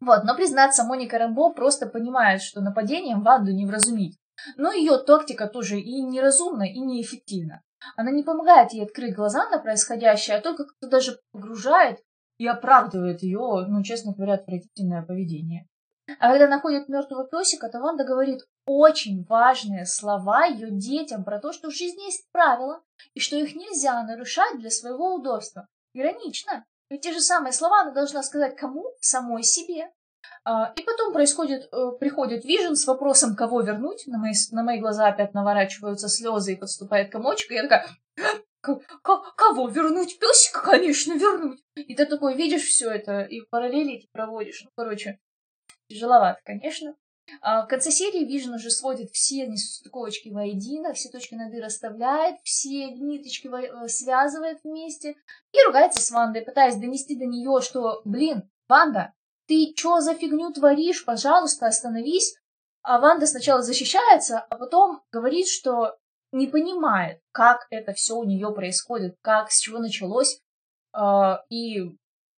Вот, 0.01 0.25
но 0.25 0.35
признаться, 0.35 0.83
Моника 0.83 1.17
Рэмбо 1.17 1.53
просто 1.53 1.87
понимает, 1.87 2.43
что 2.43 2.61
нападением 2.61 3.23
Ванду 3.23 3.53
не 3.53 3.67
вразумить. 3.67 4.19
Но 4.57 4.73
ее 4.73 4.99
тактика 4.99 5.47
тоже 5.47 5.81
и 5.81 6.03
неразумна, 6.03 6.65
и 6.65 6.79
неэффективна. 6.79 7.63
Она 7.97 8.11
не 8.11 8.23
помогает 8.23 8.73
ей 8.73 8.85
открыть 8.85 9.15
глаза 9.15 9.49
на 9.51 9.59
происходящее, 9.59 10.37
а 10.37 10.41
только 10.41 10.65
как-то 10.65 10.89
даже 10.89 11.21
погружает 11.33 12.01
и 12.39 12.47
оправдывает 12.47 13.23
ее, 13.23 13.67
ну, 13.69 13.83
честно 13.83 14.13
говоря, 14.13 14.35
отвратительное 14.35 15.03
поведение. 15.03 15.69
А 16.19 16.31
когда 16.31 16.49
находит 16.49 16.89
мертвого 16.89 17.29
песика, 17.29 17.69
то 17.69 17.81
Ванда 17.81 18.05
говорит 18.05 18.41
очень 18.67 19.25
важные 19.29 19.87
слова 19.87 20.45
ее 20.45 20.71
детям 20.71 21.25
про 21.25 21.39
то, 21.39 21.53
что 21.53 21.71
в 21.71 21.75
жизни 21.75 22.05
есть 22.05 22.31
правила, 22.33 22.83
и 23.15 23.21
что 23.21 23.37
их 23.37 23.55
нельзя 23.55 24.03
нарушать 24.03 24.59
для 24.59 24.71
своего 24.71 25.15
удобства. 25.15 25.69
Иронично. 25.95 26.65
Ведь 26.91 27.03
те 27.03 27.13
же 27.13 27.21
самые 27.21 27.53
слова 27.53 27.83
она 27.83 27.93
должна 27.93 28.23
сказать 28.23 28.57
кому? 28.57 28.85
Самой 29.01 29.43
себе. 29.43 29.91
А, 30.45 30.73
И 30.77 30.83
потом 30.83 31.13
происходит, 31.13 31.69
э, 31.73 31.91
приходит 32.01 32.45
Вижен 32.45 32.75
с 32.75 32.87
вопросом, 32.87 33.37
кого 33.37 33.61
вернуть. 33.61 34.07
На 34.07 34.19
мои, 34.19 34.33
на 34.51 34.63
мои 34.63 34.81
глаза 34.81 35.07
опять 35.09 35.35
наворачиваются 35.35 36.09
слезы 36.09 36.55
и 36.55 36.57
подступает 36.57 37.13
комочек. 37.13 37.51
И 37.51 37.55
я 37.55 37.63
такая, 37.63 37.87
«К- 38.61 38.81
к- 39.03 39.35
кого 39.37 39.69
вернуть? 39.69 40.19
Песика, 40.19 40.61
конечно, 40.63 41.13
вернуть. 41.15 41.61
И 41.77 41.95
ты 41.95 42.07
такой 42.07 42.35
видишь 42.37 42.65
все 42.65 42.91
это 42.91 43.23
и 43.23 43.41
параллели 43.51 43.95
эти 43.95 44.09
проводишь. 44.13 44.63
Ну, 44.65 44.71
короче, 44.77 45.19
тяжеловато, 45.89 46.41
конечно. 46.45 46.95
А 47.41 47.65
в 47.65 47.69
конце 47.69 47.91
серии 47.91 48.25
Вижн 48.25 48.55
уже 48.55 48.71
сводит 48.71 49.11
все 49.13 49.47
несостыковочки 49.47 50.29
воедино, 50.29 50.93
все 50.93 51.09
точки 51.09 51.35
над 51.35 51.55
«и» 51.55 51.61
расставляет, 51.61 52.37
все 52.43 52.91
ниточки 52.91 53.49
э, 53.49 53.89
связывает 53.89 54.59
вместе 54.65 55.15
и 55.53 55.63
ругается 55.67 56.01
с 56.01 56.11
Вандой, 56.11 56.43
пытаясь 56.43 56.77
донести 56.77 57.17
до 57.17 57.27
нее, 57.27 57.61
что, 57.63 58.03
блин, 58.05 58.51
Ванда, 58.69 59.13
ты 59.47 59.73
чё 59.77 60.01
за 60.01 60.15
фигню 60.15 60.53
творишь? 60.53 61.05
Пожалуйста, 61.05 61.67
остановись. 61.67 62.35
А 62.83 62.99
Ванда 62.99 63.27
сначала 63.27 63.63
защищается, 63.63 64.41
а 64.41 64.57
потом 64.57 65.03
говорит, 65.13 65.47
что 65.47 65.97
не 66.33 66.49
понимает, 66.49 67.21
как 67.31 67.67
это 67.71 67.93
все 67.93 68.15
у 68.15 68.25
нее 68.25 68.53
происходит, 68.53 69.17
как, 69.23 69.53
с 69.53 69.61
чего 69.61 69.79
началось, 69.79 70.41
э, 70.97 71.01
и 71.49 71.97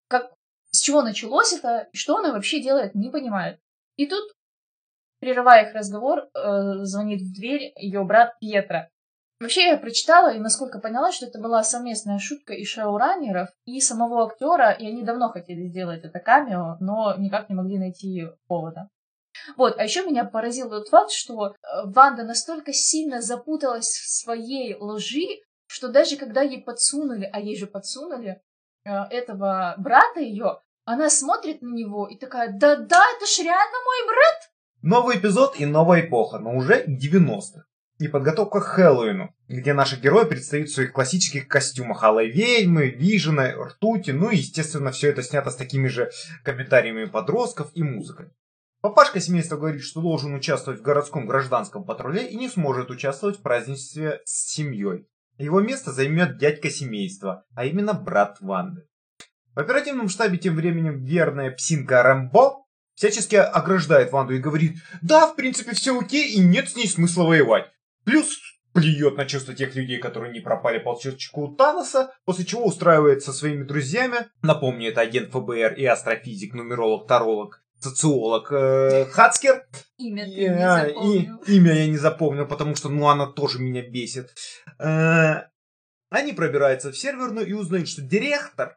как, 0.09 0.35
с 0.71 0.81
чего 0.81 1.03
началось 1.03 1.55
это, 1.55 1.89
и 1.93 1.97
что 1.97 2.17
она 2.19 2.33
вообще 2.33 2.61
делает, 2.61 2.95
не 2.95 3.09
понимает. 3.09 3.59
И 3.97 4.07
тут, 4.07 4.25
прерывая 5.21 5.69
их 5.69 5.75
разговор, 5.75 6.29
э, 6.35 6.85
звонит 6.85 7.23
в 7.23 7.33
дверь 7.35 7.73
ее 7.77 8.05
брат 8.05 8.39
Пьетро. 8.39 8.89
Вообще 9.45 9.67
я 9.67 9.77
прочитала 9.77 10.33
и 10.33 10.39
насколько 10.39 10.79
поняла, 10.79 11.13
что 11.13 11.27
это 11.27 11.39
была 11.39 11.63
совместная 11.63 12.19
шутка 12.19 12.55
и 12.55 12.65
шоураннеров, 12.65 13.51
и 13.67 13.79
самого 13.79 14.25
актера, 14.25 14.71
и 14.71 14.87
они 14.87 15.03
давно 15.03 15.29
хотели 15.29 15.69
сделать 15.69 16.03
это 16.03 16.19
камео, 16.19 16.79
но 16.81 17.15
никак 17.19 17.51
не 17.51 17.55
могли 17.55 17.77
найти 17.77 18.27
повода. 18.49 18.89
Вот, 19.59 19.75
а 19.77 19.85
еще 19.85 20.07
меня 20.07 20.25
поразил 20.25 20.71
тот 20.71 20.89
факт, 20.89 21.11
что 21.11 21.49
э, 21.49 21.53
Ванда 21.85 22.25
настолько 22.25 22.73
сильно 22.73 23.21
запуталась 23.21 23.91
в 23.91 24.09
своей 24.09 24.77
лжи, 24.81 25.43
что 25.67 25.89
даже 25.89 26.17
когда 26.17 26.41
ей 26.41 26.63
подсунули, 26.63 27.29
а 27.31 27.39
ей 27.39 27.59
же 27.59 27.67
подсунули 27.67 28.41
э, 28.87 28.91
этого 29.11 29.75
брата 29.77 30.21
ее, 30.21 30.61
она 30.87 31.11
смотрит 31.11 31.61
на 31.61 31.75
него 31.75 32.09
и 32.09 32.17
такая, 32.17 32.51
да-да, 32.51 33.03
это 33.15 33.27
ж 33.27 33.39
реально 33.41 33.79
мой 33.85 34.09
брат. 34.09 34.51
Новый 34.81 35.19
эпизод 35.19 35.61
и 35.61 35.67
новая 35.67 36.01
эпоха, 36.01 36.39
но 36.39 36.57
уже 36.57 36.87
90-х. 36.87 37.67
И 38.01 38.09
подготовка 38.09 38.61
к 38.61 38.65
Хэллоуину, 38.65 39.33
где 39.47 39.73
наши 39.73 40.01
герои 40.01 40.25
предстают 40.25 40.69
в 40.69 40.75
своих 40.75 40.93
классических 40.93 41.47
костюмах 41.47 42.03
алой 42.03 42.29
ведьмы, 42.29 42.89
виженой, 42.89 43.55
ртути, 43.55 44.11
ну 44.11 44.31
и, 44.31 44.37
естественно, 44.37 44.91
все 44.91 45.11
это 45.11 45.23
снято 45.23 45.51
с 45.51 45.57
такими 45.57 45.87
же 45.87 46.11
комментариями 46.43 47.05
подростков 47.05 47.71
и 47.75 47.85
музыкой. 47.85 48.31
Папашка 48.81 49.21
семейства 49.21 49.57
говорит, 49.57 49.83
что 49.83 50.03
должен 50.03 50.35
участвовать 50.35 50.81
в 50.81 50.83
городском 50.83 51.27
гражданском 51.27 51.85
патруле 51.85 52.27
и 52.27 52.37
не 52.37 52.49
сможет 52.49 52.91
участвовать 52.91 53.39
в 53.39 53.43
празднестве 53.43 54.21
с 54.25 54.53
семьей. 54.53 55.07
Его 55.39 55.61
место 55.61 55.93
займет 55.93 56.37
дядька 56.37 56.71
семейства, 56.71 57.45
а 57.55 57.65
именно 57.65 57.95
брат 57.95 58.39
Ванды. 58.41 58.87
В 59.55 59.61
оперативном 59.61 60.09
штабе 60.09 60.37
тем 60.37 60.57
временем 60.57 61.05
верная 61.05 61.53
псинка 61.53 62.03
Рэмбо 62.03 62.65
всячески 62.95 63.37
ограждает 63.37 64.13
Ванду 64.13 64.35
и 64.35 64.41
говорит, 64.41 64.79
да, 65.01 65.29
в 65.29 65.37
принципе, 65.37 65.75
все 65.75 65.99
окей 65.99 66.33
и 66.33 66.41
нет 66.41 66.69
с 66.69 66.77
ней 66.77 66.89
смысла 66.89 67.25
воевать. 67.25 67.71
Плюс 68.05 68.39
плюет 68.73 69.17
на 69.17 69.25
чувства 69.25 69.55
тех 69.55 69.75
людей, 69.77 69.99
которые 69.99 70.33
не 70.33 70.41
пропали 70.41 70.79
по 70.79 70.99
щелчку 71.01 71.55
Таноса, 71.57 72.13
после 72.25 72.45
чего 72.45 72.65
устраивает 72.67 73.23
со 73.23 73.33
своими 73.33 73.63
друзьями, 73.65 74.27
напомню, 74.43 74.89
это 74.91 75.01
агент 75.03 75.31
ФБР 75.31 75.75
и 75.75 75.85
астрофизик, 75.85 76.55
нумеролог, 76.55 77.07
таролог, 77.07 77.63
социолог 77.79 78.51
э, 78.51 79.05
Хацкер. 79.07 79.65
Имя 79.99 80.25
ты 80.25 80.31
И, 80.33 80.49
не 80.49 80.67
а, 80.67 80.87
запомнил. 80.87 81.37
и- 81.47 81.57
имя 81.57 81.73
я 81.75 81.87
не 81.87 81.97
запомнил, 81.99 82.47
потому 82.47 82.75
что, 82.75 82.89
ну, 82.89 83.09
она 83.09 83.27
тоже 83.27 83.61
меня 83.61 83.83
бесит. 83.89 84.35
Э, 84.81 85.43
они 86.11 86.33
пробираются 86.33 86.91
в 86.91 86.97
серверную 86.99 87.47
и 87.47 87.53
узнают, 87.53 87.89
что 87.89 88.03
директор 88.03 88.77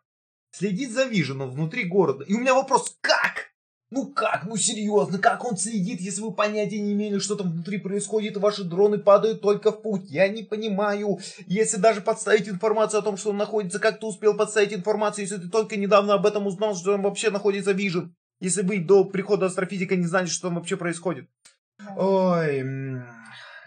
следит 0.51 0.91
за 0.91 1.05
Виженом 1.05 1.49
внутри 1.51 1.85
города. 1.85 2.23
И 2.23 2.33
у 2.33 2.39
меня 2.39 2.53
вопрос, 2.53 2.97
как? 3.01 3.47
Ну 3.89 4.11
как? 4.11 4.45
Ну 4.45 4.57
серьезно, 4.57 5.17
как 5.17 5.45
он 5.45 5.55
следит, 5.55 6.01
если 6.01 6.21
вы 6.21 6.33
понятия 6.33 6.79
не 6.79 6.91
имели, 6.93 7.19
что 7.19 7.35
там 7.35 7.51
внутри 7.51 7.77
происходит, 7.77 8.35
и 8.35 8.39
ваши 8.39 8.65
дроны 8.65 8.97
падают 8.97 9.41
только 9.41 9.71
в 9.71 9.81
путь? 9.81 10.09
Я 10.09 10.27
не 10.27 10.43
понимаю. 10.43 11.19
Если 11.45 11.77
даже 11.77 12.01
подставить 12.01 12.49
информацию 12.49 12.99
о 12.99 13.03
том, 13.03 13.15
что 13.15 13.29
он 13.29 13.37
находится, 13.37 13.79
как 13.79 13.99
ты 13.99 14.05
успел 14.05 14.35
подставить 14.35 14.73
информацию, 14.73 15.23
если 15.23 15.37
ты 15.37 15.49
только 15.49 15.77
недавно 15.77 16.15
об 16.15 16.25
этом 16.25 16.47
узнал, 16.47 16.75
что 16.75 16.91
там 16.91 17.03
вообще 17.03 17.29
находится 17.29 17.71
Вижен? 17.71 18.13
Если 18.41 18.61
вы 18.61 18.79
до 18.79 19.05
прихода 19.05 19.45
астрофизика 19.45 19.95
не 19.95 20.05
знали, 20.05 20.27
что 20.27 20.49
там 20.49 20.55
вообще 20.55 20.75
происходит? 20.75 21.29
Ой, 21.95 22.57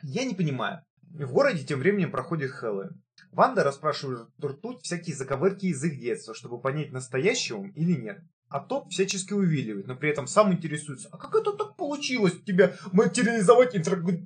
я 0.03 0.25
не 0.25 0.35
понимаю. 0.35 0.85
В 1.03 1.33
городе 1.33 1.65
тем 1.65 1.81
временем 1.81 2.11
проходит 2.11 2.51
Хэллоуин. 2.51 3.03
Ванда 3.33 3.65
расспрашивает 3.65 4.29
ртуть 4.43 4.83
всякие 4.83 5.17
заковырки 5.17 5.67
из 5.67 5.83
их 5.83 5.99
детства, 5.99 6.35
чтобы 6.35 6.61
понять, 6.61 6.93
настоящий 6.93 7.55
он 7.55 7.71
или 7.71 7.93
нет. 7.93 8.21
А 8.51 8.59
тот 8.59 8.91
всячески 8.91 9.33
увиливает, 9.33 9.87
но 9.87 9.95
при 9.95 10.11
этом 10.11 10.27
сам 10.27 10.53
интересуется. 10.53 11.09
А 11.13 11.17
как 11.17 11.37
это 11.37 11.53
так 11.53 11.77
получилось? 11.77 12.35
Тебя 12.45 12.73
материализовать, 12.91 13.77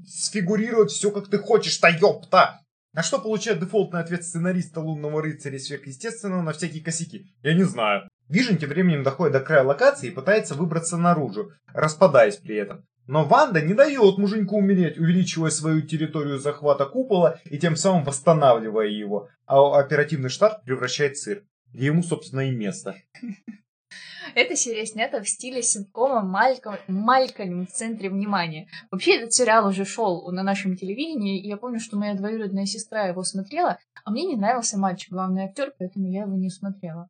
сфигурировать 0.08 0.90
все, 0.90 1.10
как 1.10 1.28
ты 1.28 1.38
хочешь, 1.38 1.76
та 1.76 1.90
ёпта! 1.90 2.62
На 2.94 3.02
что 3.02 3.18
получает 3.18 3.60
дефолтный 3.60 4.00
ответ 4.00 4.24
сценариста 4.24 4.80
лунного 4.80 5.20
рыцаря 5.20 5.58
сверхъестественного 5.58 6.40
на 6.40 6.52
всякие 6.52 6.82
косяки? 6.82 7.26
Я 7.42 7.52
не 7.52 7.64
знаю. 7.64 8.08
Вижен 8.28 8.56
тем 8.56 8.70
временем 8.70 9.02
доходит 9.02 9.34
до 9.34 9.40
края 9.40 9.62
локации 9.62 10.08
и 10.08 10.12
пытается 10.12 10.54
выбраться 10.54 10.96
наружу, 10.96 11.52
распадаясь 11.74 12.36
при 12.36 12.56
этом. 12.56 12.86
Но 13.06 13.24
Ванда 13.24 13.60
не 13.60 13.74
дает 13.74 14.16
муженьку 14.16 14.56
умереть, 14.56 14.96
увеличивая 14.96 15.50
свою 15.50 15.82
территорию 15.82 16.38
захвата 16.38 16.86
купола 16.86 17.40
и 17.44 17.58
тем 17.58 17.76
самым 17.76 18.04
восстанавливая 18.04 18.86
его, 18.86 19.28
а 19.44 19.78
оперативный 19.78 20.30
штат 20.30 20.64
превращает 20.64 21.16
в 21.16 21.20
цирк, 21.20 21.44
где 21.74 21.86
ему, 21.86 22.02
собственно, 22.02 22.48
и 22.48 22.50
место. 22.50 22.94
Эта 24.34 24.56
серия 24.56 24.86
снята 24.86 25.20
в 25.20 25.28
стиле 25.28 25.62
ситкома 25.62 26.22
Малькольм, 26.22 26.78
Малькольм 26.88 27.66
в 27.66 27.70
центре 27.70 28.08
внимания. 28.08 28.68
Вообще, 28.90 29.16
этот 29.16 29.32
сериал 29.32 29.68
уже 29.68 29.84
шел 29.84 30.30
на 30.32 30.42
нашем 30.42 30.76
телевидении, 30.76 31.40
и 31.40 31.48
я 31.48 31.56
помню, 31.56 31.80
что 31.80 31.96
моя 31.96 32.14
двоюродная 32.14 32.66
сестра 32.66 33.06
его 33.06 33.22
смотрела, 33.22 33.78
а 34.04 34.10
мне 34.10 34.24
не 34.24 34.36
нравился 34.36 34.78
мальчик, 34.78 35.12
главный 35.12 35.44
актер, 35.44 35.72
поэтому 35.78 36.10
я 36.10 36.22
его 36.22 36.36
не 36.36 36.50
смотрела. 36.50 37.08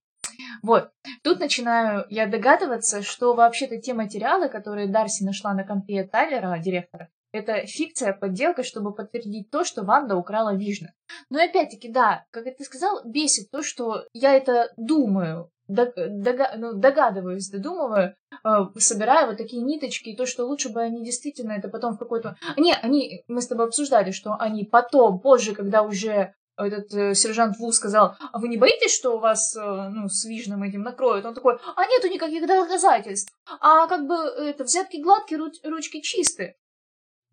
Вот. 0.62 0.90
Тут 1.22 1.40
начинаю 1.40 2.04
я 2.08 2.26
догадываться, 2.26 3.02
что 3.02 3.34
вообще-то 3.34 3.78
те 3.78 3.94
материалы, 3.94 4.48
которые 4.48 4.88
Дарси 4.88 5.22
нашла 5.22 5.54
на 5.54 5.64
компе 5.64 6.04
Тайлера, 6.04 6.58
директора, 6.58 7.10
это 7.34 7.66
фикция, 7.66 8.12
подделка, 8.12 8.62
чтобы 8.62 8.94
подтвердить 8.94 9.50
то, 9.50 9.64
что 9.64 9.82
Ванда 9.82 10.16
украла 10.16 10.54
Вижна. 10.54 10.90
Но 11.30 11.42
опять-таки, 11.42 11.88
да, 11.88 12.24
как 12.30 12.44
ты 12.44 12.62
сказал, 12.62 13.00
бесит 13.04 13.50
то, 13.50 13.60
что 13.62 14.04
я 14.12 14.34
это 14.34 14.72
думаю, 14.76 15.50
дога- 15.68 16.52
ну, 16.56 16.72
догадываюсь, 16.74 17.48
додумываю, 17.50 18.14
э, 18.44 18.58
собираю 18.78 19.28
вот 19.28 19.36
такие 19.36 19.62
ниточки, 19.62 20.10
и 20.10 20.16
то, 20.16 20.26
что 20.26 20.44
лучше 20.46 20.68
бы 20.68 20.80
они 20.80 21.04
действительно 21.04 21.52
это 21.52 21.68
потом 21.68 21.94
в 21.94 21.98
какой-то... 21.98 22.36
Не, 22.56 22.74
они, 22.74 23.24
мы 23.28 23.40
с 23.40 23.46
тобой 23.48 23.66
обсуждали, 23.66 24.10
что 24.10 24.36
они 24.38 24.64
потом, 24.64 25.20
позже, 25.20 25.54
когда 25.54 25.82
уже 25.82 26.34
этот 26.56 26.94
э, 26.94 27.14
сержант 27.14 27.56
Ву 27.58 27.72
сказал, 27.72 28.14
а 28.32 28.38
вы 28.38 28.48
не 28.48 28.56
боитесь, 28.56 28.94
что 28.94 29.16
у 29.16 29.18
вас, 29.18 29.56
э, 29.56 29.60
ну, 29.90 30.08
с 30.08 30.24
Вижном 30.24 30.62
этим 30.62 30.82
накроют? 30.82 31.24
Он 31.26 31.34
такой, 31.34 31.58
а 31.76 31.86
нету 31.86 32.08
никаких 32.08 32.46
доказательств. 32.46 33.32
А 33.60 33.86
как 33.86 34.06
бы 34.06 34.14
это 34.14 34.64
взятки 34.64 34.98
гладкие, 34.98 35.40
руч- 35.40 35.68
ручки 35.68 36.00
чистые. 36.00 36.56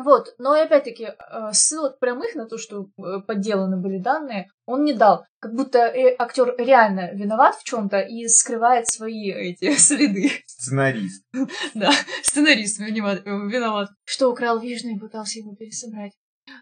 Вот, 0.04 0.34
но 0.38 0.54
опять-таки 0.54 1.06
э, 1.06 1.52
ссылок 1.54 2.00
прямых 2.00 2.36
на 2.36 2.48
то, 2.48 2.58
что 2.58 2.88
э, 2.98 3.22
подделаны 3.26 3.78
были 3.78 3.98
данные, 3.98 4.48
он 4.66 4.84
не 4.84 4.94
дал. 4.94 5.26
Как 5.40 5.54
будто 5.54 5.80
э, 5.80 6.16
актер 6.18 6.56
реально 6.58 7.12
виноват 7.14 7.56
в 7.56 7.64
чем-то 7.64 8.00
и 8.00 8.28
скрывает 8.28 8.88
свои 8.88 9.32
эти 9.32 9.76
следы. 9.78 10.32
Сценарист. 10.46 11.26
Да, 11.74 11.92
сценарист 12.24 12.80
виноват. 12.80 13.90
Что 14.04 14.32
украл 14.32 14.60
Вижна 14.60 14.92
и 14.92 15.00
пытался 15.00 15.40
его 15.40 15.56
пересобрать. 15.56 16.14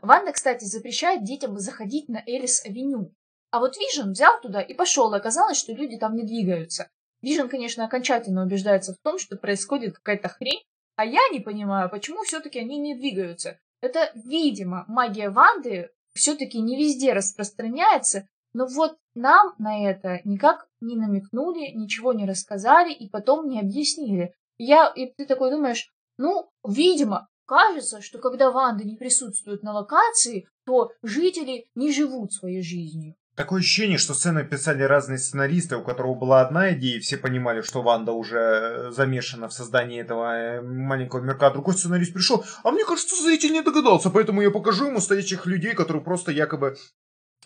Ванда, 0.01 0.31
кстати, 0.31 0.65
запрещает 0.65 1.23
детям 1.23 1.57
заходить 1.57 2.09
на 2.09 2.21
Элис-авеню. 2.25 3.13
А 3.51 3.59
вот 3.59 3.77
Вижен 3.77 4.11
взял 4.11 4.39
туда 4.41 4.61
и 4.61 4.73
пошел, 4.73 5.13
и 5.13 5.17
оказалось, 5.17 5.57
что 5.57 5.73
люди 5.73 5.97
там 5.97 6.15
не 6.15 6.23
двигаются. 6.23 6.89
Вижен, 7.21 7.49
конечно, 7.49 7.85
окончательно 7.85 8.43
убеждается 8.43 8.93
в 8.93 8.97
том, 9.03 9.17
что 9.17 9.35
происходит 9.35 9.95
какая-то 9.95 10.29
хрень, 10.29 10.63
а 10.99 11.05
я 11.05 11.29
не 11.31 11.39
понимаю, 11.39 11.89
почему 11.89 12.23
все-таки 12.23 12.59
они 12.59 12.77
не 12.77 12.93
двигаются. 12.93 13.57
Это, 13.79 14.11
видимо, 14.15 14.83
магия 14.89 15.29
Ванды 15.29 15.91
все-таки 16.13 16.59
не 16.59 16.75
везде 16.75 17.13
распространяется, 17.13 18.27
но 18.51 18.65
вот 18.65 18.97
нам 19.15 19.55
на 19.59 19.89
это 19.89 20.19
никак 20.25 20.67
не 20.81 20.97
намекнули, 20.97 21.71
ничего 21.73 22.11
не 22.11 22.25
рассказали 22.25 22.91
и 22.91 23.07
потом 23.07 23.47
не 23.47 23.61
объяснили. 23.61 24.33
Я, 24.57 24.91
и 24.93 25.05
ты 25.05 25.25
такой 25.25 25.51
думаешь, 25.51 25.89
ну, 26.17 26.49
видимо, 26.67 27.29
кажется, 27.45 28.01
что 28.01 28.19
когда 28.19 28.51
Ванда 28.51 28.83
не 28.83 28.97
присутствует 28.97 29.63
на 29.63 29.71
локации, 29.71 30.49
то 30.65 30.91
жители 31.01 31.69
не 31.75 31.93
живут 31.93 32.33
своей 32.33 32.61
жизнью. 32.61 33.15
Такое 33.39 33.61
ощущение, 33.61 33.97
что 33.97 34.13
сцены 34.13 34.43
писали 34.43 34.83
разные 34.83 35.17
сценаристы, 35.17 35.77
у 35.77 35.81
которого 35.81 36.13
была 36.13 36.41
одна 36.41 36.73
идея, 36.73 36.97
и 36.97 36.99
все 36.99 37.15
понимали, 37.15 37.61
что 37.61 37.81
Ванда 37.81 38.11
уже 38.11 38.37
э, 38.37 38.91
замешана 38.91 39.47
в 39.47 39.53
создании 39.53 40.01
этого 40.01 40.35
э, 40.35 40.61
маленького 40.61 41.21
мирка. 41.21 41.47
А 41.47 41.51
другой 41.51 41.73
сценарист 41.75 42.11
пришел, 42.11 42.43
а 42.65 42.71
мне 42.71 42.83
кажется, 42.83 43.15
зритель 43.23 43.53
не 43.53 43.61
догадался, 43.61 44.09
поэтому 44.09 44.41
я 44.41 44.51
покажу 44.51 44.87
ему 44.87 44.99
стоящих 44.99 45.45
людей, 45.45 45.73
которые 45.73 46.03
просто 46.03 46.33
якобы 46.33 46.75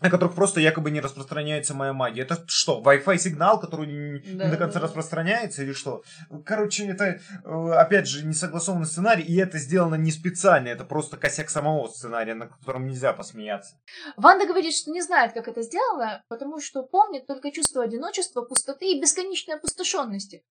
на 0.04 0.10
которых 0.10 0.36
просто 0.36 0.60
якобы 0.60 0.92
не 0.92 1.00
распространяется 1.00 1.74
моя 1.74 1.94
магия. 1.94 2.24
Это 2.24 2.44
что, 2.46 2.82
Wi-Fi 2.82 3.18
сигнал, 3.18 3.60
который 3.60 3.88
не, 3.88 4.20
не 4.20 4.38
Да, 4.38 4.50
до 4.50 4.58
конца 4.58 4.80
да. 4.80 4.86
распространяется 4.86 5.64
или 5.64 5.72
что? 5.72 6.04
Короче, 6.46 6.86
это, 6.88 7.06
э, 7.46 7.72
опять 7.72 8.08
же, 8.08 8.26
не 8.26 8.34
согласованный 8.34 8.86
сценарий, 8.86 9.24
и 9.24 9.38
это 9.38 9.58
сделано 9.58 9.96
не 9.96 10.12
специально, 10.12 10.68
это 10.68 10.84
просто 10.84 11.16
косяк 11.16 11.50
самого 11.50 11.88
сценария, 11.88 12.36
на 12.36 12.48
котором 12.48 12.86
нельзя 12.86 13.14
посмеяться. 13.14 13.78
Ванда 14.18 14.46
говорит, 14.46 14.76
что 14.76 14.92
не 14.92 15.02
знает, 15.02 15.32
как 15.32 15.48
это 15.48 15.62
сделано, 15.62 16.22
потому 16.28 16.60
что 16.60 16.84
помнит 16.84 17.26
только 17.26 17.52
чувство 17.52 17.84
одиночества, 17.84 18.42
пустоты 18.42 18.92
и 18.92 19.02
бесконечной 19.02 19.56
опустошенности. 19.56 20.44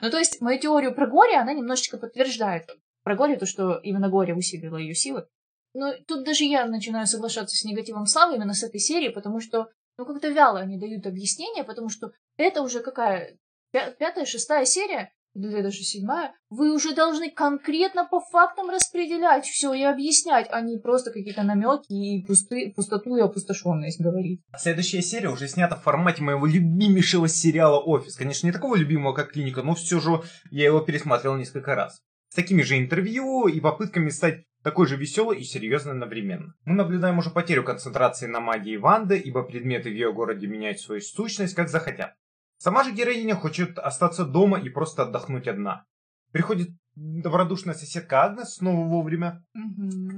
Ну, 0.00 0.10
то 0.10 0.18
есть, 0.18 0.40
мою 0.40 0.58
теорию 0.58 0.94
про 0.94 1.06
горе 1.06 1.36
она 1.36 1.52
немножечко 1.52 1.98
подтверждает. 1.98 2.70
Про 3.02 3.16
горе, 3.16 3.36
то, 3.36 3.44
что 3.44 3.76
именно 3.82 4.08
горе 4.08 4.34
усилило 4.34 4.78
ее 4.78 4.94
силы. 4.94 5.26
Но 5.74 5.92
тут 6.06 6.24
даже 6.24 6.44
я 6.44 6.66
начинаю 6.66 7.06
соглашаться 7.06 7.56
с 7.56 7.64
негативом 7.64 8.06
Славы 8.06 8.36
именно 8.36 8.54
с 8.54 8.62
этой 8.62 8.80
серии, 8.80 9.08
потому 9.08 9.40
что, 9.40 9.68
ну, 9.98 10.06
как-то 10.06 10.28
вяло 10.28 10.60
они 10.60 10.78
дают 10.78 11.06
объяснение, 11.06 11.64
потому 11.64 11.88
что 11.88 12.12
это 12.36 12.62
уже 12.62 12.80
какая, 12.80 13.36
пя- 13.74 13.92
пятая, 13.98 14.24
шестая 14.24 14.64
серия, 14.64 15.12
или 15.34 15.62
даже 15.62 15.82
седьмая, 15.82 16.32
вы 16.48 16.72
уже 16.72 16.94
должны 16.94 17.28
конкретно 17.28 18.06
по 18.06 18.20
фактам 18.20 18.70
распределять 18.70 19.44
все 19.46 19.72
и 19.72 19.82
объяснять, 19.82 20.46
а 20.50 20.60
не 20.60 20.78
просто 20.78 21.10
какие-то 21.10 21.42
намеки 21.42 21.92
и 21.92 22.24
пусты, 22.24 22.72
пустоту 22.74 23.16
и 23.16 23.20
опустошенность 23.20 24.00
говорить. 24.00 24.42
Следующая 24.56 25.02
серия 25.02 25.28
уже 25.28 25.48
снята 25.48 25.74
в 25.74 25.82
формате 25.82 26.22
моего 26.22 26.46
любимейшего 26.46 27.28
сериала 27.28 27.80
«Офис». 27.80 28.14
Конечно, 28.16 28.46
не 28.46 28.52
такого 28.52 28.76
любимого, 28.76 29.12
как 29.12 29.32
«Клиника», 29.32 29.62
но 29.62 29.74
все 29.74 29.98
же 29.98 30.22
я 30.50 30.66
его 30.66 30.80
пересматривал 30.80 31.36
несколько 31.36 31.74
раз. 31.74 32.00
С 32.28 32.36
такими 32.36 32.62
же 32.62 32.78
интервью 32.78 33.48
и 33.48 33.60
попытками 33.60 34.10
стать 34.10 34.44
такой 34.64 34.86
же 34.86 34.96
веселой 34.96 35.38
и 35.38 35.44
серьезной 35.44 35.92
одновременно. 35.92 36.54
Мы 36.64 36.74
наблюдаем 36.74 37.18
уже 37.18 37.30
потерю 37.30 37.62
концентрации 37.64 38.26
на 38.26 38.40
магии 38.40 38.78
Ванды, 38.78 39.18
ибо 39.18 39.42
предметы 39.42 39.90
в 39.90 39.92
ее 39.92 40.12
городе 40.12 40.46
меняют 40.46 40.80
свою 40.80 41.02
сущность, 41.02 41.54
как 41.54 41.68
захотят. 41.68 42.14
Сама 42.56 42.82
же 42.82 42.92
героиня 42.92 43.36
хочет 43.36 43.78
остаться 43.78 44.24
дома 44.24 44.58
и 44.58 44.70
просто 44.70 45.02
отдохнуть 45.02 45.48
одна. 45.48 45.84
Приходит 46.32 46.70
добродушная 46.96 47.74
соседка 47.74 48.24
Агнес 48.24 48.54
снова 48.54 48.86
вовремя, 48.86 49.44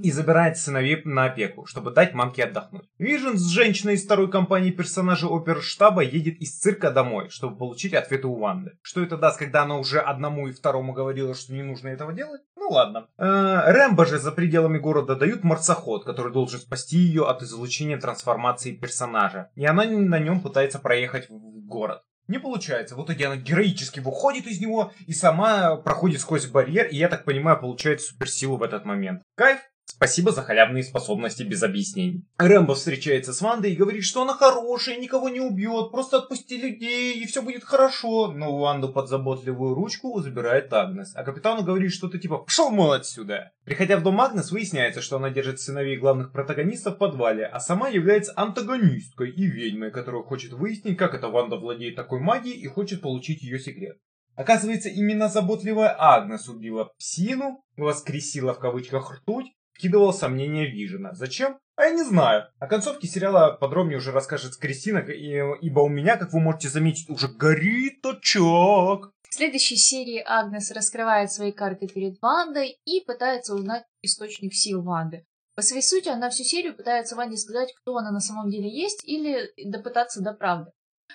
и 0.03 0.11
забирает 0.11 0.57
сыновей 0.57 1.03
на 1.05 1.25
опеку, 1.25 1.67
чтобы 1.67 1.91
дать 1.91 2.15
мамке 2.15 2.45
отдохнуть. 2.45 2.89
Вижен 2.99 3.37
с 3.37 3.47
женщиной 3.49 3.95
из 3.95 4.05
второй 4.05 4.31
компании 4.31 4.71
персонажа 4.71 5.27
оперштаба 5.27 6.03
едет 6.03 6.39
из 6.39 6.59
цирка 6.59 6.91
домой, 6.91 7.29
чтобы 7.31 7.57
получить 7.57 7.95
ответы 7.95 8.27
у 8.27 8.37
Ванды. 8.37 8.73
Что 8.83 9.03
это 9.03 9.17
даст, 9.17 9.39
когда 9.39 9.63
она 9.63 9.79
уже 9.79 10.01
одному 10.01 10.49
и 10.49 10.53
второму 10.53 10.93
говорила, 10.93 11.35
что 11.35 11.53
не 11.53 11.63
нужно 11.63 11.89
этого 11.89 12.13
делать? 12.13 12.43
Ну 12.57 12.69
ладно. 12.69 13.09
Э, 13.17 13.73
Рэмбо 13.73 14.07
же 14.07 14.19
за 14.19 14.33
пределами 14.33 14.79
города 14.79 15.15
дают 15.15 15.45
марсоход, 15.45 16.05
который 16.05 16.33
должен 16.33 16.61
спасти 16.61 16.99
ее 16.99 17.27
от 17.29 17.43
излучения 17.43 17.99
трансформации 17.99 18.73
персонажа. 18.73 19.51
И 19.55 19.65
она 19.65 19.85
на 19.85 20.19
нем 20.19 20.41
пытается 20.41 20.79
проехать 20.79 21.29
в 21.29 21.67
город. 21.67 22.03
Не 22.29 22.39
получается. 22.39 22.97
Вот 22.97 23.09
где 23.11 23.27
она 23.27 23.37
героически 23.37 24.01
выходит 24.01 24.47
из 24.47 24.61
него 24.61 24.93
и 25.07 25.13
сама 25.13 25.77
проходит 25.77 26.21
сквозь 26.21 26.47
барьер, 26.47 26.87
и 26.87 26.97
я 26.97 27.09
так 27.09 27.25
понимаю, 27.25 27.61
получает 27.61 28.01
суперсилу 28.01 28.57
в 28.57 28.63
этот 28.63 28.85
момент. 28.85 29.23
Кайф? 29.37 29.61
Спасибо 29.89 30.33
за 30.33 30.43
халявные 30.43 30.83
способности 30.83 31.45
без 31.45 31.63
объяснений. 31.63 32.27
Рэмбо 32.39 32.75
встречается 32.75 33.33
с 33.33 33.41
Вандой 33.41 33.73
и 33.73 33.77
говорит, 33.77 34.05
что 34.05 34.23
она 34.23 34.35
хорошая, 34.35 34.99
никого 34.99 35.29
не 35.29 35.41
убьет, 35.41 35.93
просто 35.93 36.19
отпусти 36.19 36.59
людей, 36.59 37.15
и 37.15 37.27
все 37.27 37.41
будет 37.41 37.63
хорошо. 37.63 38.33
Но 38.33 38.59
Ванду 38.59 38.93
под 38.93 39.09
заботливую 39.09 39.75
ручку 39.75 40.21
забирает 40.21 40.73
Агнес, 40.73 41.13
а 41.15 41.23
капитану 41.23 41.63
говорит 41.63 41.93
что-то 41.93 42.19
типа 42.19 42.39
«пшел, 42.39 42.71
мол, 42.71 42.93
отсюда». 42.93 43.53
Приходя 43.65 43.97
в 43.97 44.03
дом 44.03 44.21
Агнес, 44.21 44.51
выясняется, 44.51 45.01
что 45.01 45.17
она 45.17 45.31
держит 45.31 45.61
сыновей 45.61 45.97
главных 45.97 46.33
протагонистов 46.33 46.97
в 46.97 46.99
подвале, 46.99 47.47
а 47.47 47.61
сама 47.61 47.89
является 47.89 48.33
антагонисткой 48.37 49.31
и 49.31 49.47
ведьмой, 49.47 49.93
которая 49.93 50.23
хочет 50.25 50.53
выяснить, 50.53 50.99
как 50.99 51.15
эта 51.15 51.29
Ванда 51.29 51.57
владеет 51.57 51.95
такой 51.95 52.19
магией 52.19 52.59
и 52.59 52.67
хочет 52.67 53.01
получить 53.01 53.43
ее 53.43 53.61
секрет. 53.61 53.99
Оказывается, 54.35 54.91
именно 54.91 55.29
заботливая 55.29 55.97
Агнес 55.99 56.49
убила 56.49 56.93
псину, 56.99 57.65
воскресила 57.77 58.53
в 58.53 58.59
кавычках 58.59 59.11
ртуть, 59.11 59.56
вкидывал 59.77 60.13
сомнения 60.13 60.67
Вижена. 60.67 61.13
Зачем? 61.13 61.59
А 61.77 61.85
я 61.85 61.91
не 61.91 62.03
знаю. 62.03 62.49
О 62.59 62.67
концовке 62.67 63.07
сериала 63.07 63.53
подробнее 63.53 63.99
уже 63.99 64.11
расскажет 64.11 64.57
Кристина, 64.57 64.99
ибо 64.99 65.81
у 65.81 65.89
меня, 65.89 66.17
как 66.17 66.33
вы 66.33 66.41
можете 66.41 66.71
заметить, 66.71 67.11
уже 67.11 67.29
горит 67.29 68.05
очаг. 68.05 69.13
В 69.29 69.35
следующей 69.35 69.77
серии 69.77 70.23
Агнес 70.25 70.71
раскрывает 70.71 71.31
свои 71.31 71.53
карты 71.53 71.87
перед 71.87 72.21
Вандой 72.23 72.79
и 72.87 73.05
пытается 73.05 73.55
узнать 73.55 73.85
источник 74.01 74.55
сил 74.55 74.83
Ванды. 74.83 75.27
По 75.55 75.63
своей 75.63 75.83
сути, 75.83 76.09
она 76.09 76.31
всю 76.31 76.45
серию 76.45 76.75
пытается 76.75 77.17
Ванде 77.17 77.37
сказать, 77.37 77.75
кто 77.75 77.97
она 77.97 78.11
на 78.11 78.21
самом 78.21 78.51
деле 78.51 78.71
есть, 78.71 79.05
или 79.05 79.51
допытаться 79.63 80.23
до 80.23 80.33
правды. 80.33 80.71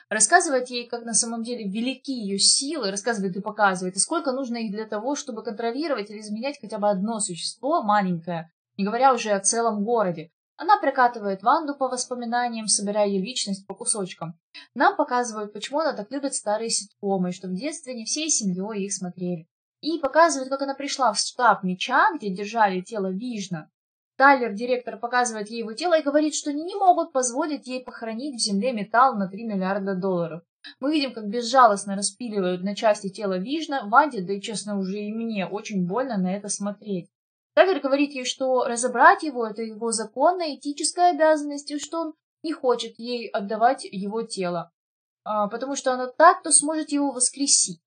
Рассказывает 0.10 0.70
ей, 0.70 0.88
как 0.88 1.06
на 1.06 1.14
самом 1.14 1.43
деле 1.43 1.64
велики 1.64 2.12
ее 2.12 2.38
силы, 2.38 2.91
рассказывает 2.91 3.36
и 3.36 3.41
показывает, 3.41 3.95
и 3.95 3.99
сколько 3.99 4.32
нужно 4.32 4.58
их 4.58 4.72
для 4.72 4.86
того, 4.86 5.16
чтобы 5.16 5.43
контролировать 5.43 6.10
или 6.10 6.20
изменять 6.20 6.60
хотя 6.60 6.78
бы 6.78 6.89
одно 6.89 7.20
существо 7.20 7.82
маленькое, 7.82 8.52
не 8.78 8.84
говоря 8.84 9.14
уже 9.14 9.32
о 9.32 9.39
целом 9.39 9.84
городе. 9.84 10.32
Она 10.58 10.78
прикатывает 10.80 11.41
Ванду 11.41 11.74
по 11.76 11.88
воспоминаниям, 11.88 12.68
собирая 12.68 13.08
ее 13.08 13.20
личность 13.20 13.66
по 13.66 13.74
кусочкам. 13.74 14.38
Нам 14.76 14.95
показывают, 14.95 15.54
почему 15.54 15.80
она 15.80 15.93
так 15.93 16.12
любит 16.12 16.36
старые 16.36 16.70
ситкомы, 16.70 17.30
и 17.30 17.34
что 17.34 17.47
в 17.47 17.56
детстве 17.56 17.95
не 17.95 18.06
всей 18.06 18.30
семьей 18.30 18.86
их 18.86 18.93
смотрели. 18.93 19.47
И 19.80 19.97
показывают, 19.97 20.49
как 20.49 20.62
она 20.62 20.76
пришла 20.76 21.14
в 21.14 21.18
штаб 21.18 21.64
меча, 21.64 22.12
где 22.16 22.30
держали 22.30 22.82
тело 22.82 23.12
Вижна, 23.12 23.71
Тайлер, 24.22 24.54
директор, 24.54 25.00
показывает 25.00 25.50
ей 25.50 25.62
его 25.62 25.74
тело 25.74 25.98
и 25.98 26.04
говорит, 26.04 26.36
что 26.36 26.52
они 26.52 26.64
не 26.64 26.76
могут 26.76 27.12
позволить 27.12 27.66
ей 27.66 27.84
похоронить 27.84 28.36
в 28.36 28.46
земле 28.46 28.72
металл 28.72 29.16
на 29.16 29.28
3 29.28 29.46
миллиарда 29.46 29.96
долларов. 29.96 30.44
Мы 30.80 30.94
видим, 30.94 31.12
как 31.12 31.28
безжалостно 31.28 31.96
распиливают 31.96 32.62
на 32.62 32.76
части 32.76 33.10
тело 33.10 33.40
Вижна, 33.40 33.88
Ванде, 33.88 34.22
да 34.22 34.34
и, 34.34 34.40
честно, 34.40 34.78
уже 34.78 35.00
и 35.00 35.12
мне 35.12 35.48
очень 35.48 35.88
больно 35.88 36.20
на 36.20 36.36
это 36.36 36.50
смотреть. 36.50 37.10
Тайлер 37.56 37.82
говорит 37.82 38.12
ей, 38.12 38.24
что 38.24 38.66
разобрать 38.66 39.24
его– 39.24 39.44
это 39.48 39.64
его 39.64 39.92
законная 39.92 40.54
этическая 40.54 41.14
обязанность, 41.14 41.72
и 41.72 41.80
что 41.80 42.02
он 42.02 42.14
не 42.44 42.54
хочет 42.54 43.00
ей 43.00 43.28
отдавать 43.28 43.86
его 43.86 44.22
тело, 44.22 44.70
а, 45.24 45.48
потому 45.48 45.76
что 45.76 45.94
она 45.94 46.06
так-то 46.06 46.52
сможет 46.52 46.92
его 46.92 47.12
воскресить. 47.12 47.82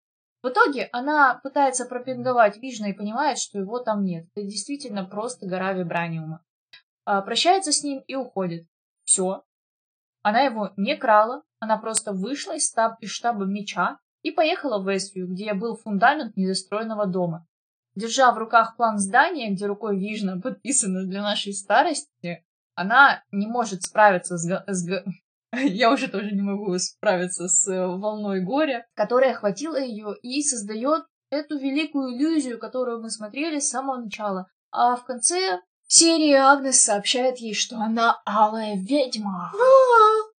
В 0.45 0.51
итоге 0.51 0.91
она 0.93 1.41
пытается 1.43 1.87
пропинговать 1.87 2.59
Вижна 2.59 2.91
и 2.91 2.93
понимает, 2.93 3.39
что 3.39 3.59
его 3.59 3.79
там 3.79 4.05
нет. 4.05 4.27
Это 4.35 4.45
действительно 4.45 5.03
просто 5.03 5.47
гора 5.47 5.73
вибраниума. 5.73 6.45
А, 7.07 7.23
прощается 7.23 7.73
с 7.73 7.83
ним 7.83 8.01
и 8.07 8.15
уходит. 8.15 8.69
Все. 9.05 9.43
Она 10.21 10.43
его 10.43 10.75
не 10.77 10.99
крала, 10.99 11.45
она 11.61 11.79
просто 11.79 12.13
вышла 12.13 12.57
из, 12.57 12.69
штаб, 12.69 13.01
из 13.01 13.09
штаба 13.09 13.47
меча 13.47 13.99
и 14.21 14.33
поехала 14.33 14.83
в 14.83 14.87
Вествию, 14.87 15.29
где 15.29 15.55
был 15.55 15.79
фундамент 15.79 16.37
недостроенного 16.37 17.07
дома. 17.07 17.47
Держа 17.95 18.31
в 18.31 18.37
руках 18.37 18.77
план 18.77 18.99
здания, 18.99 19.51
где 19.51 19.65
рукой 19.65 19.99
Вижна 19.99 20.39
подписано 20.39 21.07
для 21.07 21.23
нашей 21.23 21.55
старости, 21.55 22.45
она 22.75 23.25
не 23.31 23.47
может 23.47 23.83
справиться 23.83 24.37
с, 24.37 24.65
с, 24.67 25.05
я 25.65 25.93
уже 25.93 26.09
тоже 26.09 26.33
не 26.33 26.43
могу 26.43 26.77
справиться 26.79 27.49
с 27.49 27.67
э, 27.69 27.87
волной 27.87 28.41
горя, 28.41 28.87
которая 28.95 29.33
охватила 29.33 29.81
ее 29.81 30.15
и 30.23 30.43
создает 30.43 31.05
эту 31.31 31.59
великую 31.59 32.17
иллюзию, 32.17 32.59
которую 32.59 33.03
мы 33.03 33.11
смотрели 33.11 33.59
с 33.59 33.69
самого 33.69 34.01
начала. 34.01 34.47
А 34.71 34.97
в 34.97 35.05
конце 35.05 35.61
серии 35.87 36.33
Агнес 36.33 36.81
сообщает 36.81 37.39
ей, 37.39 37.55
что 37.55 37.77
она 37.77 38.21
алая 38.25 38.77
ведьма. 38.77 39.53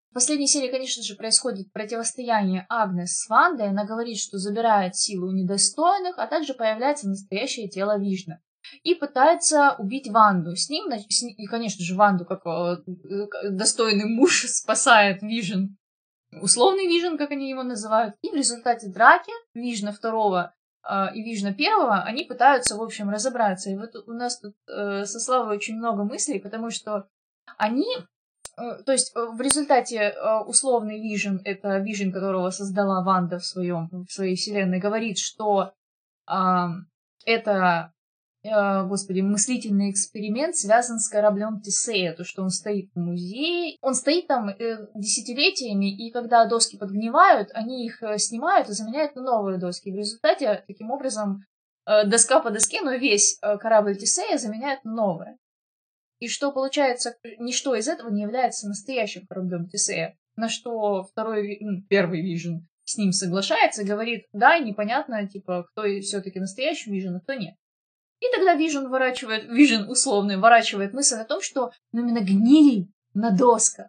В 0.09 0.13
последней 0.13 0.47
серии, 0.47 0.71
конечно 0.71 1.03
же, 1.03 1.15
происходит 1.15 1.73
противостояние 1.73 2.65
Агнес 2.69 3.17
с 3.17 3.29
Вандой. 3.29 3.69
Она 3.69 3.85
говорит, 3.85 4.17
что 4.17 4.37
забирает 4.37 4.95
силу 4.95 5.31
недостойных, 5.31 6.17
а 6.17 6.27
также 6.27 6.53
появляется 6.53 7.09
настоящее 7.09 7.69
тело 7.69 7.99
Вижна 7.99 8.39
и 8.83 8.95
пытается 8.95 9.75
убить 9.77 10.09
Ванду. 10.09 10.55
С 10.55 10.69
ним, 10.69 10.91
и, 10.91 11.45
конечно 11.45 11.83
же, 11.83 11.95
Ванду, 11.95 12.25
как 12.25 12.45
э, 12.45 12.77
достойный 13.49 14.05
муж, 14.05 14.45
спасает 14.47 15.21
Вижен. 15.21 15.77
Условный 16.41 16.87
Вижен, 16.87 17.17
как 17.17 17.31
они 17.31 17.49
его 17.49 17.63
называют. 17.63 18.15
И 18.21 18.29
в 18.29 18.35
результате 18.35 18.89
драки 18.89 19.31
Вижна 19.53 19.91
второго 19.91 20.53
э, 20.87 21.15
и 21.15 21.23
Вижна 21.23 21.53
первого, 21.53 22.03
они 22.03 22.25
пытаются, 22.25 22.75
в 22.75 22.81
общем, 22.81 23.09
разобраться. 23.09 23.69
И 23.69 23.77
вот 23.77 23.95
у 24.07 24.13
нас 24.13 24.39
тут 24.39 24.55
э, 24.67 25.05
со 25.05 25.19
Славой 25.19 25.55
очень 25.55 25.77
много 25.77 26.03
мыслей, 26.03 26.39
потому 26.39 26.69
что 26.69 27.07
они 27.57 27.85
то 28.85 28.93
есть 28.93 29.13
в 29.13 29.41
результате 29.41 30.15
условный 30.45 31.01
Вижен, 31.01 31.41
это 31.43 31.77
Вижен, 31.79 32.13
которого 32.13 32.51
создала 32.51 33.03
Ванда 33.03 33.37
в, 33.37 33.45
своем, 33.45 33.89
в 33.91 34.09
своей 34.09 34.37
вселенной, 34.37 34.79
говорит, 34.79 35.17
что 35.17 35.73
э, 36.25 36.33
это 37.25 37.91
Э, 37.91 37.94
господи, 38.49 39.21
мыслительный 39.21 39.89
эксперимент 39.89 40.55
связан 40.55 40.99
с 40.99 41.09
кораблем 41.09 41.61
Тесея, 41.61 42.13
то, 42.13 42.23
что 42.23 42.43
он 42.43 42.49
стоит 42.49 42.91
в 42.93 42.99
музее. 42.99 43.77
Он 43.81 43.95
стоит 43.95 44.27
там 44.27 44.49
э, 44.49 44.87
десятилетиями, 44.93 45.95
и 45.95 46.11
когда 46.11 46.45
доски 46.45 46.77
подгнивают, 46.77 47.49
они 47.53 47.85
их 47.85 48.03
э, 48.03 48.17
снимают 48.17 48.69
и 48.69 48.73
заменяют 48.73 49.15
на 49.15 49.23
новые 49.23 49.57
доски. 49.57 49.91
В 49.91 49.95
результате, 49.95 50.63
таким 50.67 50.91
образом, 50.91 51.43
э, 51.87 52.05
доска 52.05 52.39
по 52.39 52.51
доске, 52.51 52.81
но 52.81 52.93
весь 52.93 53.39
корабль 53.39 53.97
Тесея 53.97 54.37
заменяют 54.37 54.83
на 54.83 54.93
новое. 54.93 55.37
И 56.19 56.27
что 56.27 56.51
получается, 56.51 57.15
ничто 57.39 57.75
из 57.75 57.87
этого 57.87 58.09
не 58.09 58.21
является 58.21 58.67
настоящим 58.67 59.25
кораблем 59.27 59.67
Тесея. 59.67 60.17
На 60.35 60.49
что 60.49 61.03
второй, 61.03 61.57
ну, 61.61 61.81
первый 61.89 62.21
Вижен 62.21 62.67
с 62.83 62.97
ним 62.97 63.11
соглашается 63.11 63.83
говорит, 63.83 64.25
да, 64.31 64.59
непонятно, 64.59 65.27
типа, 65.27 65.67
кто 65.71 65.83
все-таки 66.01 66.39
настоящий 66.39 66.91
Вижен, 66.91 67.15
а 67.15 67.19
кто 67.19 67.33
нет. 67.33 67.55
И 68.25 68.35
тогда 68.35 68.55
Вижен 68.55 68.89
ворачивает, 68.89 69.45
Вижен 69.49 69.89
условный 69.89 70.37
ворачивает 70.37 70.93
мысль 70.93 71.15
о 71.15 71.25
том, 71.25 71.41
что 71.41 71.71
ну, 71.91 72.01
именно 72.01 72.21
гниль 72.21 72.87
на 73.13 73.31
досках 73.31 73.87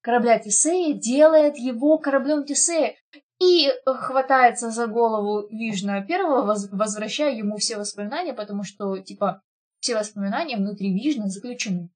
корабля 0.00 0.38
Тесея 0.38 0.94
делает 0.94 1.56
его 1.56 1.98
кораблем 1.98 2.44
Тесея 2.44 2.94
и 3.40 3.70
хватается 3.84 4.70
за 4.70 4.86
голову 4.86 5.46
Вижна 5.48 6.02
первого, 6.02 6.56
возвращая 6.72 7.34
ему 7.36 7.56
все 7.58 7.76
воспоминания, 7.76 8.34
потому 8.34 8.64
что, 8.64 8.98
типа, 8.98 9.42
все 9.80 9.96
воспоминания 9.96 10.56
внутри 10.56 10.92
Вижна 10.92 11.28
заключены. 11.28 11.90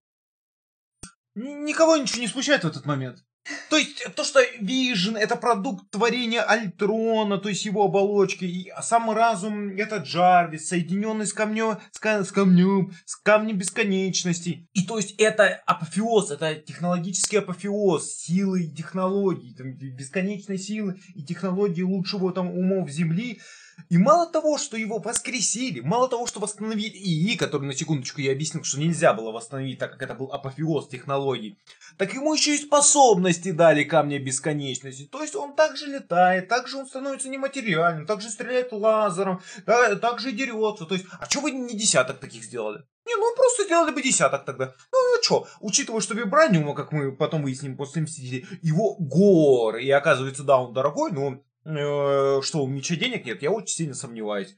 Никого 1.35 1.97
ничего 1.97 2.21
не 2.21 2.29
смущает 2.29 2.65
в 2.65 2.69
этот 2.69 2.85
момент. 2.85 3.25
То 3.71 3.77
есть 3.77 4.05
то, 4.15 4.23
что 4.23 4.41
Vision 4.61 5.19
это 5.19 5.35
продукт 5.37 5.91
творения 5.91 6.43
Альтрона, 6.43 7.39
то 7.39 7.49
есть 7.49 7.65
его 7.65 7.85
оболочки, 7.85 8.45
и 8.45 8.73
сам 8.83 9.11
разум 9.11 9.77
это 9.77 9.97
Джарвис, 9.97 10.69
соединенный 10.69 11.27
с 11.27 11.33
камнем, 11.33 11.79
с, 11.91 11.99
с 11.99 12.33
камнем, 12.33 12.93
с 13.05 13.17
камнем 13.17 13.59
бесконечности. 13.59 14.69
И 14.75 14.87
то 14.87 14.97
есть 14.97 15.15
это 15.19 15.61
апофеоз, 15.67 16.31
это 16.31 16.55
технологический 16.55 17.39
апофеоз 17.39 18.15
силы 18.15 18.65
и 18.65 18.75
технологий, 18.75 19.55
там, 19.55 19.73
бесконечной 19.73 20.59
силы 20.59 21.01
и 21.15 21.25
технологии 21.25 21.83
лучшего 21.83 22.33
там 22.33 22.49
умов 22.49 22.91
Земли. 22.91 23.41
И 23.89 23.99
мало 23.99 24.31
того, 24.31 24.59
что 24.59 24.77
его 24.77 24.99
воскресили, 24.99 25.81
мало 25.81 26.09
того, 26.09 26.27
что 26.27 26.41
восстановили 26.41 26.97
ИИ, 26.97 27.37
который 27.37 27.67
на 27.67 27.75
секундочку 27.75 28.21
я 28.21 28.33
объяснил, 28.33 28.65
что 28.65 28.81
нельзя 28.81 29.13
было 29.13 29.33
восстановить, 29.33 29.79
так 29.79 29.93
как 29.93 30.03
это 30.03 30.15
был 30.15 30.33
апофеоз 30.33 30.89
технологий, 30.89 31.59
так 31.99 32.15
ему 32.15 32.35
еще 32.35 32.55
и 32.55 32.59
способности 32.59 33.51
дали 33.51 33.85
камня 33.85 34.19
бесконечности. 34.19 35.05
То 35.05 35.23
есть 35.23 35.35
он 35.37 35.55
также 35.55 35.87
летает, 35.87 36.49
также 36.49 36.79
он 36.79 36.87
становится 36.87 37.29
нематериальным, 37.29 38.07
также 38.07 38.31
стреляет 38.31 38.73
лазером, 38.73 39.43
да, 39.67 39.95
также 39.97 40.33
дерется. 40.33 40.87
То 40.87 40.95
есть, 40.95 41.07
а 41.21 41.29
что 41.29 41.41
вы 41.41 41.51
не 41.51 41.77
десяток 41.77 42.19
таких 42.19 42.45
сделали? 42.45 42.85
Не, 43.05 43.17
ну 43.17 43.35
просто 43.35 43.65
сделали 43.65 43.91
бы 43.91 44.01
десяток 44.01 44.45
тогда. 44.45 44.75
Ну, 44.93 44.99
ну 45.17 45.23
что, 45.23 45.49
учитывая, 45.61 46.01
что 46.01 46.15
вибраниума, 46.15 46.75
как 46.75 46.93
мы 46.93 47.13
потом 47.13 47.43
выясним 47.43 47.77
после 47.77 48.03
Мстителей, 48.03 48.47
его 48.63 48.95
горы, 48.97 49.83
и 49.83 49.91
оказывается, 49.91 50.45
да, 50.45 50.59
он 50.59 50.73
дорогой, 50.73 51.11
но 51.11 51.27
он 51.27 51.43
что 51.65 52.63
у 52.63 52.67
Мича 52.67 52.97
денег 52.97 53.25
нет, 53.25 53.43
я 53.43 53.51
очень 53.51 53.75
сильно 53.75 53.95
сомневаюсь. 53.95 54.57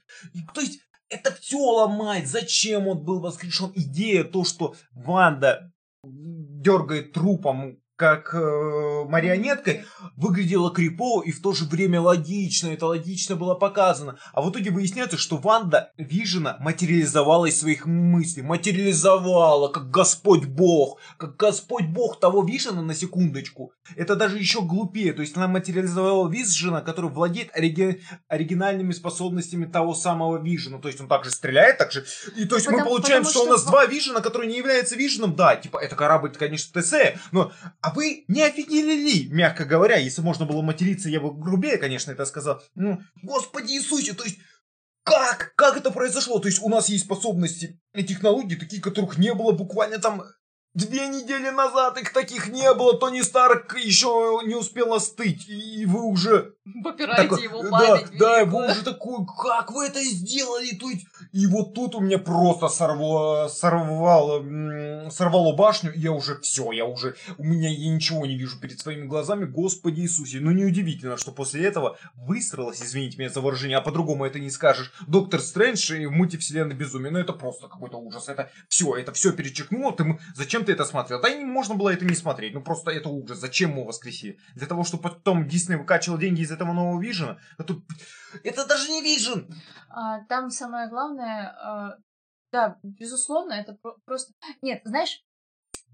То 0.54 0.60
есть 0.60 0.80
это 1.08 1.32
все 1.32 1.58
ломает. 1.58 2.26
Зачем 2.26 2.88
он 2.88 3.04
был 3.04 3.20
воскрешен? 3.20 3.72
Идея 3.74 4.24
то, 4.24 4.44
что 4.44 4.74
Ванда 4.92 5.72
дергает 6.02 7.12
трупом 7.12 7.78
как 7.96 8.34
э, 8.34 9.04
марионеткой, 9.08 9.84
выглядела 10.16 10.72
крипово 10.72 11.22
и 11.22 11.30
в 11.30 11.40
то 11.40 11.52
же 11.52 11.64
время 11.64 12.00
логично. 12.00 12.68
Это 12.68 12.86
логично 12.86 13.36
было 13.36 13.54
показано. 13.54 14.18
А 14.32 14.42
в 14.42 14.50
итоге 14.50 14.70
выясняется, 14.70 15.16
что 15.16 15.36
Ванда 15.36 15.92
Вижена 15.96 16.56
материализовала 16.60 17.46
из 17.46 17.60
своих 17.60 17.86
мыслей. 17.86 18.42
Материализовала, 18.42 19.68
как 19.68 19.90
Господь 19.90 20.44
Бог. 20.46 20.98
Как 21.18 21.36
Господь 21.36 21.86
Бог 21.86 22.18
того 22.18 22.42
Вижена, 22.42 22.82
на 22.82 22.94
секундочку. 22.94 23.72
Это 23.96 24.16
даже 24.16 24.38
еще 24.38 24.62
глупее. 24.62 25.12
То 25.12 25.22
есть 25.22 25.36
она 25.36 25.46
материализовала 25.46 26.28
Вижена, 26.28 26.80
который 26.80 27.10
владеет 27.10 27.50
ориги... 27.54 28.02
оригинальными 28.28 28.92
способностями 28.92 29.66
того 29.66 29.94
самого 29.94 30.42
Вижена. 30.42 30.78
То 30.78 30.88
есть 30.88 31.00
он 31.00 31.06
также 31.06 31.30
стреляет, 31.30 31.78
также... 31.78 32.04
И 32.36 32.44
то 32.44 32.56
есть 32.56 32.66
потому, 32.66 32.82
мы 32.82 32.88
получаем, 32.88 33.22
что, 33.22 33.32
что 33.32 33.42
у 33.44 33.50
нас 33.50 33.64
два 33.64 33.86
Вижена, 33.86 34.20
которые 34.20 34.50
не 34.50 34.58
являются 34.58 34.96
Виженом. 34.96 35.36
Да, 35.36 35.54
типа 35.54 35.78
это 35.78 35.94
корабль, 35.94 36.32
конечно, 36.32 36.82
ТС, 36.82 36.92
но 37.30 37.52
а 37.84 37.90
вы 37.90 38.24
не 38.28 38.42
офигели 38.42 38.94
ли, 38.94 39.28
мягко 39.30 39.66
говоря, 39.66 39.96
если 39.96 40.22
можно 40.22 40.46
было 40.46 40.62
материться, 40.62 41.10
я 41.10 41.20
бы 41.20 41.34
грубее, 41.34 41.76
конечно, 41.76 42.12
это 42.12 42.24
сказал. 42.24 42.62
Ну, 42.74 43.02
Господи 43.22 43.72
Иисусе, 43.72 44.14
то 44.14 44.24
есть 44.24 44.38
как? 45.02 45.52
Как 45.54 45.76
это 45.76 45.90
произошло? 45.90 46.38
То 46.38 46.48
есть 46.48 46.62
у 46.62 46.70
нас 46.70 46.88
есть 46.88 47.04
способности 47.04 47.78
и 47.92 48.02
технологии, 48.02 48.56
такие, 48.56 48.80
которых 48.80 49.18
не 49.18 49.34
было 49.34 49.52
буквально 49.52 49.98
там 49.98 50.22
Две 50.74 51.08
недели 51.08 51.50
назад 51.50 51.98
их 51.98 52.12
таких 52.12 52.48
не 52.48 52.72
было, 52.74 52.98
Тони 52.98 53.20
Старк 53.22 53.76
еще 53.78 54.40
не 54.44 54.54
успел 54.54 54.92
остыть, 54.92 55.48
и 55.48 55.86
вы 55.86 56.02
уже... 56.02 56.54
Попираете 56.82 57.22
такой, 57.22 57.42
его 57.42 57.62
память. 57.70 58.06
Да, 58.18 58.38
да, 58.38 58.44
вы 58.44 58.70
уже 58.70 58.82
такой, 58.82 59.26
как 59.26 59.70
вы 59.70 59.86
это 59.86 60.02
сделали? 60.02 60.74
То 60.74 60.90
есть, 60.90 61.06
и 61.32 61.46
вот 61.46 61.74
тут 61.74 61.94
у 61.94 62.00
меня 62.00 62.18
просто 62.18 62.68
сорвало, 62.68 63.48
сорвало, 63.48 65.10
сорвало 65.10 65.54
башню, 65.54 65.92
и 65.92 66.00
я 66.00 66.12
уже 66.12 66.40
все, 66.40 66.72
я 66.72 66.86
уже, 66.86 67.14
у 67.38 67.44
меня 67.44 67.68
я 67.68 67.94
ничего 67.94 68.26
не 68.26 68.36
вижу 68.36 68.58
перед 68.58 68.80
своими 68.80 69.06
глазами, 69.06 69.44
Господи 69.44 70.00
Иисусе. 70.00 70.40
Ну, 70.40 70.50
неудивительно, 70.50 71.16
что 71.18 71.32
после 71.32 71.64
этого 71.64 71.98
высралось, 72.14 72.82
извините 72.82 73.18
меня 73.18 73.28
за 73.28 73.40
выражение, 73.40 73.78
а 73.78 73.82
по-другому 73.82 74.24
это 74.24 74.38
не 74.38 74.50
скажешь, 74.50 74.92
Доктор 75.06 75.40
Стрэндж 75.40 75.92
и 75.92 76.06
мультивселенной 76.06 76.74
безумие. 76.74 77.12
Ну, 77.12 77.18
это 77.18 77.32
просто 77.32 77.68
какой-то 77.68 77.98
ужас. 77.98 78.28
Это 78.28 78.50
все, 78.68 78.96
это 78.96 79.12
все 79.12 79.32
перечеркнуло. 79.32 79.92
Ты, 79.92 80.18
зачем 80.34 80.63
ты 80.64 80.72
это 80.72 80.84
смотрел? 80.84 81.20
Да 81.20 81.28
и 81.28 81.44
можно 81.44 81.74
было 81.74 81.90
это 81.90 82.04
не 82.04 82.14
смотреть. 82.14 82.54
Ну 82.54 82.62
просто 82.62 82.90
это 82.90 83.08
ужас. 83.08 83.38
Зачем 83.38 83.72
мы 83.72 83.84
воскресили? 83.84 84.38
Для 84.54 84.66
того, 84.66 84.84
чтобы 84.84 85.04
потом 85.04 85.46
Дисней 85.46 85.76
выкачивал 85.76 86.18
деньги 86.18 86.42
из 86.42 86.50
этого 86.50 86.72
нового 86.72 87.00
Вижена? 87.00 87.38
Это, 87.58 87.74
это 88.42 88.66
даже 88.66 88.90
не 88.90 89.02
Вижен! 89.02 89.54
А, 89.88 90.24
там 90.24 90.50
самое 90.50 90.88
главное, 90.88 91.56
а, 91.60 91.96
да, 92.52 92.78
безусловно, 92.82 93.52
это 93.52 93.76
просто... 94.04 94.32
Нет, 94.62 94.82
знаешь, 94.84 95.22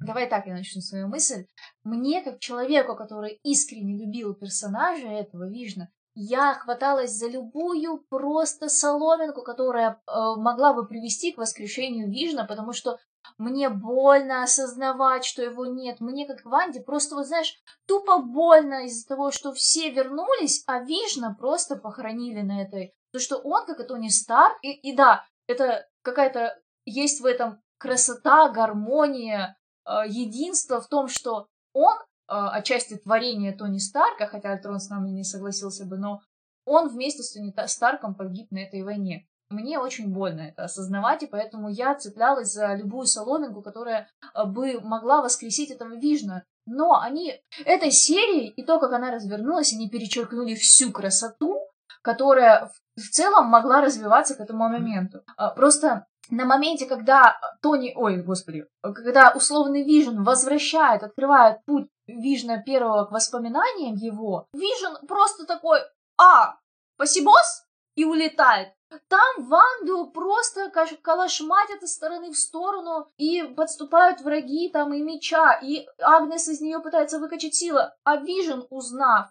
Давай 0.01 0.29
так 0.31 0.47
я 0.47 0.55
начну 0.55 0.81
свою 0.81 1.09
мысль. 1.09 1.45
Мне, 1.85 2.23
как 2.23 2.41
человеку, 2.41 2.97
который 2.97 3.39
искренне 3.43 3.99
любил 3.99 4.35
персонажа 4.35 5.07
этого 5.07 5.47
Вижна, 5.47 5.91
я 6.15 6.55
хваталась 6.55 7.13
за 7.13 7.29
любую 7.29 7.99
просто 8.09 8.69
соломинку, 8.69 9.43
которая 9.43 9.91
э, 9.91 9.97
могла 10.37 10.73
бы 10.73 10.87
привести 10.87 11.33
к 11.33 11.39
воскрешению 11.39 12.11
Вижна, 12.11 12.45
потому 12.45 12.73
что 12.73 12.99
мне 13.41 13.71
больно 13.71 14.43
осознавать, 14.43 15.25
что 15.25 15.43
его 15.43 15.65
нет. 15.65 16.01
Мне, 16.01 16.27
как 16.27 16.45
Ванде, 16.45 16.81
просто, 16.81 17.15
вот 17.15 17.27
знаешь, 17.27 17.55
тупо 17.87 18.21
больно 18.21 18.85
из-за 18.85 19.09
того, 19.09 19.31
что 19.31 19.55
все 19.55 19.91
вернулись, 19.91 20.63
а 20.67 20.81
Вижна 20.81 21.35
просто 21.35 21.77
похоронили 21.77 22.43
на 22.43 22.63
этой. 22.63 22.93
То, 23.13 23.19
что 23.19 23.39
он, 23.39 23.65
как 23.65 23.81
и 23.81 23.85
Тони 23.85 24.09
Старк, 24.09 24.59
и, 24.61 24.73
и 24.73 24.95
да, 24.95 25.25
это 25.49 25.89
какая-то 26.03 26.61
есть 26.85 27.23
в 27.23 27.27
этом 27.27 27.63
красота, 27.79 28.51
гармония, 28.51 29.57
э, 29.87 30.03
единство 30.07 30.83
в 30.83 30.89
том, 30.89 31.09
что 31.09 31.49
он 31.73 31.97
э, 31.97 32.03
отчасти 32.29 32.99
творение 32.99 33.53
Тони 33.53 33.79
Старка, 33.79 34.27
хотя 34.27 34.53
Альтрон 34.53 34.81
с 34.81 34.91
нами 34.91 35.09
не 35.09 35.25
согласился 35.25 35.87
бы, 35.87 35.97
но 35.97 36.21
он 36.67 36.89
вместе 36.89 37.23
с 37.23 37.33
Тони 37.33 37.55
Старком 37.67 38.15
погиб 38.15 38.51
на 38.51 38.59
этой 38.59 38.83
войне. 38.83 39.27
Мне 39.51 39.81
очень 39.81 40.13
больно 40.13 40.43
это 40.43 40.65
осознавать, 40.65 41.25
и 41.25 41.27
поэтому 41.27 41.69
я 41.69 41.97
цеплялась 41.97 42.53
за 42.53 42.75
любую 42.75 43.07
соломинку, 43.07 43.63
которая 43.63 44.09
э, 44.23 44.45
бы 44.45 44.81
могла 44.81 45.23
воскресить 45.23 45.71
этого 45.71 45.97
Вижна. 45.97 46.45
Но 46.67 47.01
они 47.01 47.35
этой 47.65 47.91
серией 47.91 48.49
и 48.49 48.65
то, 48.65 48.79
как 48.79 48.93
она 48.93 49.11
развернулась, 49.11 49.73
они 49.73 49.91
перечеркнули 49.91 50.55
всю 50.55 50.93
красоту, 50.93 51.59
которая 52.03 52.71
в 52.95 53.09
целом 53.11 53.47
могла 53.47 53.81
развиваться 53.81 54.37
к 54.37 54.41
этому 54.41 54.69
моменту. 54.69 55.23
А, 55.37 55.51
просто 55.51 56.07
на 56.31 56.45
моменте, 56.45 56.87
когда 56.87 57.41
Тони, 57.61 57.93
ой, 57.97 58.23
господи, 58.23 58.67
когда 58.83 59.33
условный 59.33 59.83
Вижн 59.83 60.23
возвращает, 60.23 61.03
открывает 61.03 61.65
путь 61.65 61.89
Вижна 62.07 62.63
первого 62.63 63.07
к 63.07 63.11
воспоминаниям 63.11 63.97
его, 63.97 64.47
Вижн 64.53 65.07
просто 65.09 65.45
такой, 65.45 65.81
а, 66.19 66.57
спасибос, 66.97 67.65
и 67.97 68.05
улетает. 68.05 68.69
Там 69.09 69.47
Ванду 69.47 70.11
просто 70.11 70.71
калашматят 70.71 71.83
из 71.83 71.95
стороны 71.95 72.33
в 72.33 72.37
сторону, 72.37 73.11
и 73.19 73.43
подступают 73.43 74.21
враги 74.21 74.69
там 74.69 74.93
и 74.93 75.01
меча, 75.01 75.61
и 75.63 75.87
Агнес 75.99 76.49
из 76.49 76.61
нее 76.61 76.81
пытается 76.81 77.19
выкачать 77.19 77.55
силы. 77.55 77.93
А 78.05 78.17
Вижен, 78.17 78.67
узнав, 78.71 79.31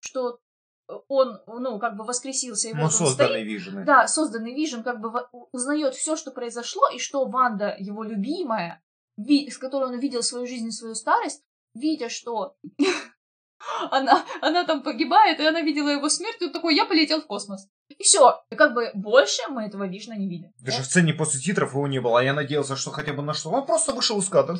что 0.00 0.40
он, 1.08 1.40
ну, 1.46 1.78
как 1.78 1.96
бы 1.96 2.04
воскресился. 2.04 2.68
Его 2.68 2.84
ну, 2.84 2.90
созданный 2.90 3.44
Вижен. 3.44 3.84
Да, 3.84 4.08
созданный 4.08 4.54
Вижен 4.54 4.82
как 4.82 5.00
бы 5.00 5.26
узнает 5.52 5.94
все, 5.94 6.16
что 6.16 6.30
произошло, 6.30 6.88
и 6.92 6.98
что 6.98 7.26
Ванда, 7.26 7.76
его 7.78 8.02
любимая, 8.02 8.82
с 9.16 9.58
которой 9.58 9.90
он 9.90 9.98
видел 9.98 10.22
свою 10.22 10.46
жизнь 10.46 10.68
и 10.68 10.72
свою 10.72 10.94
старость, 10.94 11.42
видя, 11.74 12.08
что 12.08 12.56
она, 13.90 14.24
она 14.40 14.64
там 14.64 14.82
погибает, 14.82 15.40
и 15.40 15.46
она 15.46 15.60
видела 15.60 15.88
его 15.88 16.08
смерть, 16.08 16.40
и 16.40 16.46
он 16.46 16.52
такой, 16.52 16.74
я 16.74 16.84
полетел 16.84 17.20
в 17.20 17.26
космос. 17.26 17.68
И 17.88 18.02
все. 18.02 18.42
И 18.50 18.56
как 18.56 18.74
бы 18.74 18.90
больше 18.94 19.42
мы 19.48 19.64
этого 19.64 19.86
Вишна 19.86 20.16
не 20.16 20.28
видим. 20.28 20.52
Даже 20.60 20.82
в 20.82 20.86
сцене 20.86 21.14
после 21.14 21.40
титров 21.40 21.72
его 21.72 21.86
не 21.86 22.00
было, 22.00 22.20
а 22.20 22.22
я 22.22 22.34
надеялся, 22.34 22.76
что 22.76 22.90
хотя 22.90 23.12
бы 23.12 23.22
на 23.22 23.34
что. 23.34 23.50
Он 23.50 23.66
просто 23.66 23.92
вышел 23.92 24.18
из 24.18 24.28
кадра. 24.28 24.58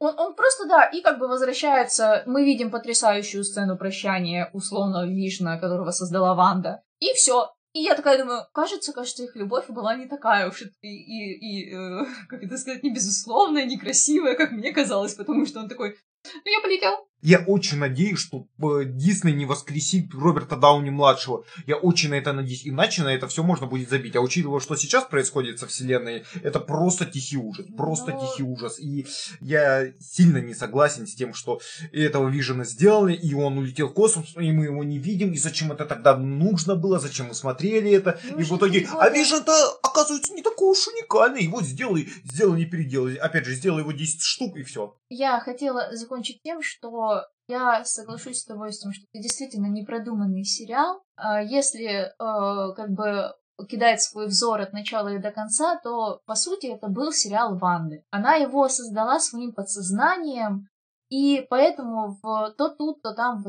Он, 0.00 0.18
он 0.18 0.34
просто, 0.34 0.66
да, 0.66 0.84
и 0.84 1.00
как 1.00 1.18
бы 1.18 1.28
возвращается. 1.28 2.22
Мы 2.26 2.44
видим 2.44 2.70
потрясающую 2.70 3.44
сцену 3.44 3.78
прощания 3.78 4.50
условного 4.52 5.06
Вишна, 5.06 5.58
которого 5.58 5.90
создала 5.92 6.34
Ванда. 6.34 6.82
И 6.98 7.12
все. 7.14 7.54
И 7.74 7.80
я 7.80 7.96
такая 7.96 8.18
думаю, 8.18 8.46
кажется, 8.52 8.92
кажется, 8.92 9.24
их 9.24 9.34
любовь 9.34 9.64
была 9.68 9.96
не 9.96 10.06
такая 10.06 10.48
уж 10.48 10.62
и, 10.62 10.68
и, 10.82 11.34
и 11.34 11.74
э, 11.74 12.06
как 12.28 12.42
это 12.44 12.56
сказать, 12.56 12.84
не 12.84 12.94
безусловная, 12.94 13.64
не 13.64 13.76
красивая, 13.76 14.36
как 14.36 14.52
мне 14.52 14.72
казалось, 14.72 15.14
потому 15.14 15.44
что 15.44 15.58
он 15.58 15.68
такой, 15.68 15.96
ну 16.24 16.50
я 16.50 16.60
полетел, 16.62 17.08
я 17.24 17.38
очень 17.38 17.78
надеюсь, 17.78 18.18
что 18.18 18.46
э, 18.58 18.84
Дисней 18.84 19.32
не 19.32 19.46
воскресит 19.46 20.12
Роберта 20.12 20.56
Дауни-младшего. 20.56 21.44
Я 21.66 21.76
очень 21.76 22.10
на 22.10 22.16
это 22.16 22.34
надеюсь. 22.34 22.66
Иначе 22.66 23.02
на 23.02 23.14
это 23.14 23.28
все 23.28 23.42
можно 23.42 23.66
будет 23.66 23.88
забить. 23.88 24.14
А 24.14 24.20
учитывая, 24.20 24.60
что 24.60 24.76
сейчас 24.76 25.04
происходит 25.04 25.58
со 25.58 25.66
вселенной, 25.66 26.24
это 26.42 26.60
просто 26.60 27.06
тихий 27.06 27.38
ужас. 27.38 27.64
Просто 27.78 28.12
Но... 28.12 28.20
тихий 28.20 28.42
ужас. 28.42 28.78
И 28.78 29.06
я 29.40 29.90
сильно 29.98 30.36
не 30.36 30.52
согласен 30.52 31.06
с 31.06 31.14
тем, 31.14 31.32
что 31.32 31.62
этого 31.92 32.28
Вижена 32.28 32.64
сделали, 32.64 33.14
и 33.14 33.32
он 33.32 33.56
улетел 33.56 33.88
в 33.88 33.94
космос, 33.94 34.34
и 34.36 34.52
мы 34.52 34.64
его 34.64 34.84
не 34.84 34.98
видим. 34.98 35.32
И 35.32 35.38
зачем 35.38 35.72
это 35.72 35.86
тогда 35.86 36.18
нужно 36.18 36.76
было? 36.76 36.98
Зачем 36.98 37.28
мы 37.28 37.34
смотрели 37.34 37.90
это? 37.90 38.20
Ну, 38.32 38.38
и 38.38 38.42
в 38.42 38.52
итоге... 38.52 38.86
А 38.98 39.08
Вижен-то, 39.08 39.78
оказывается, 39.82 40.34
не 40.34 40.42
такой 40.42 40.72
уж 40.72 40.86
уникальный. 40.88 41.44
Его 41.44 41.62
сделай, 41.62 42.06
сделай, 42.24 42.58
не 42.58 42.66
переделай. 42.66 43.14
Опять 43.14 43.46
же, 43.46 43.54
сделай 43.54 43.80
его 43.80 43.92
10 43.92 44.20
штук, 44.20 44.58
и 44.58 44.62
все. 44.62 44.94
Я 45.08 45.40
хотела 45.40 45.96
закончить 45.96 46.42
тем, 46.42 46.60
что 46.62 47.13
я 47.48 47.84
соглашусь 47.84 48.38
с 48.38 48.44
тобой 48.44 48.72
с 48.72 48.80
тем, 48.80 48.92
что 48.92 49.04
это 49.12 49.22
действительно 49.22 49.66
непродуманный 49.66 50.44
сериал. 50.44 51.02
А 51.16 51.42
если 51.42 52.06
э, 52.06 52.74
как 52.74 52.90
бы 52.90 53.34
кидать 53.68 54.02
свой 54.02 54.26
взор 54.26 54.60
от 54.60 54.72
начала 54.72 55.08
и 55.08 55.20
до 55.20 55.30
конца, 55.30 55.78
то, 55.82 56.20
по 56.26 56.34
сути, 56.34 56.66
это 56.66 56.88
был 56.88 57.12
сериал 57.12 57.56
Ванды. 57.56 58.04
Она 58.10 58.34
его 58.34 58.68
создала 58.68 59.20
своим 59.20 59.52
подсознанием, 59.52 60.68
и 61.08 61.46
поэтому 61.48 62.18
в, 62.22 62.54
то 62.56 62.68
тут, 62.70 63.02
то 63.02 63.14
там 63.14 63.44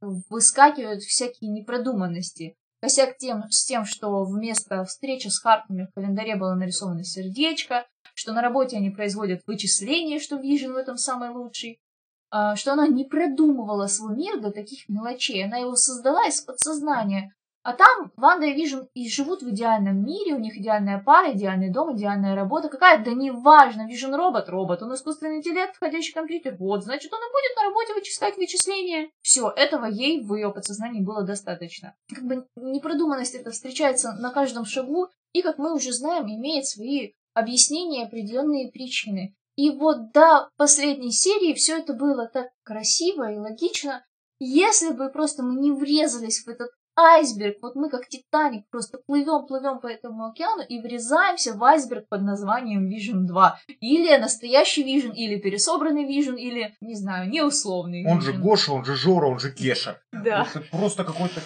выскакивают 0.00 1.02
всякие 1.02 1.50
непродуманности. 1.50 2.56
Косяк 2.80 3.16
тем, 3.16 3.44
с 3.50 3.64
тем, 3.64 3.84
что 3.84 4.24
вместо 4.24 4.84
встречи 4.84 5.28
с 5.28 5.38
Хартами 5.38 5.86
в 5.86 5.94
календаре 5.94 6.36
было 6.36 6.54
нарисовано 6.54 7.04
сердечко, 7.04 7.86
что 8.14 8.32
на 8.32 8.42
работе 8.42 8.76
они 8.76 8.90
производят 8.90 9.42
вычисления, 9.46 10.18
что 10.18 10.36
Вижен 10.36 10.72
в 10.72 10.76
этом 10.76 10.98
самый 10.98 11.30
лучший, 11.30 11.80
а, 11.80 11.83
что 12.56 12.72
она 12.72 12.88
не 12.88 13.04
продумывала 13.04 13.86
свой 13.86 14.16
мир 14.16 14.40
до 14.40 14.50
таких 14.50 14.88
мелочей. 14.88 15.44
Она 15.44 15.58
его 15.58 15.76
создала 15.76 16.26
из 16.26 16.40
подсознания. 16.40 17.32
А 17.64 17.72
там 17.72 18.12
Ванда 18.16 18.44
и 18.44 18.52
Вижн 18.52 18.80
и 18.92 19.08
живут 19.08 19.42
в 19.42 19.48
идеальном 19.48 20.04
мире, 20.04 20.34
у 20.34 20.38
них 20.38 20.54
идеальная 20.58 21.02
пара, 21.02 21.32
идеальный 21.32 21.72
дом, 21.72 21.96
идеальная 21.96 22.34
работа. 22.34 22.68
Какая? 22.68 23.02
Да 23.02 23.12
неважно, 23.12 23.86
Вижн 23.86 24.14
робот, 24.14 24.50
робот, 24.50 24.82
он 24.82 24.92
искусственный 24.92 25.38
интеллект, 25.38 25.74
ходячий 25.74 26.12
компьютер. 26.12 26.56
Вот, 26.58 26.84
значит, 26.84 27.10
он 27.10 27.20
и 27.20 27.32
будет 27.32 27.56
на 27.56 27.62
работе 27.62 27.94
вычислять 27.94 28.36
вычисления. 28.36 29.08
Все, 29.22 29.48
этого 29.48 29.86
ей 29.86 30.22
в 30.22 30.34
ее 30.34 30.52
подсознании 30.52 31.00
было 31.00 31.22
достаточно. 31.22 31.94
Как 32.14 32.24
бы 32.24 32.46
непродуманность 32.54 33.34
это 33.34 33.50
встречается 33.50 34.12
на 34.12 34.30
каждом 34.30 34.66
шагу, 34.66 35.08
и, 35.32 35.40
как 35.40 35.56
мы 35.56 35.74
уже 35.74 35.94
знаем, 35.94 36.26
имеет 36.26 36.66
свои 36.66 37.12
объяснения, 37.32 38.04
определенные 38.04 38.70
причины. 38.70 39.34
И 39.56 39.70
вот 39.70 40.12
до 40.12 40.48
последней 40.56 41.12
серии 41.12 41.54
все 41.54 41.78
это 41.78 41.94
было 41.94 42.26
так 42.26 42.48
красиво 42.64 43.30
и 43.30 43.38
логично. 43.38 44.04
Если 44.40 44.92
бы 44.92 45.10
просто 45.10 45.42
мы 45.42 45.60
не 45.60 45.70
врезались 45.70 46.44
в 46.44 46.48
этот 46.48 46.70
айсберг, 46.96 47.58
вот 47.62 47.74
мы 47.74 47.90
как 47.90 48.08
Титаник 48.08 48.68
просто 48.70 48.98
плывем, 49.06 49.46
плывем 49.46 49.80
по 49.80 49.86
этому 49.86 50.26
океану 50.26 50.62
и 50.68 50.80
врезаемся 50.80 51.54
в 51.54 51.62
айсберг 51.62 52.08
под 52.08 52.22
названием 52.22 52.88
Vision 52.88 53.26
2. 53.26 53.58
Или 53.80 54.16
настоящий 54.16 54.84
Vision, 54.84 55.14
или 55.14 55.38
пересобранный 55.38 56.04
Vision, 56.04 56.36
или, 56.36 56.74
не 56.80 56.94
знаю, 56.94 57.30
неусловный 57.30 58.06
Он 58.06 58.20
же 58.20 58.32
Vision. 58.32 58.40
Гоша, 58.40 58.72
он 58.72 58.84
же 58.84 58.94
Жора, 58.94 59.26
он 59.26 59.38
же 59.38 59.52
Кеша. 59.52 60.00
Да. 60.12 60.46
Это 60.50 60.64
просто 60.70 61.04
какой-то... 61.04 61.40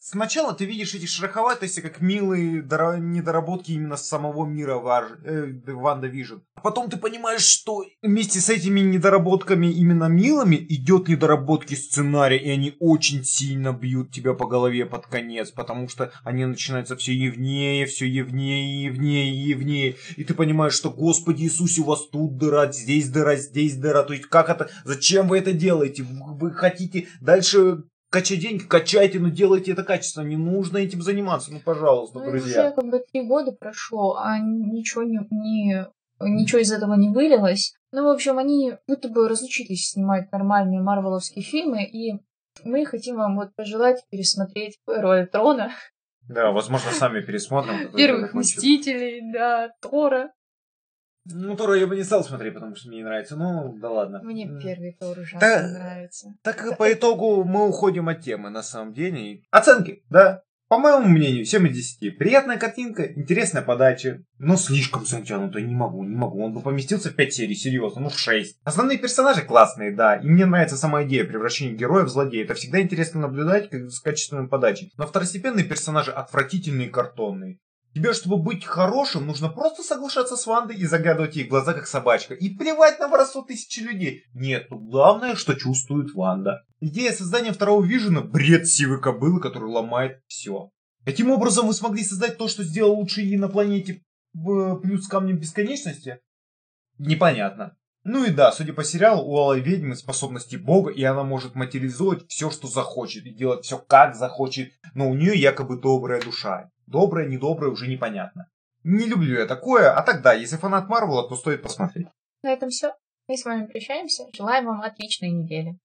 Сначала 0.00 0.54
ты 0.54 0.64
видишь 0.64 0.94
эти 0.94 1.06
шероховатости, 1.06 1.80
как 1.80 2.00
милые 2.00 2.62
недоработки 2.62 3.72
именно 3.72 3.96
самого 3.96 4.46
мира 4.46 4.76
Ванда 4.76 6.06
Вижн. 6.06 6.38
А 6.54 6.60
потом 6.60 6.88
ты 6.88 6.96
понимаешь, 6.96 7.42
что 7.42 7.84
вместе 8.02 8.40
с 8.40 8.48
этими 8.48 8.80
недоработками 8.80 9.66
именно 9.66 10.04
милыми 10.04 10.56
идет 10.56 11.08
недоработки 11.08 11.74
сценария, 11.74 12.38
и 12.38 12.48
они 12.50 12.76
очень 12.80 13.24
сильно 13.24 13.72
бьют 13.72 14.10
тебя 14.10 14.32
по 14.34 14.46
голове 14.46 14.86
под 14.86 15.06
конец, 15.06 15.50
потому 15.50 15.88
что 15.88 16.12
они 16.24 16.46
начинаются 16.46 16.96
все 16.96 17.12
явнее, 17.12 17.86
все 17.86 18.06
явнее, 18.06 18.84
явнее, 18.84 19.48
явнее. 19.48 19.96
И 20.16 20.24
ты 20.24 20.32
понимаешь, 20.32 20.74
что, 20.74 20.90
Господи 20.90 21.42
Иисусе, 21.42 21.82
у 21.82 21.84
вас 21.84 22.06
тут 22.08 22.38
дыра, 22.38 22.72
здесь 22.72 23.10
дыра, 23.10 23.36
здесь 23.36 23.76
дыра. 23.76 24.02
То 24.02 24.14
есть 24.14 24.26
как 24.26 24.48
это, 24.48 24.70
зачем 24.84 25.28
вы 25.28 25.38
это 25.38 25.52
делаете? 25.52 26.02
Вы, 26.02 26.34
вы 26.38 26.50
хотите 26.52 27.08
дальше 27.20 27.84
качать 28.14 28.38
деньги, 28.40 28.62
качайте, 28.62 29.18
но 29.18 29.28
делайте 29.28 29.72
это 29.72 29.82
качественно. 29.82 30.24
Не 30.24 30.36
нужно 30.36 30.78
этим 30.78 31.02
заниматься, 31.02 31.52
ну 31.52 31.60
пожалуйста, 31.60 32.20
Ну, 32.20 32.24
друзья. 32.30 32.66
уже 32.68 32.74
как 32.74 32.84
бы 32.88 32.98
три 33.12 33.22
года 33.26 33.50
прошло, 33.52 34.16
а 34.16 34.38
ничего 34.38 35.02
не, 35.02 35.18
не- 35.30 35.86
ничего 36.20 36.60
из 36.60 36.70
этого 36.72 36.94
не 36.94 37.08
вылилось. 37.10 37.74
Ну, 37.92 38.04
в 38.04 38.08
общем, 38.08 38.38
они 38.38 38.74
будто 38.86 39.08
бы 39.08 39.28
разучились 39.28 39.90
снимать 39.90 40.30
нормальные 40.32 40.80
марвеловские 40.80 41.44
фильмы, 41.44 41.84
и 41.84 42.20
мы 42.64 42.86
хотим 42.86 43.16
вам 43.16 43.36
вот 43.36 43.54
пожелать 43.56 44.02
пересмотреть 44.10 44.78
Роль 44.86 45.26
Трона, 45.26 45.72
Да, 46.28 46.52
возможно, 46.52 46.90
сами 46.92 47.20
пересмотрим. 47.20 47.92
Первых. 47.92 48.32
Мстителей, 48.32 49.20
да, 49.32 49.72
Тора. 49.82 50.30
Ну, 51.26 51.56
Тора 51.56 51.78
я 51.78 51.86
бы 51.86 51.96
не 51.96 52.02
стал 52.02 52.22
смотреть, 52.22 52.54
потому 52.54 52.76
что 52.76 52.88
мне 52.88 52.98
не 52.98 53.04
нравится. 53.04 53.36
Ну, 53.36 53.76
да 53.78 53.90
ладно. 53.90 54.20
Мне 54.22 54.46
первый 54.62 54.96
ужасно 55.00 55.40
Да. 55.40 55.68
нравится. 55.68 56.34
Так 56.42 56.76
по 56.76 56.92
итогу 56.92 57.44
мы 57.44 57.66
уходим 57.68 58.08
от 58.08 58.20
темы, 58.20 58.50
на 58.50 58.62
самом 58.62 58.92
деле. 58.92 59.42
Оценки, 59.50 60.02
да. 60.10 60.42
По 60.68 60.78
моему 60.78 61.06
мнению, 61.08 61.44
7 61.44 61.68
из 61.68 61.76
10. 61.76 62.18
Приятная 62.18 62.58
картинка, 62.58 63.04
интересная 63.04 63.62
подача, 63.62 64.22
но 64.38 64.56
слишком 64.56 65.04
затянуто, 65.04 65.60
не 65.60 65.74
могу, 65.74 66.02
не 66.04 66.16
могу. 66.16 66.42
Он 66.42 66.52
бы 66.52 66.62
поместился 66.62 67.10
в 67.10 67.14
5 67.14 67.32
серий, 67.32 67.54
серьезно, 67.54 68.00
ну 68.00 68.08
в 68.08 68.18
6. 68.18 68.58
Основные 68.64 68.98
персонажи 68.98 69.42
классные, 69.42 69.94
да, 69.94 70.16
и 70.16 70.26
мне 70.26 70.46
нравится 70.46 70.76
сама 70.76 71.04
идея 71.04 71.24
превращения 71.24 71.76
героя 71.76 72.04
в 72.04 72.08
злодея. 72.08 72.44
Это 72.44 72.54
всегда 72.54 72.80
интересно 72.80 73.20
наблюдать 73.20 73.68
как 73.68 73.90
с 73.90 74.00
качественной 74.00 74.48
подачей. 74.48 74.90
Но 74.96 75.06
второстепенные 75.06 75.64
персонажи 75.64 76.10
отвратительные 76.10 76.88
и 76.88 76.90
картонные. 76.90 77.58
Тебе, 77.94 78.12
чтобы 78.12 78.38
быть 78.38 78.64
хорошим, 78.64 79.26
нужно 79.26 79.48
просто 79.48 79.84
соглашаться 79.84 80.36
с 80.36 80.46
Вандой 80.46 80.76
и 80.76 80.84
заглядывать 80.84 81.36
ей 81.36 81.44
в 81.44 81.48
глаза, 81.48 81.74
как 81.74 81.86
собачка. 81.86 82.34
И 82.34 82.48
плевать 82.48 82.98
на 82.98 83.06
воровство 83.06 83.42
тысячи 83.42 83.80
людей. 83.80 84.24
Нет, 84.34 84.66
главное, 84.68 85.36
что 85.36 85.54
чувствует 85.54 86.12
Ванда. 86.12 86.64
Идея 86.80 87.12
создания 87.12 87.52
второго 87.52 87.84
Вижена– 87.84 88.20
бред 88.22 88.66
сивой 88.66 89.00
кобылы, 89.00 89.40
который 89.40 89.70
ломает 89.70 90.20
все. 90.26 90.70
Таким 91.04 91.30
образом, 91.30 91.68
вы 91.68 91.72
смогли 91.72 92.02
создать 92.02 92.36
то, 92.36 92.48
что 92.48 92.64
сделал 92.64 92.94
лучший 92.94 93.36
на 93.36 93.48
планете 93.48 94.02
плюс 94.32 95.04
с 95.04 95.08
камнем 95.08 95.38
бесконечности? 95.38 96.18
Непонятно. 96.98 97.76
Ну 98.02 98.24
и 98.24 98.30
да, 98.30 98.52
судя 98.52 98.72
по 98.72 98.84
сериалу, 98.84 99.22
у 99.24 99.38
Алой 99.38 99.60
Ведьмы 99.60 99.94
способности 99.94 100.56
бога, 100.56 100.90
и 100.90 101.02
она 101.04 101.22
может 101.22 101.54
материализовать 101.54 102.26
все, 102.28 102.50
что 102.50 102.66
захочет, 102.66 103.24
и 103.24 103.34
делать 103.34 103.64
все, 103.64 103.78
как 103.78 104.14
захочет, 104.14 104.72
но 104.94 105.08
у 105.08 105.14
нее 105.14 105.34
якобы 105.34 105.80
добрая 105.80 106.20
душа. 106.20 106.70
Добрая, 106.94 107.26
недобрая, 107.26 107.72
уже 107.72 107.88
непонятно. 107.88 108.46
Не 108.84 109.06
люблю 109.06 109.40
я 109.40 109.46
такое, 109.46 109.92
а 109.92 110.00
тогда, 110.02 110.32
если 110.32 110.56
фанат 110.56 110.88
Марвела, 110.88 111.28
то 111.28 111.34
стоит 111.34 111.60
посмотреть. 111.60 112.06
На 112.44 112.52
этом 112.52 112.68
все. 112.68 112.94
Мы 113.26 113.36
с 113.36 113.44
вами 113.44 113.66
прощаемся. 113.66 114.26
Желаем 114.32 114.66
вам 114.66 114.80
отличной 114.80 115.30
недели. 115.30 115.76